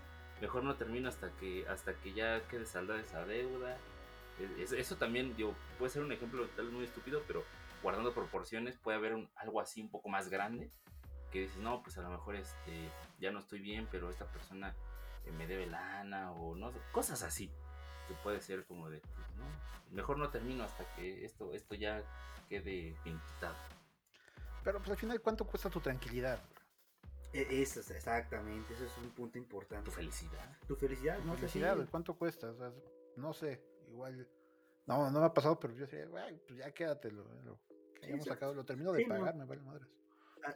Mejor 0.42 0.64
no 0.64 0.76
termino 0.76 1.08
hasta 1.10 1.32
que, 1.38 1.66
hasta 1.70 1.94
que 1.96 2.14
ya 2.14 2.46
quede 2.50 2.66
saldada 2.66 3.00
esa 3.00 3.26
deuda. 3.26 3.78
E- 4.40 4.62
Eso, 4.64 4.76
eso 4.76 4.98
también, 4.98 5.36
digo, 5.38 5.56
puede 5.80 5.92
ser 5.92 6.02
un 6.02 6.12
ejemplo 6.12 6.46
tal 6.56 6.70
muy 6.72 6.84
estúpido, 6.86 7.24
pero 7.28 7.44
guardando 7.82 8.14
proporciones 8.14 8.78
puede 8.78 8.98
haber 8.98 9.14
un- 9.14 9.30
algo 9.36 9.62
así 9.62 9.82
un 9.82 9.90
poco 9.90 10.10
más 10.10 10.30
grande 10.30 10.70
que 11.32 11.42
dices, 11.42 11.58
no, 11.58 11.82
pues 11.82 11.98
a 11.98 12.02
lo 12.02 12.10
mejor 12.10 12.36
este, 12.36 12.90
ya 13.20 13.32
no 13.32 13.40
estoy 13.40 13.60
bien, 13.60 13.88
pero 13.92 14.10
esta 14.10 14.26
persona 14.26 14.76
eh, 15.26 15.32
me 15.32 15.48
debe 15.48 15.66
lana 15.66 16.32
o 16.34 16.56
no 16.56 16.72
sé, 16.72 16.80
cosas 16.92 17.24
así 17.24 17.50
que 18.08 18.14
puede 18.16 18.42
ser 18.42 18.66
como 18.66 18.90
de, 18.90 19.00
pues, 19.00 19.28
no, 19.38 19.46
mejor 19.92 20.18
no 20.18 20.30
termino 20.30 20.64
hasta 20.66 20.84
que 20.96 21.24
esto, 21.26 21.54
esto 21.54 21.74
ya 21.76 22.04
quede 22.50 22.96
finiquitado. 23.04 23.56
Pero 24.64 24.80
pues 24.80 24.92
al 24.92 24.98
final, 24.98 25.22
¿cuánto 25.22 25.46
cuesta 25.46 25.70
tu 25.70 25.80
tranquilidad? 25.80 26.40
E- 27.34 27.62
Eso 27.62 27.80
es 27.80 27.90
exactamente, 27.92 28.74
eso 28.74 28.86
es 28.86 28.98
un 28.98 29.10
punto 29.12 29.38
importante. 29.38 29.86
Tu 29.86 29.92
felicidad. 29.92 30.58
Tu 30.68 30.76
felicidad, 30.76 31.18
Tu 31.20 31.26
no 31.26 31.34
sé 31.34 31.40
felicidad, 31.40 31.72
si- 31.72 31.76
güey, 31.78 31.88
¿cuánto 31.88 32.14
cuesta? 32.16 32.52
O 32.52 32.56
sea, 32.56 32.72
no 33.18 33.34
sé, 33.34 33.62
igual. 33.90 34.28
No, 34.86 35.10
no 35.10 35.20
me 35.20 35.26
ha 35.26 35.34
pasado, 35.34 35.60
pero 35.60 35.74
yo 35.74 35.88
sería, 35.88 36.06
güey, 36.08 36.38
pues 36.46 36.60
ya 36.60 36.72
quédatelo. 36.72 37.24
Lo 37.44 37.56
que 37.68 37.74
Sí, 38.02 38.06
hayamos 38.06 38.26
exacto. 38.26 38.34
sacado, 38.34 38.54
lo 38.54 38.66
termino 38.66 38.92
de 38.92 39.00
Sí, 39.04 39.06
no. 39.10 39.16
pagar, 39.18 39.36
me 39.36 39.46
vale 39.46 39.62
madres. 39.62 39.88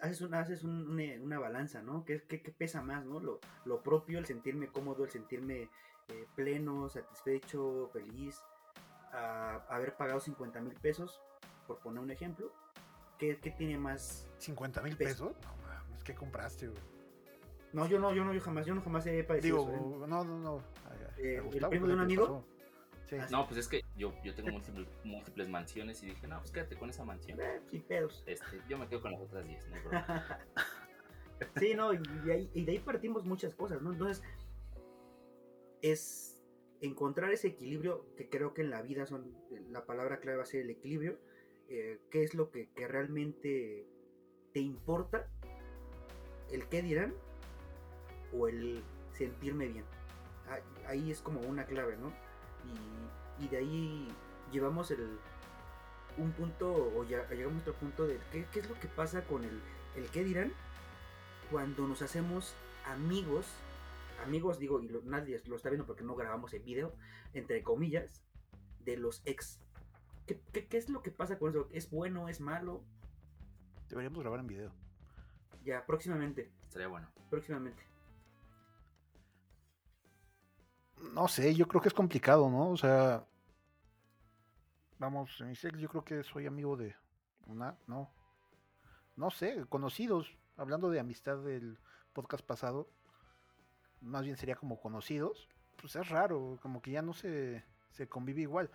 haces, 0.01 0.19
una, 0.21 0.41
haces 0.41 0.63
un- 0.63 0.89
una, 0.91 1.03
una 1.23 1.39
balanza, 1.39 1.81
¿no? 1.81 2.03
¿Qué, 2.03 2.21
qué, 2.27 2.41
qué 2.41 2.51
pesa 2.51 2.81
más, 2.81 3.05
¿no? 3.05 3.21
Lo, 3.21 3.39
lo 3.63 3.81
propio, 3.81 4.19
el 4.19 4.25
sentirme 4.25 4.67
cómodo, 4.67 5.05
el 5.05 5.09
sentirme 5.11 5.69
eh, 6.09 6.25
pleno, 6.35 6.89
satisfecho, 6.89 7.89
feliz, 7.93 8.37
a 9.13 9.55
haber 9.69 9.95
pagado 9.95 10.19
50 10.19 10.59
mil 10.61 10.73
pesos, 10.75 11.21
por 11.67 11.79
poner 11.79 12.01
un 12.03 12.11
ejemplo. 12.11 12.51
¿Qué, 13.17 13.37
qué 13.41 13.51
tiene 13.51 13.77
más? 13.77 14.27
¿50 14.39 14.83
mil 14.83 14.95
Peso. 14.95 15.29
pesos? 15.29 15.41
No 15.43 15.67
mames, 15.67 16.03
¿qué 16.03 16.13
compraste, 16.15 16.67
güey? 16.67 16.81
No, 17.73 17.87
yo 17.87 17.99
no, 17.99 18.13
yo 18.13 18.23
no, 18.23 18.33
yo 18.33 18.39
jamás, 18.41 18.65
yo 18.65 18.73
no 18.75 18.81
jamás 18.81 19.05
he 19.07 19.23
padecido 19.23 19.57
Digo, 19.65 19.73
eso, 19.75 20.05
¿eh? 20.05 20.07
no, 20.07 20.23
no, 20.23 20.37
no. 20.39 20.63
ay, 20.89 20.97
ay, 21.17 21.23
Eh, 21.25 21.41
¿el 21.53 21.67
primo 21.69 21.69
de 21.69 21.77
un 21.77 21.81
¿qué 21.81 21.87
le 21.87 22.01
amigo? 22.01 22.45
Sí, 23.09 23.15
Ah, 23.19 23.27
No, 23.31 23.45
pues 23.47 23.59
es 23.59 23.67
que 23.67 23.81
yo, 23.95 24.13
yo 24.23 24.33
tengo 24.35 24.49
múltiples, 24.51 24.87
múltiples 25.03 25.47
mansiones 25.49 26.01
y 26.03 26.07
dije, 26.07 26.27
no, 26.27 26.39
pues 26.39 26.51
quédate 26.51 26.75
con 26.77 26.89
esa 26.89 27.03
mansión. 27.05 27.39
Eh, 27.41 27.61
sin 27.69 27.81
pedos. 27.83 28.23
Este, 28.25 28.61
yo 28.67 28.77
me 28.77 28.87
quedo 28.87 29.01
con 29.01 29.11
las 29.13 29.21
otras 29.21 29.45
10, 29.47 29.65
no. 29.69 29.75
Sí, 31.57 31.75
no, 31.75 31.93
y 31.93 31.97
de, 32.25 32.33
ahí, 32.33 32.51
y 32.53 32.65
de 32.65 32.71
ahí 32.71 32.79
partimos 32.79 33.23
muchas 33.23 33.53
cosas, 33.53 33.79
¿no? 33.81 33.91
Entonces, 33.93 34.23
es 35.81 36.43
encontrar 36.81 37.31
ese 37.31 37.47
equilibrio 37.49 38.05
que 38.15 38.27
creo 38.29 38.53
que 38.53 38.61
en 38.61 38.69
la 38.71 38.81
vida 38.81 39.05
son, 39.05 39.31
la 39.69 39.85
palabra 39.85 40.19
clave 40.19 40.37
va 40.37 40.43
a 40.43 40.47
ser 40.47 40.61
el 40.61 40.69
equilibrio, 40.71 41.19
eh, 41.69 41.99
qué 42.11 42.23
es 42.23 42.33
lo 42.33 42.49
que, 42.51 42.69
que 42.73 42.87
realmente 42.87 43.87
te 44.53 44.59
importa, 44.59 45.27
el 46.51 46.67
qué 46.67 46.81
dirán 46.81 47.13
o 48.33 48.47
el 48.47 48.83
sentirme 49.13 49.67
bien. 49.67 49.85
Ah, 50.47 50.59
Ahí 50.87 51.11
es 51.11 51.21
como 51.21 51.41
una 51.41 51.65
clave, 51.65 51.97
¿no? 51.97 52.13
Y, 53.39 53.45
y 53.45 53.47
de 53.49 53.57
ahí 53.57 54.07
llevamos 54.51 54.91
el 54.91 55.19
un 56.17 56.31
punto 56.31 56.73
o 56.73 57.03
ya 57.03 57.29
llegamos 57.29 57.59
a 57.59 57.61
otro 57.61 57.73
punto 57.75 58.07
de 58.07 58.19
qué, 58.31 58.45
qué 58.51 58.59
es 58.59 58.69
lo 58.69 58.79
que 58.79 58.87
pasa 58.87 59.23
con 59.25 59.43
el, 59.43 59.61
el 59.95 60.09
qué 60.09 60.23
dirán 60.23 60.51
cuando 61.51 61.87
nos 61.87 62.01
hacemos 62.01 62.55
amigos, 62.85 63.45
amigos 64.25 64.59
digo, 64.59 64.81
y 64.81 64.89
nadie 65.05 65.41
lo 65.45 65.55
está 65.55 65.69
viendo 65.69 65.85
porque 65.85 66.03
no 66.03 66.15
grabamos 66.15 66.53
el 66.53 66.63
video, 66.63 66.93
entre 67.33 67.63
comillas, 67.63 68.23
de 68.79 68.97
los 68.97 69.21
ex. 69.25 69.59
¿Qué, 70.27 70.41
qué, 70.51 70.67
qué 70.67 70.77
es 70.77 70.89
lo 70.89 71.01
que 71.01 71.11
pasa 71.11 71.39
con 71.39 71.49
eso? 71.49 71.69
¿Es 71.71 71.89
bueno? 71.89 72.27
¿Es 72.29 72.39
malo? 72.41 72.83
Deberíamos 73.89 74.19
grabar 74.19 74.41
en 74.41 74.47
video. 74.47 74.71
Ya, 75.63 75.85
próximamente, 75.85 76.51
Estaría 76.63 76.87
bueno. 76.87 77.07
próximamente. 77.29 77.81
No 81.13 81.27
sé, 81.27 81.53
yo 81.55 81.67
creo 81.67 81.81
que 81.81 81.87
es 81.87 81.93
complicado, 81.93 82.49
¿no? 82.49 82.69
O 82.71 82.77
sea, 82.77 83.25
vamos, 84.99 85.39
en 85.41 85.49
mi 85.49 85.55
sex 85.55 85.77
yo 85.79 85.89
creo 85.89 86.03
que 86.03 86.23
soy 86.23 86.45
amigo 86.45 86.75
de 86.75 86.95
una, 87.45 87.77
no, 87.87 88.11
no 89.15 89.29
sé, 89.29 89.65
conocidos, 89.69 90.37
hablando 90.57 90.89
de 90.89 90.99
amistad 90.99 91.37
del 91.37 91.79
podcast 92.13 92.45
pasado, 92.45 92.89
más 94.01 94.23
bien 94.23 94.37
sería 94.37 94.55
como 94.55 94.79
conocidos, 94.79 95.47
pues 95.75 95.95
es 95.95 96.09
raro, 96.09 96.59
como 96.61 96.81
que 96.81 96.91
ya 96.91 97.01
no 97.01 97.13
se, 97.13 97.63
se 97.91 98.07
convive 98.07 98.41
igual. 98.41 98.69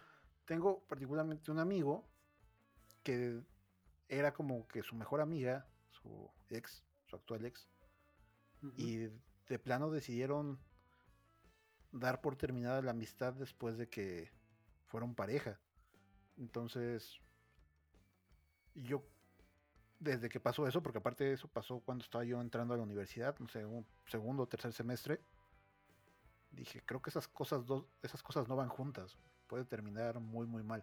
Tengo 0.44 0.80
particularmente 0.88 1.50
un 1.50 1.58
amigo 1.58 2.04
que 3.02 3.42
era 4.08 4.32
como 4.32 4.66
que 4.68 4.82
su 4.82 4.94
mejor 4.94 5.20
amiga, 5.20 5.66
su 5.90 6.30
ex, 6.50 6.84
su 7.06 7.16
actual 7.16 7.46
ex, 7.46 7.68
y 8.76 9.08
de 9.48 9.58
plano 9.58 9.90
decidieron 9.90 10.58
dar 11.90 12.20
por 12.20 12.36
terminada 12.36 12.80
la 12.82 12.92
amistad 12.92 13.32
después 13.34 13.76
de 13.76 13.88
que 13.88 14.30
fueron 14.86 15.14
pareja. 15.14 15.60
Entonces, 16.36 17.20
yo, 18.74 19.04
desde 19.98 20.28
que 20.28 20.40
pasó 20.40 20.66
eso, 20.66 20.82
porque 20.82 20.98
aparte 20.98 21.24
de 21.24 21.32
eso 21.34 21.48
pasó 21.48 21.80
cuando 21.80 22.04
estaba 22.04 22.24
yo 22.24 22.40
entrando 22.40 22.74
a 22.74 22.76
la 22.76 22.82
universidad, 22.82 23.38
no 23.38 23.48
sé, 23.48 23.64
un 23.64 23.86
segundo 24.06 24.44
o 24.44 24.48
tercer 24.48 24.72
semestre, 24.72 25.20
dije, 26.50 26.82
creo 26.84 27.00
que 27.02 27.10
esas 27.10 27.28
cosas, 27.28 27.66
dos, 27.66 27.86
esas 28.02 28.22
cosas 28.22 28.48
no 28.48 28.56
van 28.56 28.68
juntas, 28.68 29.18
puede 29.52 29.66
terminar 29.66 30.18
muy, 30.18 30.46
muy 30.46 30.62
mal. 30.62 30.82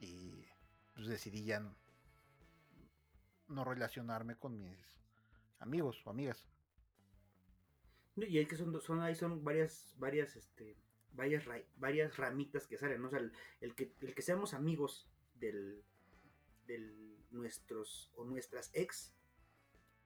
Y 0.00 0.44
pues, 0.96 1.06
decidí 1.06 1.44
ya 1.44 1.62
no 3.46 3.64
relacionarme 3.64 4.34
con 4.34 4.58
mis 4.58 4.76
amigos 5.60 6.02
o 6.04 6.10
amigas. 6.10 6.44
Y 8.16 8.40
es 8.40 8.48
que 8.48 8.56
son, 8.56 8.80
son 8.80 9.02
ahí 9.02 9.14
son 9.14 9.44
varias, 9.44 9.94
varias, 9.98 10.34
este, 10.34 10.76
varias, 11.12 11.44
varias 11.76 12.16
ramitas 12.16 12.66
que 12.66 12.76
salen, 12.76 13.02
¿no? 13.02 13.06
O 13.06 13.10
sea, 13.10 13.20
el, 13.20 13.32
el 13.60 13.76
que, 13.76 13.94
el 14.00 14.16
que 14.16 14.22
seamos 14.22 14.52
amigos 14.52 15.08
del, 15.36 15.84
del 16.66 17.24
nuestros 17.30 18.10
o 18.16 18.24
nuestras 18.24 18.72
ex 18.74 19.14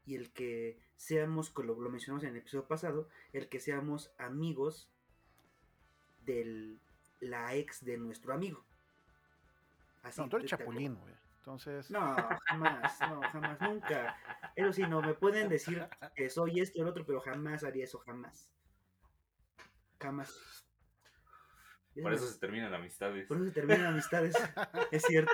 y 0.04 0.16
el 0.16 0.34
que 0.34 0.78
seamos, 0.96 1.48
como 1.48 1.72
lo, 1.72 1.88
mencionamos 1.88 2.24
en 2.24 2.32
el 2.32 2.42
episodio 2.42 2.68
pasado, 2.68 3.08
el 3.32 3.48
que 3.48 3.58
seamos 3.58 4.12
amigos 4.18 4.90
de 6.26 6.78
la 7.22 7.54
ex 7.54 7.84
de 7.84 7.96
nuestro 7.98 8.32
amigo. 8.34 8.64
Así 10.02 10.20
No, 10.20 10.28
tú 10.28 10.36
eres 10.36 10.50
chapulín, 10.50 10.96
güey. 10.96 11.14
Entonces, 11.38 11.90
No, 11.90 12.16
jamás, 12.46 13.00
no, 13.00 13.20
jamás, 13.22 13.60
nunca. 13.60 14.16
Eso 14.54 14.72
sí, 14.72 14.82
no, 14.82 15.02
me 15.02 15.14
pueden 15.14 15.48
decir 15.48 15.88
que 16.14 16.30
soy 16.30 16.60
esto 16.60 16.78
y 16.78 16.82
el 16.82 16.88
otro, 16.88 17.04
pero 17.04 17.20
jamás 17.20 17.64
haría 17.64 17.84
eso, 17.84 17.98
jamás. 17.98 18.48
Jamás. 20.00 20.64
Por 22.00 22.12
Es 22.12 22.18
eso 22.18 22.24
más, 22.26 22.34
se 22.34 22.40
terminan 22.40 22.72
amistades. 22.74 23.26
por 23.26 23.36
eso 23.36 23.46
se 23.46 23.52
terminan 23.52 23.86
amistades, 23.86 24.34
es 24.92 25.02
cierto. 25.02 25.32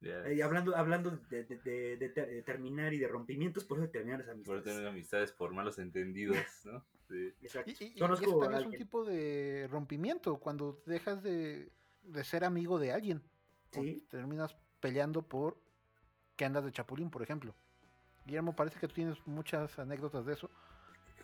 Ya, 0.00 0.24
Eh, 0.26 0.34
y 0.34 0.40
hablando 0.40 0.76
hablando 0.76 1.10
de, 1.28 1.44
de- 1.44 1.58
de- 1.58 1.96
de 1.96 2.08
ter- 2.08 2.28
de 2.28 2.42
terminar 2.42 2.92
y 2.94 2.98
de 2.98 3.06
rompimientos, 3.08 3.64
por 3.64 3.78
eso 3.78 3.86
se 3.86 3.92
terminan 3.92 4.18
las 4.18 4.26
Por 4.26 4.34
amistades. 4.34 4.64
tener 4.64 4.86
amistades 4.88 5.32
por 5.32 5.52
malos 5.52 5.78
entendidos, 5.78 6.36
¿no? 6.64 6.84
Sí. 7.12 7.34
Exacto. 7.42 7.70
Y, 7.70 7.84
y- 7.84 8.02
eso 8.02 8.38
también 8.38 8.60
es 8.60 8.66
un 8.66 8.72
tipo 8.72 9.04
de 9.04 9.68
rompimiento, 9.70 10.38
cuando 10.38 10.82
dejas 10.86 11.22
de, 11.22 11.70
de 12.02 12.24
ser 12.24 12.44
amigo 12.44 12.78
de 12.78 12.92
alguien. 12.92 13.22
Sí. 13.70 14.06
terminas 14.10 14.54
peleando 14.80 15.22
por 15.22 15.56
que 16.36 16.44
andas 16.44 16.64
de 16.64 16.72
chapulín, 16.72 17.10
por 17.10 17.22
ejemplo. 17.22 17.54
Guillermo, 18.26 18.54
parece 18.54 18.78
que 18.78 18.86
tú 18.88 18.94
tienes 18.94 19.26
muchas 19.26 19.78
anécdotas 19.78 20.26
de 20.26 20.34
eso. 20.34 20.50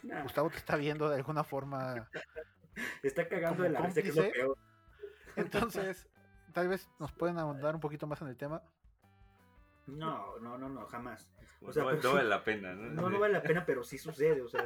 Nah, 0.03 0.23
Gustavo 0.23 0.49
te 0.51 0.57
está 0.57 0.77
viendo 0.77 1.09
de 1.09 1.17
alguna 1.17 1.45
forma. 1.45 2.09
está 3.03 3.29
cagando 3.29 3.63
de 3.63 3.71
la 3.71 3.81
risa, 3.81 4.03
que 4.03 4.09
es 4.09 4.17
lo 4.17 4.31
peor. 4.31 4.59
Entonces, 5.37 6.09
tal 6.53 6.69
vez 6.69 6.89
nos 6.99 7.13
pueden 7.13 7.39
ahondar 7.39 7.75
un 7.75 7.81
poquito 7.81 8.07
más 8.07 8.21
en 8.23 8.29
el 8.29 8.37
tema. 8.37 8.63
No, 9.89 10.39
no, 10.39 10.59
no, 10.59 10.69
no, 10.69 10.87
jamás. 10.87 11.29
O 11.63 11.73
sea, 11.73 11.83
no, 11.83 11.91
pero 11.91 12.03
no 12.03 12.13
vale 12.15 12.29
la 12.29 12.45
pena, 12.45 12.75
¿no? 12.75 12.91
No, 12.91 13.11
no 13.11 13.19
vale 13.19 13.33
la 13.33 13.43
pena, 13.43 13.65
pero 13.67 13.83
sí 13.83 13.99
sucede, 13.99 14.43
o 14.43 14.49
sea, 14.49 14.65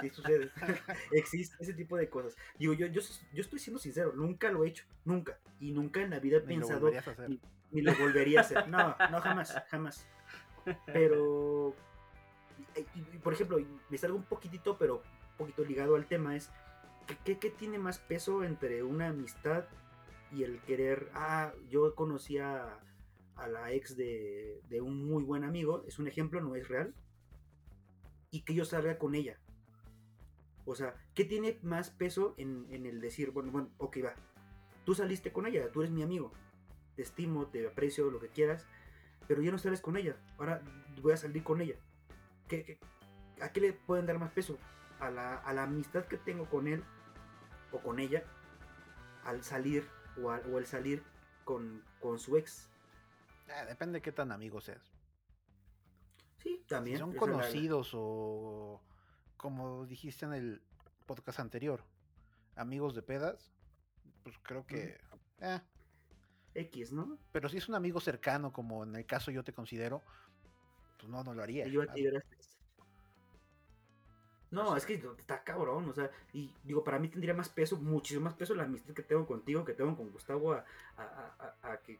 sí 0.00 0.10
sucede. 0.10 0.50
Existe 1.12 1.56
ese 1.60 1.72
tipo 1.74 1.96
de 1.96 2.08
cosas. 2.10 2.36
Digo, 2.58 2.74
yo, 2.74 2.86
yo, 2.88 3.00
yo 3.32 3.40
estoy 3.40 3.58
siendo 3.58 3.78
sincero, 3.80 4.12
nunca 4.14 4.50
lo 4.50 4.64
he 4.64 4.68
hecho, 4.68 4.84
nunca. 5.04 5.38
Y 5.60 5.72
nunca 5.72 6.02
en 6.02 6.10
la 6.10 6.18
vida 6.18 6.36
he 6.38 6.40
Ni 6.40 6.46
pensado, 6.56 6.80
volverías 6.80 7.08
a 7.08 7.10
hacer. 7.12 7.30
ni, 7.30 7.40
ni 7.70 7.82
lo 7.82 7.94
volvería 7.94 8.40
a 8.40 8.42
hacer. 8.42 8.68
No, 8.68 8.94
no, 9.10 9.20
jamás, 9.20 9.62
jamás. 9.70 10.06
Pero, 10.86 11.74
y- 12.76 12.80
y- 12.98 13.06
y, 13.14 13.18
por 13.18 13.32
ejemplo, 13.32 13.58
me 13.88 13.98
salgo 13.98 14.16
un 14.16 14.24
poquitito, 14.24 14.76
pero 14.76 14.96
un 14.96 15.36
poquito 15.38 15.64
ligado 15.64 15.96
al 15.96 16.06
tema, 16.06 16.36
es, 16.36 16.50
¿qué, 17.06 17.16
qué, 17.24 17.38
qué 17.38 17.50
tiene 17.50 17.78
más 17.78 17.98
peso 17.98 18.44
entre 18.44 18.82
una 18.82 19.08
amistad 19.08 19.64
y 20.32 20.42
el 20.42 20.60
querer, 20.62 21.10
ah, 21.14 21.52
yo 21.70 21.94
conocí 21.94 22.38
a, 23.36 23.48
la 23.48 23.72
ex 23.72 23.96
de, 23.96 24.60
de 24.68 24.80
un 24.80 25.04
muy 25.06 25.22
buen 25.24 25.44
amigo, 25.44 25.84
es 25.86 25.98
un 25.98 26.06
ejemplo, 26.08 26.40
no 26.40 26.54
es 26.56 26.68
real, 26.68 26.94
y 28.30 28.42
que 28.42 28.54
yo 28.54 28.64
salga 28.64 28.98
con 28.98 29.14
ella. 29.14 29.38
O 30.66 30.74
sea, 30.74 30.94
¿qué 31.14 31.24
tiene 31.24 31.58
más 31.62 31.90
peso 31.90 32.34
en, 32.38 32.66
en 32.70 32.86
el 32.86 33.00
decir, 33.00 33.30
bueno, 33.30 33.52
bueno, 33.52 33.70
ok, 33.78 33.98
va, 34.04 34.14
tú 34.84 34.94
saliste 34.94 35.32
con 35.32 35.46
ella, 35.46 35.70
tú 35.70 35.82
eres 35.82 35.92
mi 35.92 36.02
amigo, 36.02 36.32
te 36.96 37.02
estimo, 37.02 37.46
te 37.48 37.66
aprecio, 37.66 38.10
lo 38.10 38.18
que 38.20 38.28
quieras, 38.28 38.66
pero 39.28 39.42
ya 39.42 39.50
no 39.50 39.58
sales 39.58 39.80
con 39.80 39.96
ella, 39.96 40.16
ahora 40.38 40.62
voy 41.02 41.12
a 41.12 41.16
salir 41.16 41.42
con 41.42 41.60
ella. 41.60 41.76
¿Qué, 42.48 42.64
qué- 42.64 42.78
a 43.40 43.50
qué 43.52 43.60
le 43.60 43.72
pueden 43.72 44.06
dar 44.06 44.18
más 44.18 44.30
peso? 44.30 44.58
¿A 45.00 45.10
la, 45.10 45.36
a 45.38 45.52
la 45.52 45.64
amistad 45.64 46.04
que 46.06 46.16
tengo 46.16 46.48
con 46.48 46.68
él 46.68 46.84
o 47.72 47.80
con 47.80 47.98
ella 47.98 48.22
al 49.24 49.42
salir 49.42 49.84
o, 50.22 50.30
al- 50.30 50.54
o 50.54 50.64
salir 50.64 51.02
con, 51.44 51.82
con 52.00 52.18
su 52.18 52.36
ex? 52.36 52.70
Ah, 53.48 53.64
depende 53.66 53.98
de 53.98 54.02
qué 54.02 54.12
tan 54.12 54.32
amigos 54.32 54.64
seas. 54.64 54.82
Sí, 56.38 56.56
Si 56.58 56.64
también. 56.66 56.98
son 56.98 57.10
la- 57.10 57.14
la- 57.14 57.20
conocidos 57.20 57.90
o, 57.94 58.80
como 59.36 59.86
dijiste 59.86 60.24
en 60.26 60.32
el 60.34 60.62
podcast 61.06 61.40
anterior, 61.40 61.82
amigos 62.56 62.94
de 62.94 63.02
pedas, 63.02 63.52
pues 64.22 64.36
creo 64.42 64.66
que... 64.66 64.98
eh, 65.40 65.60
X, 66.54 66.92
¿no? 66.92 67.18
pero 67.32 67.48
si 67.48 67.56
es 67.56 67.68
un 67.68 67.74
amigo 67.74 68.00
cercano, 68.00 68.52
como 68.52 68.84
en 68.84 68.94
el 68.94 69.04
caso 69.06 69.30
yo 69.32 69.42
te 69.42 69.52
considero, 69.52 70.02
pues 70.98 71.08
no, 71.10 71.24
no 71.24 71.34
lo 71.34 71.42
haría. 71.42 71.66
Yo 71.66 71.82
a 71.82 71.86
ti 71.92 72.06
eras- 72.06 72.22
No, 74.50 74.76
es 74.76 74.86
que 74.86 75.02
está 75.18 75.42
cabrón, 75.42 75.88
o 75.88 75.92
sea, 75.92 76.10
y 76.32 76.54
digo, 76.62 76.84
para 76.84 77.00
mí 77.00 77.08
tendría 77.08 77.34
más 77.34 77.48
peso, 77.48 77.76
muchísimo 77.76 78.24
más 78.24 78.34
peso 78.34 78.54
la 78.54 78.62
amistad 78.62 78.94
que 78.94 79.02
tengo 79.02 79.26
contigo, 79.26 79.64
que 79.64 79.72
tengo 79.74 79.96
con 79.96 80.12
Gustavo, 80.12 80.52
a, 80.52 80.64
a- 80.96 81.02
a- 81.02 81.56
a- 81.62 81.72
a 81.72 81.76
que, 81.80 81.98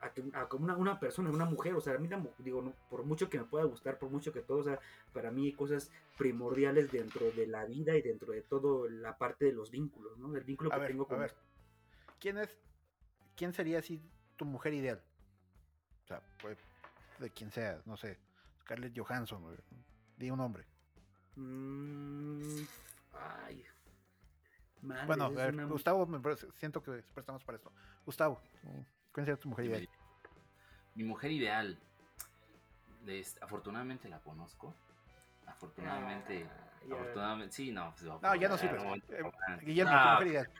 a 0.00 0.12
que 0.12 0.24
a 0.32 0.48
como 0.48 0.64
una, 0.64 0.76
una 0.76 1.00
persona, 1.00 1.30
una 1.30 1.44
mujer, 1.44 1.74
o 1.74 1.80
sea, 1.80 1.94
a 1.94 1.98
mí, 1.98 2.08
la 2.08 2.22
digo, 2.38 2.62
no, 2.62 2.72
por 2.90 3.04
mucho 3.04 3.28
que 3.30 3.38
me 3.38 3.44
pueda 3.44 3.64
gustar, 3.64 3.98
por 3.98 4.10
mucho 4.10 4.32
que 4.32 4.40
todo, 4.40 4.58
o 4.58 4.64
sea, 4.64 4.78
para 5.12 5.30
mí 5.30 5.46
hay 5.46 5.52
cosas 5.52 5.90
primordiales 6.18 6.90
dentro 6.92 7.30
de 7.32 7.46
la 7.46 7.64
vida 7.64 7.96
y 7.96 8.02
dentro 8.02 8.32
de 8.32 8.42
todo 8.42 8.88
la 8.88 9.16
parte 9.18 9.44
de 9.46 9.52
los 9.52 9.70
vínculos, 9.70 10.16
¿no? 10.18 10.34
El 10.36 10.44
vínculo 10.44 10.70
A 10.70 10.74
que 10.76 10.80
ver, 10.80 10.90
tengo 10.90 11.04
a 11.04 11.08
con 11.08 11.20
ver. 11.20 11.34
¿Quién 12.20 12.38
es, 12.38 12.48
quién 13.36 13.52
sería 13.52 13.78
así 13.78 14.00
tu 14.36 14.44
mujer 14.44 14.74
ideal? 14.74 15.02
O 16.04 16.06
sea, 16.08 16.22
pues, 16.40 16.58
de 17.18 17.30
quien 17.30 17.50
sea, 17.50 17.80
no 17.84 17.96
sé, 17.96 18.18
Scarlett 18.62 18.96
Johansson, 18.98 19.42
güey, 19.42 19.56
di 20.16 20.30
un 20.30 20.38
nombre. 20.38 20.64
Mm, 21.36 22.62
ay. 23.12 23.64
Madre, 24.82 25.06
Bueno, 25.06 25.24
a 25.24 25.28
es 25.30 25.34
ver, 25.34 25.54
una- 25.54 25.64
Gustavo, 25.64 26.06
me 26.06 26.20
siento 26.54 26.82
que 26.82 27.02
prestamos 27.14 27.42
para 27.44 27.56
esto. 27.56 27.72
Gustavo, 28.04 28.40
¿cuál 29.16 29.24
sería 29.24 29.40
tu 29.40 29.48
mujer 29.48 29.64
ideal? 29.64 29.88
Mi 30.94 31.04
mujer 31.04 31.30
ideal. 31.30 31.78
les- 33.06 33.40
afortunadamente 33.40 34.08
la 34.10 34.18
conozco. 34.20 34.74
Afortunadamente. 35.46 36.44
Ah, 36.44 36.94
afortunadamente. 36.94 37.54
Sí, 37.54 37.70
no. 37.72 37.92
Pues, 37.92 38.04
No, 38.20 38.34
ya 38.34 38.48
no 38.48 38.58
sirve. 38.58 38.76
Eh, 39.08 39.22
ah, 39.48 39.56
Guillermo, 39.62 39.92
tu 40.02 40.08
mujer 40.10 40.26
ideal. 40.26 40.50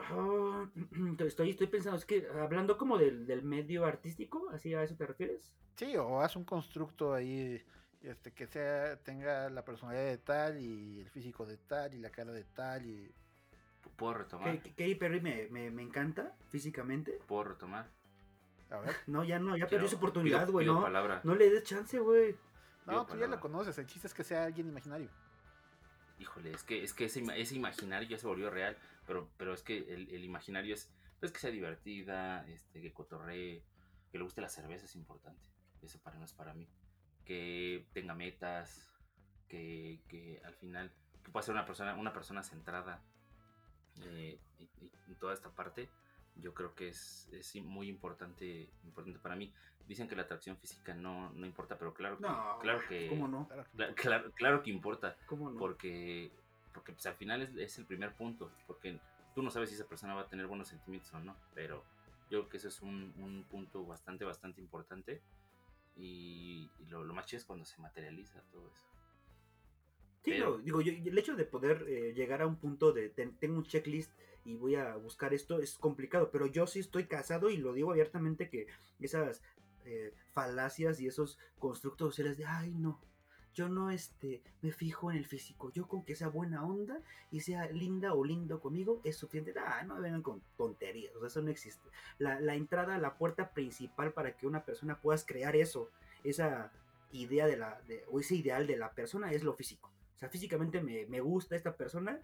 Ah, 0.00 0.66
estoy, 1.26 1.50
estoy 1.50 1.66
pensando, 1.66 1.98
es 1.98 2.06
que 2.06 2.26
hablando 2.40 2.78
como 2.78 2.96
del, 2.96 3.26
del 3.26 3.42
medio 3.42 3.84
artístico, 3.84 4.48
¿así 4.52 4.72
a 4.72 4.82
eso 4.84 4.94
te 4.94 5.06
refieres? 5.06 5.52
Sí, 5.76 5.94
o 5.96 6.20
haz 6.22 6.34
un 6.36 6.44
constructo 6.44 7.12
ahí 7.12 7.62
este 8.00 8.32
que 8.32 8.46
sea 8.46 8.96
tenga 9.02 9.50
la 9.50 9.64
personalidad 9.64 10.04
de 10.06 10.18
tal 10.18 10.58
y 10.58 11.00
el 11.00 11.10
físico 11.10 11.44
de 11.44 11.58
tal 11.58 11.92
y 11.94 11.98
la 11.98 12.10
cara 12.10 12.32
de 12.32 12.44
tal 12.44 12.86
y 12.86 13.12
¿Puedo 13.98 14.14
retomar? 14.14 14.62
K- 14.62 14.70
Katy 14.70 14.94
Perry 14.94 15.20
me, 15.20 15.48
me, 15.50 15.70
me 15.70 15.82
encanta 15.82 16.34
físicamente. 16.48 17.18
¿Puedo 17.26 17.44
retomar? 17.44 17.90
A 18.70 18.78
ver. 18.78 18.94
No, 19.06 19.24
ya 19.24 19.38
no, 19.38 19.50
ya 19.56 19.66
Quiero- 19.66 19.70
perdió 19.70 19.88
su 19.88 19.96
oportunidad, 19.96 20.42
pido- 20.44 20.52
güey, 20.52 20.64
pido 20.66 20.74
¿no? 20.76 20.82
palabra. 20.82 21.20
No 21.24 21.34
le 21.34 21.50
des 21.50 21.64
chance, 21.64 21.98
güey. 21.98 22.36
No, 22.86 23.04
tú 23.06 23.18
ya 23.18 23.26
la 23.26 23.38
conoces. 23.40 23.76
El 23.76 23.86
chiste 23.86 24.06
es 24.06 24.14
que 24.14 24.24
sea 24.24 24.44
alguien 24.44 24.68
imaginario. 24.68 25.10
Híjole, 26.20 26.52
es 26.52 26.62
que, 26.62 26.82
es 26.82 26.94
que 26.94 27.04
ese, 27.06 27.20
ima- 27.22 27.36
ese 27.36 27.54
imaginario 27.56 28.08
ya 28.08 28.18
se 28.18 28.26
volvió 28.26 28.50
real, 28.50 28.76
pero, 29.06 29.28
pero 29.36 29.52
es 29.52 29.62
que 29.62 29.78
el, 29.92 30.08
el 30.10 30.24
imaginario 30.24 30.74
es 30.74 30.90
pues, 31.20 31.30
que 31.32 31.38
sea 31.40 31.50
divertida, 31.50 32.46
este, 32.48 32.80
que 32.80 32.92
cotorree, 32.92 33.62
que 34.10 34.18
le 34.18 34.24
guste 34.24 34.40
la 34.40 34.48
cerveza 34.48 34.86
es 34.86 34.94
importante. 34.96 35.48
Eso 35.82 36.00
para 36.00 36.18
no 36.18 36.24
es 36.24 36.32
para 36.32 36.54
mí. 36.54 36.68
Que 37.24 37.86
tenga 37.92 38.14
metas, 38.14 38.88
que, 39.48 40.00
que 40.08 40.40
al 40.44 40.54
final 40.54 40.92
que 41.22 41.30
pueda 41.30 41.42
ser 41.44 41.54
una 41.54 41.66
persona, 41.66 41.94
una 41.94 42.12
persona 42.12 42.42
centrada 42.42 43.02
eh, 44.04 44.38
y- 44.58 44.84
y 44.84 44.92
en 45.08 45.14
toda 45.16 45.34
esta 45.34 45.50
parte. 45.50 45.88
Yo 46.40 46.54
creo 46.54 46.72
que 46.74 46.88
es, 46.88 47.28
es 47.32 47.56
muy 47.56 47.88
importante, 47.88 48.70
importante 48.84 49.18
para 49.18 49.34
mí. 49.34 49.52
Dicen 49.88 50.06
que 50.06 50.14
la 50.14 50.22
atracción 50.22 50.56
física 50.56 50.94
no, 50.94 51.30
no 51.30 51.46
importa, 51.46 51.76
pero 51.78 51.92
claro 51.94 52.16
que, 52.18 52.22
No, 52.22 52.58
claro 52.60 52.80
que, 52.88 53.08
¿cómo 53.08 53.26
no? 53.26 53.48
Claro 53.48 53.94
claro, 53.96 54.32
claro 54.32 54.62
que 54.62 54.70
importa 54.70 55.16
¿Cómo 55.26 55.50
no? 55.50 55.58
porque 55.58 56.30
porque 56.74 56.92
pues 56.92 57.06
al 57.06 57.14
final 57.16 57.42
es, 57.42 57.56
es 57.56 57.78
el 57.78 57.86
primer 57.86 58.12
punto 58.14 58.52
porque 58.66 59.00
tú 59.34 59.42
no 59.42 59.50
sabes 59.50 59.70
si 59.70 59.74
esa 59.74 59.86
persona 59.88 60.14
va 60.14 60.20
a 60.22 60.28
tener 60.28 60.46
buenos 60.46 60.68
sentimientos 60.68 61.12
o 61.14 61.18
no 61.20 61.34
pero 61.54 61.82
yo 62.30 62.40
creo 62.40 62.48
que 62.50 62.56
eso 62.58 62.68
es 62.68 62.82
un, 62.82 63.12
un 63.16 63.44
punto 63.50 63.84
bastante 63.86 64.24
bastante 64.24 64.60
importante 64.60 65.22
y, 65.96 66.70
y 66.78 66.84
lo, 66.86 67.02
lo 67.02 67.14
más 67.14 67.26
chido 67.26 67.38
es 67.40 67.44
cuando 67.46 67.64
se 67.64 67.80
materializa 67.80 68.40
todo 68.52 68.68
eso 68.70 68.84
Sí, 70.24 70.32
Pero- 70.32 70.50
no, 70.50 70.58
digo, 70.58 70.80
yo, 70.80 70.92
el 70.92 71.16
hecho 71.18 71.36
de 71.36 71.44
poder 71.44 71.84
eh, 71.88 72.12
llegar 72.14 72.42
a 72.42 72.46
un 72.46 72.56
punto 72.56 72.92
de 72.92 73.08
ten- 73.08 73.36
tengo 73.38 73.56
un 73.58 73.64
checklist 73.64 74.10
y 74.44 74.56
voy 74.56 74.74
a 74.74 74.96
buscar 74.96 75.32
esto 75.34 75.58
es 75.60 75.76
complicado, 75.78 76.30
pero 76.30 76.46
yo 76.46 76.66
sí 76.66 76.80
estoy 76.80 77.04
casado 77.04 77.50
y 77.50 77.56
lo 77.56 77.72
digo 77.72 77.90
abiertamente 77.92 78.48
que 78.48 78.66
esas 79.00 79.42
eh, 79.84 80.12
falacias 80.32 81.00
y 81.00 81.06
esos 81.06 81.38
constructos 81.58 82.10
sociales 82.14 82.36
de, 82.36 82.44
ay, 82.46 82.70
no, 82.74 83.00
yo 83.54 83.68
no 83.68 83.90
este, 83.90 84.42
me 84.60 84.70
fijo 84.72 85.10
en 85.10 85.16
el 85.16 85.24
físico, 85.26 85.70
yo 85.72 85.88
con 85.88 86.04
que 86.04 86.14
sea 86.14 86.28
buena 86.28 86.64
onda 86.64 87.00
y 87.30 87.40
sea 87.40 87.66
linda 87.70 88.12
o 88.14 88.24
lindo 88.24 88.60
conmigo 88.60 89.00
es 89.04 89.16
suficiente. 89.16 89.54
Ah, 89.58 89.82
no 89.86 89.94
me 89.96 90.02
vengan 90.02 90.22
con 90.22 90.42
tonterías, 90.56 91.14
o 91.16 91.20
sea, 91.20 91.28
eso 91.28 91.42
no 91.42 91.50
existe. 91.50 91.88
La, 92.18 92.38
la 92.40 92.54
entrada, 92.54 92.98
la 92.98 93.16
puerta 93.16 93.50
principal 93.52 94.12
para 94.12 94.36
que 94.36 94.46
una 94.46 94.64
persona 94.64 95.00
puedas 95.00 95.24
crear 95.24 95.56
eso, 95.56 95.90
esa 96.24 96.70
idea 97.12 97.46
de 97.46 97.56
la, 97.56 97.80
de- 97.88 98.04
o 98.10 98.20
ese 98.20 98.34
ideal 98.36 98.66
de 98.66 98.76
la 98.76 98.92
persona 98.92 99.32
es 99.32 99.42
lo 99.42 99.54
físico. 99.54 99.90
O 100.18 100.20
sea, 100.20 100.28
físicamente 100.28 100.82
me, 100.82 101.06
me 101.06 101.20
gusta 101.20 101.54
esta 101.54 101.76
persona 101.76 102.20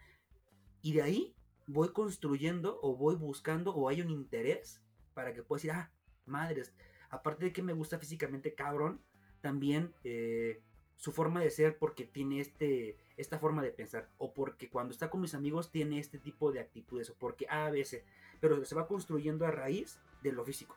y 0.83 0.95
de 0.95 1.03
ahí 1.03 1.35
voy 1.69 1.91
construyendo 1.93 2.81
o 2.83 2.97
voy 2.97 3.15
buscando 3.15 3.73
o 3.73 3.89
hay 3.89 4.03
un 4.03 4.11
interés 4.11 4.83
para 5.15 5.33
que 5.33 5.45
pueda 5.45 5.59
decir, 5.59 5.71
ah, 5.71 5.93
madres, 6.27 6.75
aparte 7.09 7.45
de 7.45 7.53
que 7.53 7.63
me 7.63 7.73
gusta 7.73 8.01
físicamente 8.01 8.55
cabrón, 8.55 9.01
también 9.41 9.95
eh, 10.03 10.61
su 10.97 11.13
forma 11.13 11.41
de 11.41 11.51
ser 11.51 11.79
porque 11.79 12.05
tiene 12.05 12.41
este, 12.41 12.97
esta 13.17 13.39
forma 13.39 13.63
de 13.63 13.71
pensar 13.71 14.11
o 14.19 14.35
porque 14.35 14.69
cuando 14.69 14.93
está 14.93 15.09
con 15.09 15.21
mis 15.21 15.35
amigos 15.35 15.71
tiene 15.71 16.01
este 16.01 16.19
tipo 16.19 16.51
de 16.51 16.59
actitudes 16.61 17.11
o 17.11 17.15
porque 17.15 17.47
A, 17.49 17.71
C, 17.85 18.05
pero 18.41 18.65
se 18.65 18.75
va 18.75 18.89
construyendo 18.89 19.47
a 19.47 19.53
raíz 19.53 20.01
de 20.23 20.33
lo 20.33 20.45
físico. 20.45 20.77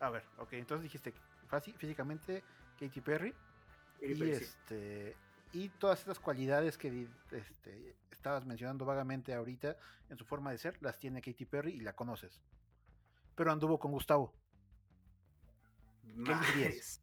A 0.00 0.10
ver, 0.10 0.24
ok. 0.38 0.54
Entonces 0.54 0.82
dijiste 0.82 1.14
fácil- 1.48 1.76
físicamente 1.76 2.42
Katy 2.80 3.00
Perry. 3.00 3.32
Y 4.00 4.10
Y, 4.12 4.14
sí. 4.16 4.30
este, 4.30 5.16
y 5.52 5.68
todas 5.68 6.00
estas 6.00 6.18
cualidades 6.18 6.78
que 6.78 7.06
este, 7.30 7.96
estabas 8.10 8.44
mencionando 8.44 8.84
vagamente 8.84 9.34
ahorita 9.34 9.76
en 10.08 10.16
su 10.16 10.24
forma 10.24 10.50
de 10.50 10.58
ser, 10.58 10.78
las 10.80 10.98
tiene 10.98 11.20
Katy 11.20 11.44
Perry 11.44 11.72
y 11.72 11.80
la 11.80 11.94
conoces. 11.94 12.40
Pero 13.34 13.52
anduvo 13.52 13.78
con 13.78 13.92
Gustavo. 13.92 14.32
¿qué 16.24 16.34
dirías? 16.54 17.00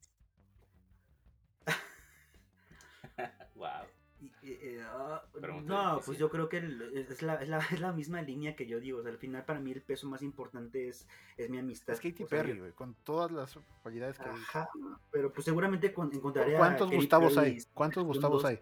wow 3.55 3.98
eh, 4.43 4.81
ah, 4.85 5.23
no, 5.63 6.01
pues 6.05 6.17
yo 6.17 6.29
creo 6.29 6.49
que 6.49 6.57
el- 6.57 6.97
es, 7.09 7.21
la, 7.21 7.35
es, 7.35 7.47
la, 7.49 7.57
es 7.59 7.79
la 7.79 7.93
misma 7.93 8.21
línea 8.21 8.55
que 8.55 8.65
yo 8.67 8.79
digo. 8.79 8.99
O 8.99 9.01
sea, 9.01 9.11
al 9.11 9.17
final 9.17 9.45
para 9.45 9.59
mí 9.59 9.71
el 9.71 9.81
peso 9.81 10.07
más 10.07 10.21
importante 10.21 10.87
es, 10.87 11.07
es 11.37 11.49
mi 11.49 11.57
amistad. 11.57 11.93
Es 11.93 12.01
Katy 12.01 12.23
O 12.23 12.27
sea, 12.27 12.41
Perry, 12.43 12.59
güey, 12.59 12.71
con 12.73 12.95
todas 13.03 13.31
las 13.31 13.57
cualidades 13.81 14.17
que 14.19 14.27
Ajá, 14.29 14.69
pero 15.11 15.31
pues 15.31 15.45
seguramente 15.45 15.93
con- 15.93 16.13
encontraré 16.13 16.55
a 16.55 16.59
¿Cuántos 16.59 16.87
Katy 16.87 16.95
Gustavos 16.97 17.33
Perry 17.35 17.47
hay? 17.47 17.57
¿Cuántos 17.73 18.03
Gustavos 18.03 18.41
dos, 18.43 18.49
hay? 18.51 18.59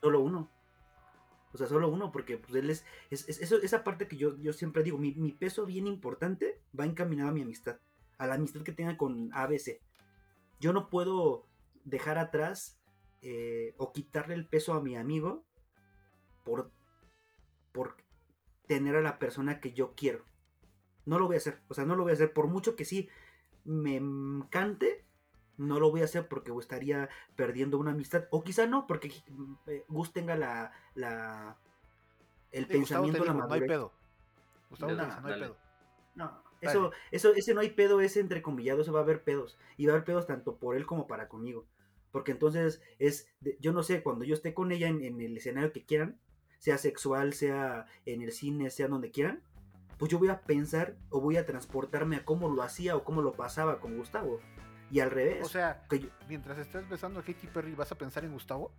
Solo 0.00 0.20
uno. 0.20 0.48
O 1.52 1.56
sea, 1.56 1.66
solo 1.68 1.88
uno, 1.88 2.10
porque 2.10 2.36
pues 2.36 2.54
él 2.54 2.68
es, 2.70 2.84
es- 3.10 3.28
es- 3.28 3.40
eso, 3.40 3.56
esa 3.62 3.84
parte 3.84 4.08
que 4.08 4.16
yo, 4.16 4.36
yo 4.38 4.52
siempre 4.52 4.82
digo, 4.82 4.98
mi, 4.98 5.12
mi 5.14 5.32
peso 5.32 5.64
bien 5.66 5.86
importante 5.86 6.60
va 6.78 6.84
encaminado 6.84 7.30
a 7.30 7.32
mi 7.32 7.42
amistad, 7.42 7.78
a 8.18 8.26
la 8.26 8.34
amistad 8.34 8.62
que 8.62 8.72
tenga 8.72 8.96
con 8.96 9.30
ABC. 9.32 9.80
Yo 10.60 10.72
no 10.72 10.88
puedo 10.88 11.46
dejar 11.84 12.18
atrás 12.18 12.78
eh, 13.26 13.74
o 13.78 13.90
quitarle 13.90 14.34
el 14.34 14.46
peso 14.46 14.74
a 14.74 14.82
mi 14.82 14.96
amigo 14.96 15.46
por, 16.44 16.70
por 17.72 17.96
tener 18.66 18.96
a 18.96 19.00
la 19.00 19.18
persona 19.18 19.60
que 19.60 19.72
yo 19.72 19.94
quiero. 19.94 20.26
No 21.06 21.18
lo 21.18 21.26
voy 21.26 21.36
a 21.36 21.38
hacer, 21.38 21.62
o 21.68 21.74
sea, 21.74 21.86
no 21.86 21.96
lo 21.96 22.02
voy 22.02 22.10
a 22.10 22.14
hacer, 22.16 22.34
por 22.34 22.48
mucho 22.48 22.76
que 22.76 22.84
sí 22.84 23.08
me 23.64 23.96
encante, 23.96 25.06
no 25.56 25.80
lo 25.80 25.90
voy 25.90 26.02
a 26.02 26.04
hacer 26.04 26.28
porque 26.28 26.52
estaría 26.60 27.08
perdiendo 27.34 27.78
una 27.78 27.92
amistad. 27.92 28.24
O 28.30 28.44
quizá 28.44 28.66
no, 28.66 28.86
porque 28.86 29.10
eh, 29.68 29.86
Gus 29.88 30.12
tenga 30.12 30.36
la, 30.36 30.72
la 30.94 31.56
el 32.52 32.66
Sí, 32.66 32.72
pensamiento, 32.72 33.24
la 33.24 33.32
no 33.32 33.50
hay 33.50 33.62
pedo. 33.62 33.90
Gustavo 34.68 34.92
dice, 34.92 35.06
no 35.22 35.28
hay 35.28 35.40
pedo. 35.40 35.56
No, 36.14 36.42
eso, 36.60 36.92
eso, 37.10 37.34
ese 37.34 37.54
no 37.54 37.60
hay 37.60 37.70
pedo, 37.70 38.02
ese 38.02 38.20
entrecomillado, 38.20 38.82
eso 38.82 38.92
va 38.92 39.00
a 39.00 39.02
haber 39.02 39.24
pedos. 39.24 39.58
Y 39.78 39.86
va 39.86 39.92
a 39.92 39.96
haber 39.96 40.04
pedos 40.04 40.26
tanto 40.26 40.56
por 40.56 40.76
él 40.76 40.84
como 40.84 41.06
para 41.06 41.26
conmigo. 41.28 41.66
Porque 42.14 42.30
entonces 42.30 42.80
es, 43.00 43.26
yo 43.58 43.72
no 43.72 43.82
sé, 43.82 44.04
cuando 44.04 44.24
yo 44.24 44.34
esté 44.34 44.54
con 44.54 44.70
ella 44.70 44.86
en, 44.86 45.02
en 45.02 45.20
el 45.20 45.36
escenario 45.36 45.72
que 45.72 45.84
quieran, 45.84 46.16
sea 46.60 46.78
sexual, 46.78 47.32
sea 47.32 47.86
en 48.06 48.22
el 48.22 48.30
cine, 48.30 48.70
sea 48.70 48.86
donde 48.86 49.10
quieran, 49.10 49.42
pues 49.98 50.12
yo 50.12 50.20
voy 50.20 50.28
a 50.28 50.40
pensar 50.42 50.94
o 51.10 51.20
voy 51.20 51.38
a 51.38 51.44
transportarme 51.44 52.14
a 52.14 52.24
cómo 52.24 52.48
lo 52.48 52.62
hacía 52.62 52.94
o 52.94 53.02
cómo 53.02 53.20
lo 53.20 53.32
pasaba 53.32 53.80
con 53.80 53.96
Gustavo. 53.98 54.38
Y 54.92 55.00
al 55.00 55.10
revés. 55.10 55.44
O 55.44 55.48
sea, 55.48 55.84
que 55.90 55.98
yo- 55.98 56.08
mientras 56.28 56.56
estés 56.58 56.88
besando 56.88 57.18
a 57.18 57.24
Katy 57.24 57.48
Perry, 57.48 57.74
¿vas 57.74 57.90
a 57.90 57.98
pensar 57.98 58.24
en 58.24 58.32
Gustavo? 58.32 58.70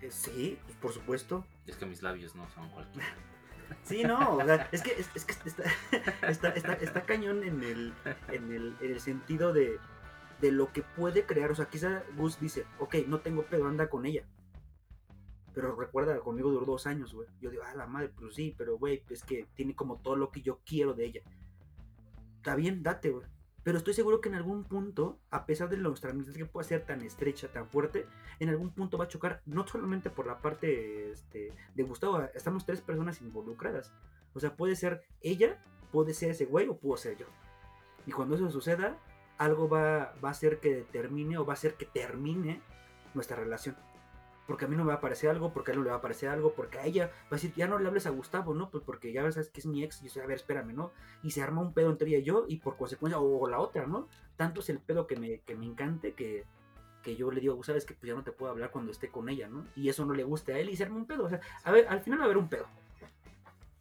eh, 0.00 0.12
sí, 0.12 0.56
pues, 0.64 0.76
por 0.76 0.92
supuesto. 0.92 1.44
es 1.66 1.74
que 1.74 1.84
mis 1.84 2.00
labios 2.00 2.36
no 2.36 2.48
son 2.50 2.70
cualquiera 2.70 3.08
Sí, 3.82 4.04
no, 4.04 4.36
o 4.36 4.44
sea, 4.44 4.68
es 4.70 4.82
que, 4.82 4.92
es, 4.92 5.10
es 5.16 5.24
que 5.24 5.32
está, 5.48 5.64
está, 6.28 6.48
está, 6.50 6.74
está 6.74 7.02
cañón 7.02 7.42
en 7.42 7.60
el, 7.64 7.92
en 8.30 8.52
el, 8.52 8.76
en 8.80 8.92
el 8.92 9.00
sentido 9.00 9.52
de, 9.52 9.78
de 10.40 10.52
lo 10.52 10.72
que 10.72 10.82
puede 10.82 11.24
crear. 11.24 11.50
O 11.50 11.54
sea, 11.54 11.66
quizá 11.66 12.02
Gus 12.16 12.40
dice, 12.40 12.64
ok, 12.78 12.96
no 13.06 13.20
tengo 13.20 13.44
pedo, 13.44 13.66
anda 13.66 13.88
con 13.88 14.06
ella. 14.06 14.24
Pero 15.54 15.74
recuerda, 15.74 16.18
conmigo 16.20 16.50
duró 16.50 16.66
dos 16.66 16.86
años, 16.86 17.14
güey. 17.14 17.28
Yo 17.40 17.50
digo, 17.50 17.62
ah, 17.66 17.74
la 17.74 17.86
madre, 17.86 18.10
pues 18.10 18.34
sí, 18.34 18.54
pero 18.56 18.78
güey, 18.78 19.02
es 19.10 19.24
que 19.24 19.46
tiene 19.54 19.74
como 19.74 19.98
todo 19.98 20.16
lo 20.16 20.30
que 20.30 20.42
yo 20.42 20.60
quiero 20.64 20.94
de 20.94 21.06
ella. 21.06 21.22
Está 22.36 22.54
bien, 22.54 22.82
date, 22.82 23.10
güey. 23.10 23.26
Pero 23.64 23.78
estoy 23.78 23.92
seguro 23.92 24.20
que 24.20 24.28
en 24.28 24.34
algún 24.34 24.64
punto, 24.64 25.18
a 25.30 25.44
pesar 25.44 25.68
de 25.68 25.76
nuestra 25.76 26.10
amistad 26.10 26.32
que 26.32 26.46
pueda 26.46 26.66
ser 26.66 26.86
tan 26.86 27.02
estrecha, 27.02 27.48
tan 27.48 27.68
fuerte, 27.68 28.06
en 28.38 28.48
algún 28.48 28.70
punto 28.70 28.96
va 28.96 29.04
a 29.04 29.08
chocar, 29.08 29.42
no 29.44 29.66
solamente 29.66 30.10
por 30.10 30.26
la 30.26 30.40
parte 30.40 31.10
este, 31.10 31.52
de 31.74 31.82
Gustavo, 31.82 32.22
estamos 32.34 32.64
tres 32.64 32.80
personas 32.80 33.20
involucradas. 33.20 33.92
O 34.32 34.40
sea, 34.40 34.56
puede 34.56 34.76
ser 34.76 35.02
ella, 35.20 35.62
puede 35.90 36.14
ser 36.14 36.30
ese 36.30 36.46
güey 36.46 36.68
o 36.68 36.78
puedo 36.78 36.96
ser 36.96 37.16
yo. 37.16 37.26
Y 38.06 38.12
cuando 38.12 38.36
eso 38.36 38.50
suceda, 38.50 38.98
algo 39.38 39.68
va, 39.68 40.14
va 40.22 40.28
a 40.28 40.32
hacer 40.32 40.60
que 40.60 40.74
determine 40.74 41.38
o 41.38 41.46
va 41.46 41.54
a 41.54 41.56
hacer 41.56 41.74
que 41.74 41.86
termine 41.86 42.60
nuestra 43.14 43.36
relación. 43.36 43.76
Porque 44.46 44.64
a 44.64 44.68
mí 44.68 44.76
no 44.76 44.84
me 44.84 44.88
va 44.88 44.94
a 44.94 45.00
parecer 45.00 45.28
algo, 45.28 45.52
porque 45.52 45.70
a 45.70 45.74
él 45.74 45.80
no 45.80 45.84
le 45.84 45.90
va 45.90 45.96
a 45.96 46.00
parecer 46.00 46.30
algo, 46.30 46.54
porque 46.54 46.78
a 46.78 46.86
ella 46.86 47.10
va 47.24 47.32
a 47.32 47.34
decir, 47.34 47.52
ya 47.54 47.68
no 47.68 47.78
le 47.78 47.86
hables 47.86 48.06
a 48.06 48.10
Gustavo, 48.10 48.54
¿no? 48.54 48.70
Pues 48.70 48.82
porque 48.82 49.12
ya 49.12 49.30
sabes 49.30 49.50
que 49.50 49.60
es 49.60 49.66
mi 49.66 49.84
ex, 49.84 50.00
y 50.00 50.04
yo 50.04 50.10
sé, 50.10 50.22
a 50.22 50.26
ver, 50.26 50.36
espérame, 50.36 50.72
¿no? 50.72 50.90
Y 51.22 51.32
se 51.32 51.42
arma 51.42 51.60
un 51.60 51.74
pedo 51.74 51.90
entre 51.90 52.08
ella 52.08 52.18
y 52.18 52.22
yo, 52.22 52.46
y 52.48 52.56
por 52.56 52.78
consecuencia, 52.78 53.20
o, 53.20 53.46
la 53.46 53.60
otra, 53.60 53.86
¿no? 53.86 54.08
Tanto 54.36 54.60
es 54.60 54.70
el 54.70 54.78
pedo 54.78 55.06
que 55.06 55.16
me, 55.16 55.40
que 55.40 55.54
me 55.54 55.66
encante 55.66 56.14
que, 56.14 56.46
que 57.02 57.14
yo 57.14 57.30
le 57.30 57.42
digo, 57.42 57.62
sabes 57.62 57.84
que 57.84 57.92
pues 57.92 58.08
ya 58.08 58.14
no 58.14 58.24
te 58.24 58.32
puedo 58.32 58.50
hablar 58.50 58.70
cuando 58.70 58.90
esté 58.90 59.10
con 59.10 59.28
ella, 59.28 59.48
¿no? 59.48 59.66
Y 59.76 59.90
eso 59.90 60.06
no 60.06 60.14
le 60.14 60.24
guste 60.24 60.54
a 60.54 60.58
él 60.58 60.70
y 60.70 60.76
se 60.76 60.84
arma 60.84 60.96
un 60.96 61.06
pedo. 61.06 61.24
O 61.24 61.28
sea, 61.28 61.40
a 61.64 61.70
ver, 61.70 61.86
al 61.86 62.00
final 62.00 62.20
va 62.20 62.22
a 62.22 62.26
haber 62.26 62.38
un 62.38 62.48
pedo. 62.48 62.66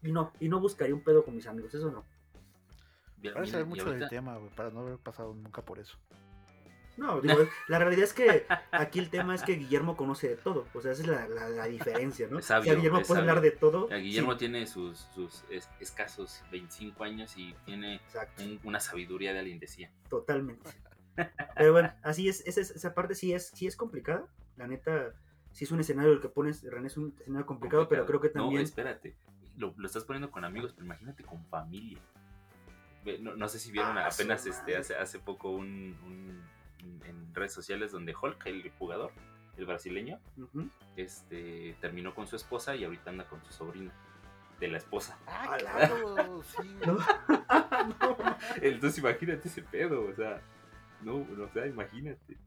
Y 0.03 0.11
no, 0.11 0.33
y 0.41 0.49
no 0.49 0.59
buscaría 0.59 0.93
un 0.93 1.01
pedo 1.01 1.23
con 1.23 1.33
mis 1.33 1.47
amigos, 1.47 1.73
eso 1.73 1.89
no. 1.89 2.03
Mira, 3.21 3.45
saber 3.45 3.65
mucho 3.65 3.91
del 3.91 4.07
tema, 4.09 4.37
güey, 4.37 4.49
para 4.51 4.69
no 4.69 4.81
haber 4.81 4.97
pasado 4.97 5.33
nunca 5.33 5.61
por 5.63 5.79
eso. 5.79 5.97
No, 6.97 7.21
digo, 7.21 7.35
la 7.67 7.77
realidad 7.77 8.05
es 8.05 8.13
que 8.13 8.47
aquí 8.71 8.97
el 8.97 9.09
tema 9.11 9.35
es 9.35 9.43
que 9.43 9.53
Guillermo 9.53 9.95
conoce 9.95 10.29
de 10.29 10.35
todo. 10.35 10.65
O 10.73 10.81
sea, 10.81 10.91
esa 10.93 11.03
es 11.03 11.07
la, 11.07 11.27
la- 11.27 11.49
la 11.49 11.65
diferencia, 11.67 12.27
¿no? 12.27 12.39
Es 12.39 12.45
sabio, 12.45 12.61
o 12.61 12.65
sea, 12.65 12.75
Guillermo 12.75 12.97
es 12.99 13.07
puede 13.07 13.19
sabio. 13.19 13.31
hablar 13.31 13.43
de 13.43 13.51
todo. 13.51 13.89
Ya, 13.89 13.97
Guillermo 13.97 14.31
sí, 14.33 14.37
tiene 14.39 14.65
sus, 14.65 14.99
sus 15.13 15.43
es- 15.51 15.69
escasos 15.79 16.41
25 16.51 17.03
años 17.03 17.37
y 17.37 17.53
tiene 17.65 18.01
un- 18.39 18.59
una 18.63 18.79
sabiduría 18.79 19.31
de 19.33 19.39
alguien 19.39 19.59
de 19.59 19.67
100. 19.67 19.91
totalmente. 20.09 20.69
Pero 21.55 21.71
bueno, 21.71 21.93
así 22.03 22.29
es, 22.29 22.41
esa, 22.47 22.61
esa 22.61 22.93
parte 22.95 23.13
sí 23.15 23.31
es, 23.33 23.47
sí 23.53 23.67
es 23.67 23.75
complicada. 23.75 24.25
La 24.55 24.67
neta, 24.67 25.13
sí 25.51 25.65
es 25.65 25.71
un 25.71 25.79
escenario 25.79 26.11
el 26.13 26.19
que 26.21 26.29
pones, 26.29 26.63
René, 26.63 26.87
es 26.87 26.97
un 26.97 27.13
escenario 27.19 27.45
complicado, 27.45 27.87
pero 27.87 28.05
creo 28.07 28.19
que 28.21 28.29
No, 28.29 28.43
también. 28.45 28.61
espérate. 28.63 29.15
lo, 29.55 29.73
lo 29.77 29.85
estás 29.85 30.03
poniendo 30.03 30.31
con 30.31 30.43
amigos, 30.45 30.73
pero 30.73 30.85
imagínate 30.85 31.23
con 31.23 31.43
familia. 31.45 31.99
No, 33.21 33.35
no 33.35 33.47
sé 33.47 33.59
si 33.59 33.71
vieron 33.71 33.97
Ah, 33.97 34.07
apenas 34.07 34.45
este, 34.45 34.75
hace, 34.77 34.95
hace 34.95 35.19
poco 35.19 35.49
un, 35.51 35.95
un- 36.05 36.43
en 37.05 37.33
redes 37.33 37.53
sociales 37.53 37.91
donde 37.91 38.13
Hulk, 38.19 38.45
el 38.47 38.69
jugador, 38.77 39.11
el 39.57 39.65
brasileño, 39.65 40.19
este, 40.97 41.75
terminó 41.79 42.13
con 42.13 42.27
su 42.27 42.35
esposa 42.35 42.75
y 42.75 42.83
ahorita 42.83 43.09
anda 43.11 43.25
con 43.29 43.43
su 43.45 43.53
sobrina 43.53 43.91
de 44.59 44.67
la 44.67 44.77
esposa. 44.77 45.17
Ah, 45.27 45.55
claro, 45.59 46.43
sí. 46.61 46.77
No. 46.85 46.97
Entonces 48.61 48.99
imagínate 48.99 49.47
ese 49.47 49.61
pedo, 49.61 50.05
o 50.05 50.13
sea, 50.15 50.41
no, 51.01 51.19
no, 51.29 51.43
o 51.45 51.49
sea, 51.49 51.65
imagínate. 51.67 52.37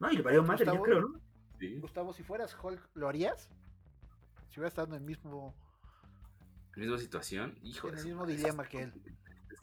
No, 0.00 0.10
y 0.10 0.16
le 0.16 0.22
valió 0.22 0.42
madre, 0.42 0.64
yo 0.66 0.72
Gustavo. 0.72 0.84
creo, 0.84 1.00
¿no? 1.00 1.20
¿sí? 1.58 1.78
Gustavo, 1.80 2.12
si 2.12 2.22
fueras 2.24 2.56
Hulk, 2.60 2.80
¿lo 2.94 3.08
harías? 3.08 3.48
Si 4.50 4.60
hubiera 4.60 4.68
estado 4.68 4.88
en 4.88 4.94
el 4.94 5.00
mismo, 5.00 5.54
Misma 6.76 6.98
situación, 6.98 7.56
hijo 7.62 7.88
en 7.88 7.98
el 7.98 8.04
mismo 8.04 8.26
dilema 8.26 8.64
que 8.64 8.82
él. 8.82 8.92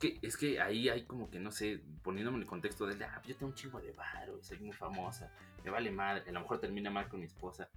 Es 0.02 0.10
que, 0.10 0.28
es 0.28 0.38
que 0.38 0.60
ahí 0.60 0.90
hay 0.90 1.04
como 1.06 1.30
que, 1.30 1.40
no 1.40 1.52
sé, 1.52 1.80
poniéndome 2.02 2.38
en 2.38 2.44
el 2.44 2.50
contexto 2.50 2.88
de, 2.88 3.06
ah, 3.06 3.22
yo 3.24 3.36
tengo 3.36 3.52
un 3.52 3.54
chingo 3.54 3.80
de 3.80 3.92
varo, 3.92 4.42
soy 4.42 4.58
muy 4.58 4.74
famosa, 4.74 5.32
me 5.64 5.70
vale 5.70 5.92
madre, 5.92 6.28
a 6.28 6.32
lo 6.32 6.40
mejor 6.40 6.60
termina 6.60 6.90
mal 6.90 7.08
con 7.08 7.20
mi 7.20 7.28
esposa. 7.28 7.70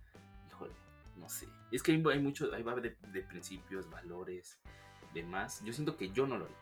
Híjole, 0.48 0.72
no 1.16 1.28
sé. 1.28 1.46
Es 1.70 1.82
que 1.82 1.92
hay, 1.92 2.02
hay 2.10 2.18
mucho, 2.20 2.50
ahí 2.54 2.62
va 2.62 2.74
de, 2.76 2.96
de 3.12 3.22
principios, 3.22 3.90
valores, 3.90 4.58
demás. 5.12 5.62
Yo 5.64 5.72
siento 5.74 5.98
que 5.98 6.12
yo 6.12 6.26
no 6.26 6.38
lo 6.38 6.46
haría. 6.46 6.56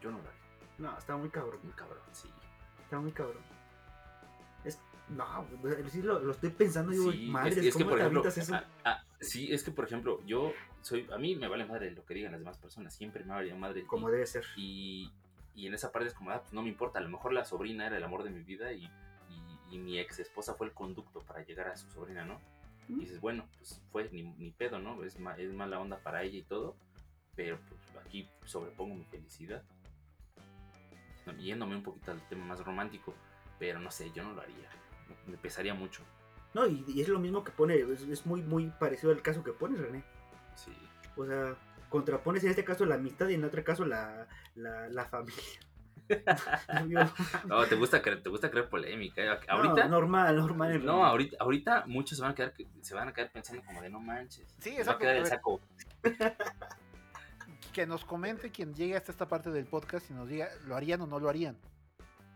Yo 0.00 0.12
no 0.12 0.18
lo 0.18 0.28
haría. 0.28 0.40
No, 0.78 0.96
está 0.96 1.16
muy 1.16 1.30
cabrón. 1.30 1.58
Un 1.64 1.72
cabrón, 1.72 1.98
sí. 2.12 2.28
Está 2.84 3.00
muy 3.00 3.10
cabrón. 3.10 3.42
No, 5.08 5.46
sí 5.90 6.00
lo, 6.02 6.18
lo 6.20 6.32
estoy 6.32 6.50
pensando 6.50 6.92
y 6.92 6.96
digo, 6.96 7.12
Sí, 7.12 7.26
madre, 7.28 7.50
es, 7.50 7.56
es 7.58 7.64
que 7.64 7.70
¿cómo 7.72 7.90
por 7.90 7.98
te 7.98 8.04
ejemplo, 8.04 8.26
eso? 8.26 8.54
sí, 9.20 9.52
es 9.52 9.62
que 9.62 9.70
por 9.70 9.84
ejemplo, 9.84 10.20
yo 10.26 10.52
soy, 10.80 11.06
a 11.12 11.18
mí 11.18 11.36
me 11.36 11.46
vale 11.48 11.66
madre 11.66 11.90
lo 11.90 12.04
que 12.06 12.14
digan 12.14 12.32
las 12.32 12.40
demás 12.40 12.56
personas, 12.58 12.94
siempre 12.94 13.22
me 13.24 13.32
vale 13.34 13.54
madre. 13.54 13.84
como 13.86 14.08
y- 14.08 14.12
debe 14.12 14.26
ser. 14.26 14.44
y, 14.56 15.12
y 15.54 15.66
en 15.66 15.74
esa 15.74 15.92
parte 15.92 16.08
es 16.08 16.14
como, 16.14 16.30
ah, 16.30 16.40
pues 16.40 16.52
no 16.54 16.62
me 16.62 16.68
importa, 16.70 16.98
a 16.98 17.02
lo 17.02 17.10
mejor 17.10 17.32
la 17.34 17.44
sobrina 17.44 17.86
era 17.86 17.98
el 17.98 18.02
amor 18.04 18.22
de 18.24 18.30
mi 18.30 18.42
vida 18.42 18.72
y, 18.72 18.84
y- 19.28 19.74
y 19.74 19.78
mi 19.78 19.98
ex 19.98 20.18
esposa 20.20 20.54
fue 20.54 20.68
el 20.68 20.72
conducto 20.72 21.20
para 21.20 21.44
llegar 21.44 21.68
a 21.68 21.76
su 21.76 21.90
sobrina, 21.90 22.24
¿no? 22.24 22.40
Y 22.88 22.94
dices, 23.00 23.20
bueno, 23.20 23.46
pues 23.58 23.80
fue 23.92 24.08
ni, 24.10 24.22
ni 24.22 24.50
pedo, 24.52 24.78
¿no? 24.78 25.04
Es, 25.04 25.18
ma- 25.20 25.36
es 25.36 25.52
mala 25.52 25.80
onda 25.80 25.98
para 25.98 26.22
ella 26.22 26.38
y 26.38 26.42
todo, 26.42 26.76
pero 27.36 27.58
pues 27.68 27.80
aquí 28.06 28.28
sobrepongo 28.46 28.94
mi 28.94 29.04
felicidad. 29.04 29.62
Yéndome 31.38 31.76
un 31.76 31.82
poquito 31.82 32.10
al 32.10 32.20
tema 32.28 32.44
más 32.44 32.60
romántico, 32.64 33.14
pero 33.58 33.80
no 33.80 33.90
sé, 33.90 34.10
yo 34.12 34.22
no 34.22 34.34
lo 34.34 34.42
haría, 34.42 34.68
me 35.26 35.36
pesaría 35.36 35.74
mucho, 35.74 36.02
No, 36.54 36.66
y, 36.66 36.84
y 36.88 37.00
es 37.00 37.08
lo 37.08 37.18
mismo 37.18 37.42
que 37.44 37.52
pone, 37.52 37.76
es, 37.76 38.02
es 38.02 38.26
muy, 38.26 38.42
muy 38.42 38.70
parecido 38.78 39.12
al 39.12 39.22
caso 39.22 39.42
que 39.44 39.52
pones, 39.52 39.80
René. 39.80 40.04
sí. 40.54 40.72
O 41.16 41.24
sea, 41.24 41.54
contrapones 41.88 42.42
en 42.42 42.50
este 42.50 42.64
caso 42.64 42.84
la 42.84 42.96
amistad 42.96 43.28
y 43.28 43.34
en 43.34 43.44
otro 43.44 43.62
caso 43.62 43.84
la, 43.84 44.26
la, 44.56 44.88
la 44.88 45.04
familia. 45.04 45.42
No, 47.46 47.64
te 47.66 47.76
gusta 47.76 48.02
creer, 48.02 48.22
te 48.22 48.28
gusta 48.28 48.50
creer 48.50 48.68
polémica. 48.68 49.22
¿eh? 49.22 49.26
no, 49.26 49.54
Ahorita, 49.54 49.84
no, 49.84 49.90
normal, 49.90 50.36
normal. 50.36 50.72
René. 50.74 50.90
ahorita, 50.90 51.36
ahorita 51.40 51.84
muchos 51.86 52.18
se 52.18 52.22
van 52.22 52.32
a 52.32 52.34
quedar, 52.34 52.52
se 52.82 52.94
van 52.94 53.08
a 53.08 53.12
quedar 53.14 53.32
pensando 53.32 53.62
como 53.64 53.80
de 53.80 53.88
no 53.88 54.00
manches. 54.00 54.54
Sí, 54.58 54.76
se 54.76 54.84
va 54.84 54.92
a 54.92 54.98
quedar 54.98 55.16
el 55.16 55.26
saco. 55.26 55.60
Que 57.72 57.86
nos 57.86 58.04
comente 58.04 58.50
quien 58.50 58.72
llegue 58.74 58.96
hasta 58.96 59.10
esta 59.10 59.26
parte 59.26 59.50
del 59.50 59.64
podcast 59.64 60.08
y 60.10 60.14
nos 60.14 60.28
diga, 60.28 60.48
¿lo 60.66 60.76
harían 60.76 61.00
o 61.00 61.06
no 61.08 61.18
lo 61.18 61.28
harían? 61.28 61.56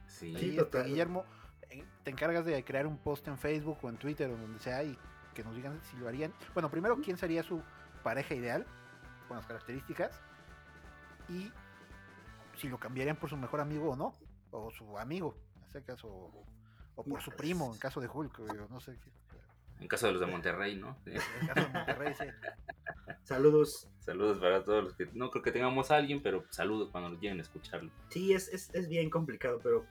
Sí. 0.07 0.35
Sí, 0.37 0.57
este, 0.59 0.83
Guillermo, 0.83 1.25
te 2.09 2.13
encargas 2.13 2.47
de 2.47 2.65
crear 2.65 2.87
un 2.87 2.97
post 2.97 3.29
en 3.29 3.37
Facebook 3.37 3.77
o 3.83 3.91
en 3.91 3.99
Twitter 3.99 4.31
o 4.31 4.37
donde 4.39 4.59
sea 4.61 4.83
y 4.83 4.97
que 5.35 5.45
nos 5.45 5.55
digan 5.55 5.79
si 5.83 5.99
lo 5.99 6.09
harían. 6.09 6.33
Bueno, 6.55 6.71
primero, 6.71 6.97
¿quién 7.03 7.19
sería 7.19 7.43
su 7.43 7.61
pareja 8.03 8.35
ideal 8.35 8.65
con 9.29 9.37
las 9.37 9.45
características? 9.45 10.19
Y 11.29 11.53
si 12.57 12.71
lo 12.71 12.79
cambiarían 12.79 13.17
por 13.17 13.29
su 13.29 13.37
mejor 13.37 13.61
amigo 13.61 13.91
o 13.91 13.95
no, 13.97 14.15
o 14.53 14.71
su 14.71 14.97
amigo, 14.97 15.37
en 15.57 15.65
este 15.65 15.83
caso, 15.83 16.09
o, 16.09 16.47
o 16.97 17.05
por 17.05 17.21
su 17.21 17.31
primo, 17.33 17.75
en 17.75 17.79
caso 17.79 18.01
de 18.01 18.09
Hulk, 18.09 18.39
no 18.71 18.81
sé. 18.81 18.97
En 19.79 19.87
caso 19.87 20.07
de 20.07 20.13
los 20.13 20.21
de 20.23 20.29
Monterrey, 20.29 20.77
¿no? 20.77 20.97
Sí. 21.05 21.11
En 21.43 21.47
caso 21.47 21.61
de 21.61 21.73
Monterrey, 21.75 22.15
sí. 22.15 22.25
Saludos. 23.25 23.87
Saludos 24.01 24.39
para 24.39 24.65
todos 24.65 24.83
los 24.83 24.95
que. 24.95 25.11
No 25.13 25.31
creo 25.31 25.43
que 25.43 25.53
tengamos 25.53 25.91
a 25.91 25.97
alguien, 25.97 26.23
pero 26.23 26.47
saludos 26.49 26.89
cuando 26.91 27.11
lleguen 27.21 27.39
a 27.39 27.43
escucharlo. 27.43 27.93
Sí, 28.09 28.33
es, 28.33 28.49
es, 28.49 28.75
es 28.75 28.89
bien 28.89 29.11
complicado, 29.11 29.61
pero 29.63 29.85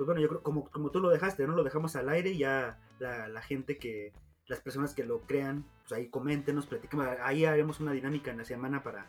pues 0.00 0.06
bueno, 0.06 0.22
yo 0.22 0.28
creo 0.28 0.42
como, 0.42 0.70
como 0.70 0.90
tú 0.90 0.98
lo 0.98 1.10
dejaste, 1.10 1.46
¿no? 1.46 1.54
Lo 1.54 1.62
dejamos 1.62 1.94
al 1.94 2.08
aire 2.08 2.30
y 2.30 2.38
ya 2.38 2.78
la, 3.00 3.28
la 3.28 3.42
gente 3.42 3.76
que, 3.76 4.14
las 4.46 4.58
personas 4.60 4.94
que 4.94 5.04
lo 5.04 5.20
crean, 5.20 5.66
pues 5.82 5.92
ahí 5.92 6.08
coméntenos, 6.08 6.64
platiquemos, 6.66 7.06
ahí 7.22 7.44
haremos 7.44 7.80
una 7.80 7.92
dinámica 7.92 8.30
en 8.30 8.38
la 8.38 8.46
semana 8.46 8.82
para, 8.82 9.04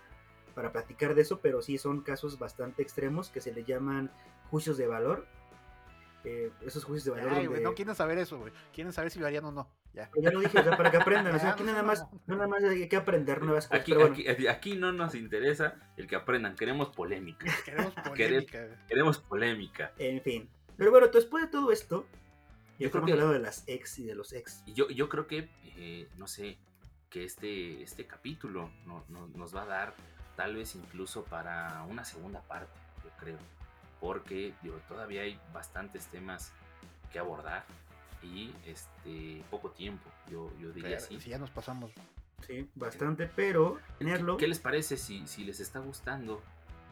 para 0.53 0.73
platicar 0.73 1.15
de 1.15 1.21
eso, 1.21 1.39
pero 1.39 1.61
sí 1.61 1.77
son 1.77 2.01
casos 2.01 2.37
bastante 2.39 2.81
extremos 2.81 3.29
que 3.29 3.39
se 3.39 3.53
le 3.53 3.63
llaman 3.63 4.11
juicios 4.49 4.75
de 4.77 4.87
valor. 4.87 5.25
Eh, 6.23 6.51
esos 6.61 6.83
juicios 6.83 7.05
de 7.05 7.11
valor 7.11 7.29
Ay, 7.29 7.35
donde- 7.45 7.49
güey, 7.49 7.63
no 7.63 7.73
quieren 7.73 7.95
saber 7.95 8.17
eso, 8.17 8.37
güey. 8.37 8.51
Quieren 8.73 8.91
saber 8.93 9.09
si 9.11 9.19
lo 9.19 9.25
harían 9.27 9.45
o 9.45 9.51
no. 9.51 9.67
Ya. 9.93 10.09
Pero 10.13 10.23
ya 10.23 10.31
lo 10.31 10.39
dije, 10.41 10.59
o 10.59 10.63
sea, 10.63 10.77
para 10.77 10.91
que 10.91 10.97
aprendan, 10.97 11.33
o 11.35 11.39
sea, 11.39 11.51
aquí 11.53 11.63
no, 11.63 11.71
nada 11.71 11.83
más, 11.83 12.05
no. 12.27 12.35
nada 12.35 12.47
más 12.47 12.63
hay 12.63 12.87
que 12.87 12.95
aprender 12.95 13.41
nuevas 13.41 13.67
cosas, 13.67 13.81
Aquí, 13.81 13.91
pero 13.91 14.01
bueno, 14.01 14.13
aquí, 14.13 14.27
aquí- 14.27 14.47
aquí 14.47 14.75
no 14.75 14.91
nos 14.91 15.15
interesa 15.15 15.75
el 15.97 16.05
que 16.07 16.15
aprendan, 16.15 16.55
queremos 16.55 16.89
polémica. 16.89 17.47
Queremos 17.65 17.93
polémica. 18.07 18.85
Queremos 18.87 19.17
polémica. 19.19 19.91
en 19.97 20.21
fin. 20.21 20.49
Pero 20.81 20.89
bueno, 20.89 21.09
después 21.09 21.43
de 21.43 21.47
todo 21.51 21.71
esto, 21.71 22.07
Yo 22.79 22.89
creo 22.89 23.05
que- 23.05 23.11
hablando 23.11 23.33
de 23.33 23.37
las 23.39 23.63
ex 23.67 23.99
y 23.99 24.03
de 24.03 24.15
los 24.15 24.33
ex. 24.33 24.63
Y 24.65 24.73
yo, 24.73 24.89
yo 24.89 25.09
creo 25.09 25.27
que, 25.27 25.47
eh, 25.77 26.09
no 26.17 26.25
sé, 26.25 26.57
que 27.11 27.23
este, 27.23 27.83
este 27.83 28.07
capítulo 28.07 28.71
no- 28.87 29.05
no- 29.09 29.27
nos 29.27 29.55
va 29.55 29.61
a 29.61 29.65
dar 29.67 29.93
tal 30.35 30.55
vez 30.55 30.73
incluso 30.73 31.23
para 31.23 31.83
una 31.87 32.03
segunda 32.03 32.41
parte, 32.41 32.73
yo 33.03 33.11
creo. 33.19 33.37
Porque 33.99 34.55
digo, 34.63 34.77
todavía 34.87 35.21
hay 35.21 35.39
bastantes 35.53 36.07
temas 36.07 36.51
que 37.13 37.19
abordar 37.19 37.63
y 38.23 38.51
este 38.65 39.43
poco 39.51 39.69
tiempo, 39.69 40.09
yo, 40.31 40.51
yo 40.59 40.71
diría 40.71 40.97
Pero 40.97 41.03
así. 41.03 41.21
Si 41.21 41.29
ya 41.29 41.37
nos 41.37 41.51
pasamos. 41.51 41.91
Sí, 42.47 42.67
bastante, 42.73 43.27
pero 43.27 43.75
¿Qué, 43.75 44.05
tenerlo. 44.05 44.35
qué 44.37 44.47
les 44.47 44.57
parece 44.57 44.97
si, 44.97 45.27
si 45.27 45.43
les 45.43 45.59
está 45.59 45.77
gustando 45.77 46.41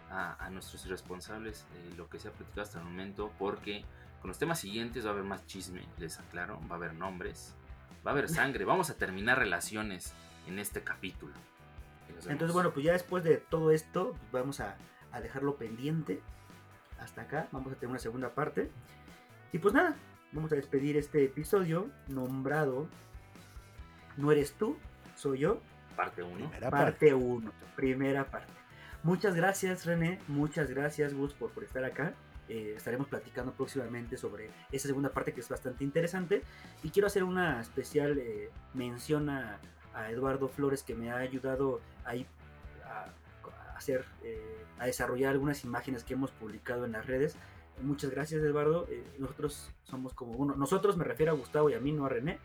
a, 0.10 0.44
a 0.44 0.50
nuestros 0.50 0.88
responsables 0.88 1.66
eh, 1.76 1.94
lo 1.98 2.10
que 2.10 2.20
se 2.20 2.28
ha 2.28 2.32
platicado 2.32 2.62
hasta 2.62 2.80
el 2.80 2.86
momento? 2.86 3.32
Porque 3.38 3.84
con 4.22 4.30
los 4.30 4.38
temas 4.38 4.60
siguientes 4.60 5.06
va 5.06 5.10
a 5.10 5.14
haber 5.14 5.24
más 5.24 5.46
chisme, 5.46 5.82
les 5.98 6.20
aclaro, 6.20 6.60
va 6.70 6.76
a 6.76 6.78
haber 6.78 6.94
nombres, 6.94 7.56
va 8.06 8.12
a 8.12 8.14
haber 8.14 8.30
sangre, 8.30 8.66
vamos 8.66 8.90
a 8.90 8.96
terminar 8.96 9.40
relaciones 9.40 10.14
en 10.48 10.60
este 10.60 10.84
capítulo. 10.84 11.34
Entonces, 12.28 12.54
bueno, 12.54 12.72
pues 12.72 12.86
ya 12.86 12.94
después 12.94 13.24
de 13.24 13.38
todo 13.38 13.72
esto, 13.72 14.16
pues 14.32 14.44
vamos 14.44 14.60
a, 14.60 14.76
a 15.12 15.22
dejarlo 15.22 15.56
pendiente. 15.56 16.22
Hasta 17.00 17.22
acá, 17.22 17.48
vamos 17.52 17.72
a 17.72 17.76
tener 17.76 17.92
una 17.92 18.00
segunda 18.00 18.34
parte. 18.34 18.70
Y 19.54 19.60
pues 19.60 19.74
nada, 19.74 19.96
vamos 20.32 20.52
a 20.52 20.56
despedir 20.56 20.98
este 20.98 21.24
episodio 21.24 21.90
nombrado 22.08 22.88
No 24.18 24.32
eres 24.32 24.54
tú, 24.54 24.78
soy 25.16 25.40
yo, 25.40 25.62
parte 25.96 26.24
1. 26.24 26.36
Primera 26.36 26.70
parte. 26.70 26.92
parte 26.92 27.14
1, 27.14 27.52
primera 27.76 28.26
parte. 28.26 28.59
Muchas 29.04 29.34
gracias 29.34 29.86
René, 29.86 30.20
muchas 30.28 30.70
gracias 30.70 31.14
Gus 31.14 31.34
por, 31.34 31.52
estar 31.64 31.84
acá. 31.86 32.14
Eh, 32.50 32.74
estaremos 32.76 33.08
platicando 33.08 33.54
próximamente 33.54 34.18
sobre 34.18 34.50
esa 34.72 34.88
segunda 34.88 35.10
parte 35.10 35.34
que 35.34 35.40
es 35.40 35.48
bastante 35.48 35.84
interesante. 35.84 36.42
Y 36.84 36.90
quiero 36.90 37.08
hacer 37.08 37.24
una 37.24 37.62
especial 37.62 38.18
eh, 38.18 38.50
mención 38.74 39.30
a, 39.30 39.60
Eduardo 40.12 40.48
Flores 40.48 40.82
que 40.82 40.96
me 40.96 41.12
ha 41.12 41.18
ayudado 41.18 41.82
a, 42.06 42.14
hacer, 43.76 44.06
eh, 44.24 44.66
a 44.78 44.86
desarrollar 44.86 45.32
algunas 45.32 45.66
imágenes 45.66 46.06
que 46.06 46.14
hemos 46.14 46.32
publicado 46.32 46.86
en 46.86 46.94
las 46.94 47.06
redes. 47.06 47.36
Muchas 47.82 48.12
gracias 48.12 48.42
Eduardo. 48.42 48.88
Eh, 48.90 49.04
nosotros 49.18 49.72
somos 49.84 50.14
como 50.14 50.34
uno, 50.34 50.56
nosotros 50.56 50.98
me 50.98 51.04
refiero 51.04 51.32
a 51.32 51.36
Gustavo 51.36 51.70
y 51.70 51.74
a 51.74 51.80
mí, 51.80 51.92
no 51.92 52.06
a 52.06 52.10
René. 52.10 52.40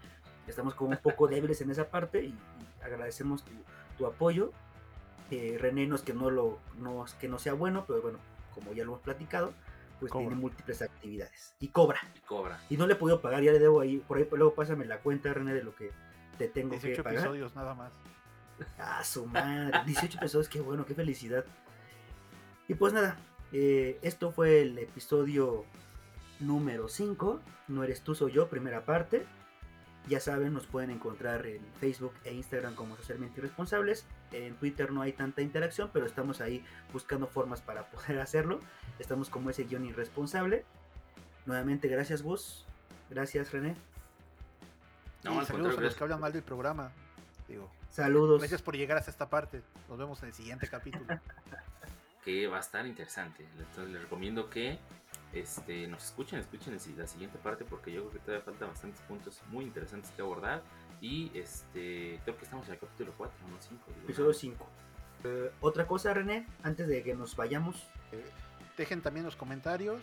Estamos 0.46 0.74
como 0.74 0.90
un 0.90 0.98
poco 0.98 1.26
débiles 1.26 1.61
en 1.61 1.70
esa 1.70 1.88
parte 1.88 2.24
y, 2.24 2.34
agradecemos 2.82 3.44
tu 3.96 4.07
apoyo. 4.07 4.52
Eh, 5.31 5.57
René 5.59 5.87
no 5.87 5.97
es 5.97 6.03
que 6.03 6.12
no 6.14 6.31
lo 6.31 6.59
no 6.79 7.05
es 7.05 7.14
que 7.14 7.29
no 7.29 7.39
sea 7.39 7.55
bueno, 7.55 7.85
pero 7.87 8.03
bueno, 8.03 8.18
como 8.55 8.72
ya 8.72 8.85
lo 8.85 8.93
hemos 8.93 9.03
platicado, 9.03 9.53
pues 10.01 10.12
Cobra. 10.12 10.27
tiene 10.29 10.41
múltiples 10.41 10.83
actividades 10.83 11.55
y 11.61 11.68
cobra. 11.68 12.01
Y 12.16 12.20
cobra. 12.20 12.61
Y 12.68 12.77
no 12.77 12.87
le 12.87 12.93
he 12.95 12.97
podido 12.97 13.20
pagar, 13.20 13.43
ya 13.43 13.53
le 13.53 13.59
debo 13.59 13.81
ahí, 13.81 13.99
por 13.99 14.18
ahí 14.18 14.29
luego 14.33 14.55
pásame 14.55 14.85
la 14.85 14.99
cuenta, 14.99 15.33
René, 15.33 15.55
de 15.55 15.64
lo 15.64 15.75
que 15.75 15.91
te 16.39 16.49
tengo 16.49 16.70
18 16.70 16.97
que 16.97 17.03
pagar. 17.03 17.18
episodios 17.20 17.55
nada 17.55 17.75
más. 17.75 17.93
Ah, 18.79 19.03
su 19.03 19.27
madre, 19.27 19.81
18 19.87 20.18
episodios, 20.18 20.49
qué 20.49 20.61
bueno, 20.61 20.85
qué 20.85 20.95
felicidad. 20.95 21.45
Y 22.68 22.75
pues 22.75 22.93
nada, 22.93 23.16
eh, 23.53 23.99
esto 24.03 24.31
fue 24.31 24.62
el 24.62 24.79
episodio 24.79 25.64
número 26.41 26.89
5, 26.89 27.41
No 27.68 27.83
eres 27.83 28.03
tú, 28.03 28.14
soy 28.14 28.33
yo, 28.33 28.49
primera 28.49 28.85
parte. 28.85 29.25
Ya 30.07 30.20
saben, 30.20 30.53
nos 30.53 30.66
pueden 30.66 30.91
encontrar 30.91 31.47
en 31.47 31.62
Facebook 31.81 32.12
e 32.25 32.35
Instagram 32.35 32.75
como 32.75 32.95
socialmente 32.97 33.41
irresponsables. 33.41 34.05
En 34.35 34.55
Twitter 34.57 34.91
no 34.93 35.03
hay 35.03 35.12
tanta 35.12 35.43
interacción, 35.43 35.91
pero 35.93 36.07
estamos 36.07 36.41
ahí 36.41 36.64
buscando 36.93 37.26
formas 37.26 37.61
para 37.61 37.89
poder 37.91 38.20
hacerlo. 38.20 38.61
Estamos 38.99 39.30
como 39.30 39.51
ese 39.51 39.64
guion 39.64 39.85
irresponsable. 39.85 40.64
Nuevamente, 41.47 41.89
gracias 41.89 42.22
Gus. 42.22 42.64
Gracias 43.11 43.53
René. 43.53 43.76
No, 45.22 45.41
y 45.41 45.47
saludos 45.47 45.78
a 45.78 45.80
los 45.80 45.95
que 45.95 46.05
hablan 46.05 46.20
mal 46.20 46.32
del 46.32 46.43
programa. 46.43 46.91
Digo, 47.49 47.70
Saludos. 47.91 48.41
gracias 48.41 48.61
por 48.61 48.76
llegar 48.76 48.99
hasta 48.99 49.11
esta 49.11 49.28
parte. 49.30 49.62
Nos 49.89 49.99
vemos 49.99 50.22
en 50.22 50.28
el 50.28 50.35
siguiente 50.35 50.66
capítulo. 50.68 51.07
que 52.24 52.47
va 52.49 52.57
a 52.57 52.61
estar 52.61 52.87
interesante. 52.87 53.47
Entonces 53.59 53.93
les 53.93 54.03
recomiendo 54.03 54.49
que 54.49 54.78
este, 55.32 55.87
nos 55.87 56.05
escuchen, 56.05 56.39
escuchen 56.39 56.78
la 56.97 57.07
siguiente 57.07 57.39
parte 57.39 57.64
porque 57.64 57.93
yo 57.93 58.01
creo 58.01 58.12
que 58.12 58.18
todavía 58.20 58.45
faltan 58.45 58.68
bastantes 58.68 59.01
puntos 59.03 59.41
muy 59.51 59.64
interesantes 59.64 60.11
que 60.12 60.22
abordar. 60.22 60.62
Y 61.05 61.30
este, 61.34 62.18
creo 62.24 62.38
que 62.38 62.44
estamos 62.44 62.66
en 62.66 62.72
el 62.72 62.78
capítulo 62.78 63.12
4, 63.18 63.36
no 63.46 63.57
5. 63.61 63.84
Episodio 64.05 64.32
5. 64.32 64.66
Eh, 65.24 65.50
otra 65.61 65.86
cosa, 65.86 66.14
René, 66.14 66.46
antes 66.62 66.88
de 66.88 67.02
que 67.02 67.14
nos 67.14 67.36
vayamos. 67.36 67.76
Dejen 68.78 69.02
también 69.02 69.26
los 69.26 69.36
comentarios. 69.36 70.00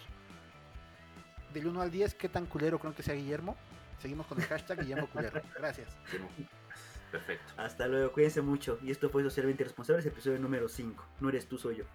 Del 1.56 1.66
1 1.66 1.82
al 1.82 1.90
10, 1.90 2.14
¿qué 2.14 2.30
tan 2.30 2.46
culero 2.46 2.78
creen 2.78 2.94
que 2.94 3.02
sea 3.02 3.16
Guillermo? 3.16 3.58
Seguimos 4.00 4.28
con 4.28 4.40
el 4.40 4.46
hashtag 4.46 4.82
Guillermo 4.82 5.10
Culero. 5.10 5.42
Gracias. 5.58 5.90
Perfecto. 7.12 7.52
Hasta 7.58 7.88
luego, 7.88 8.12
cuídense 8.12 8.44
mucho. 8.44 8.78
Y 8.84 8.92
esto 8.92 9.10
fue 9.10 9.24
Socialmente 9.24 9.64
Responsables, 9.64 10.06
episodio 10.06 10.38
número 10.38 10.70
5. 10.70 11.04
No 11.20 11.30
eres 11.30 11.48
tú, 11.48 11.58
soy 11.58 11.78
yo. 11.78 11.86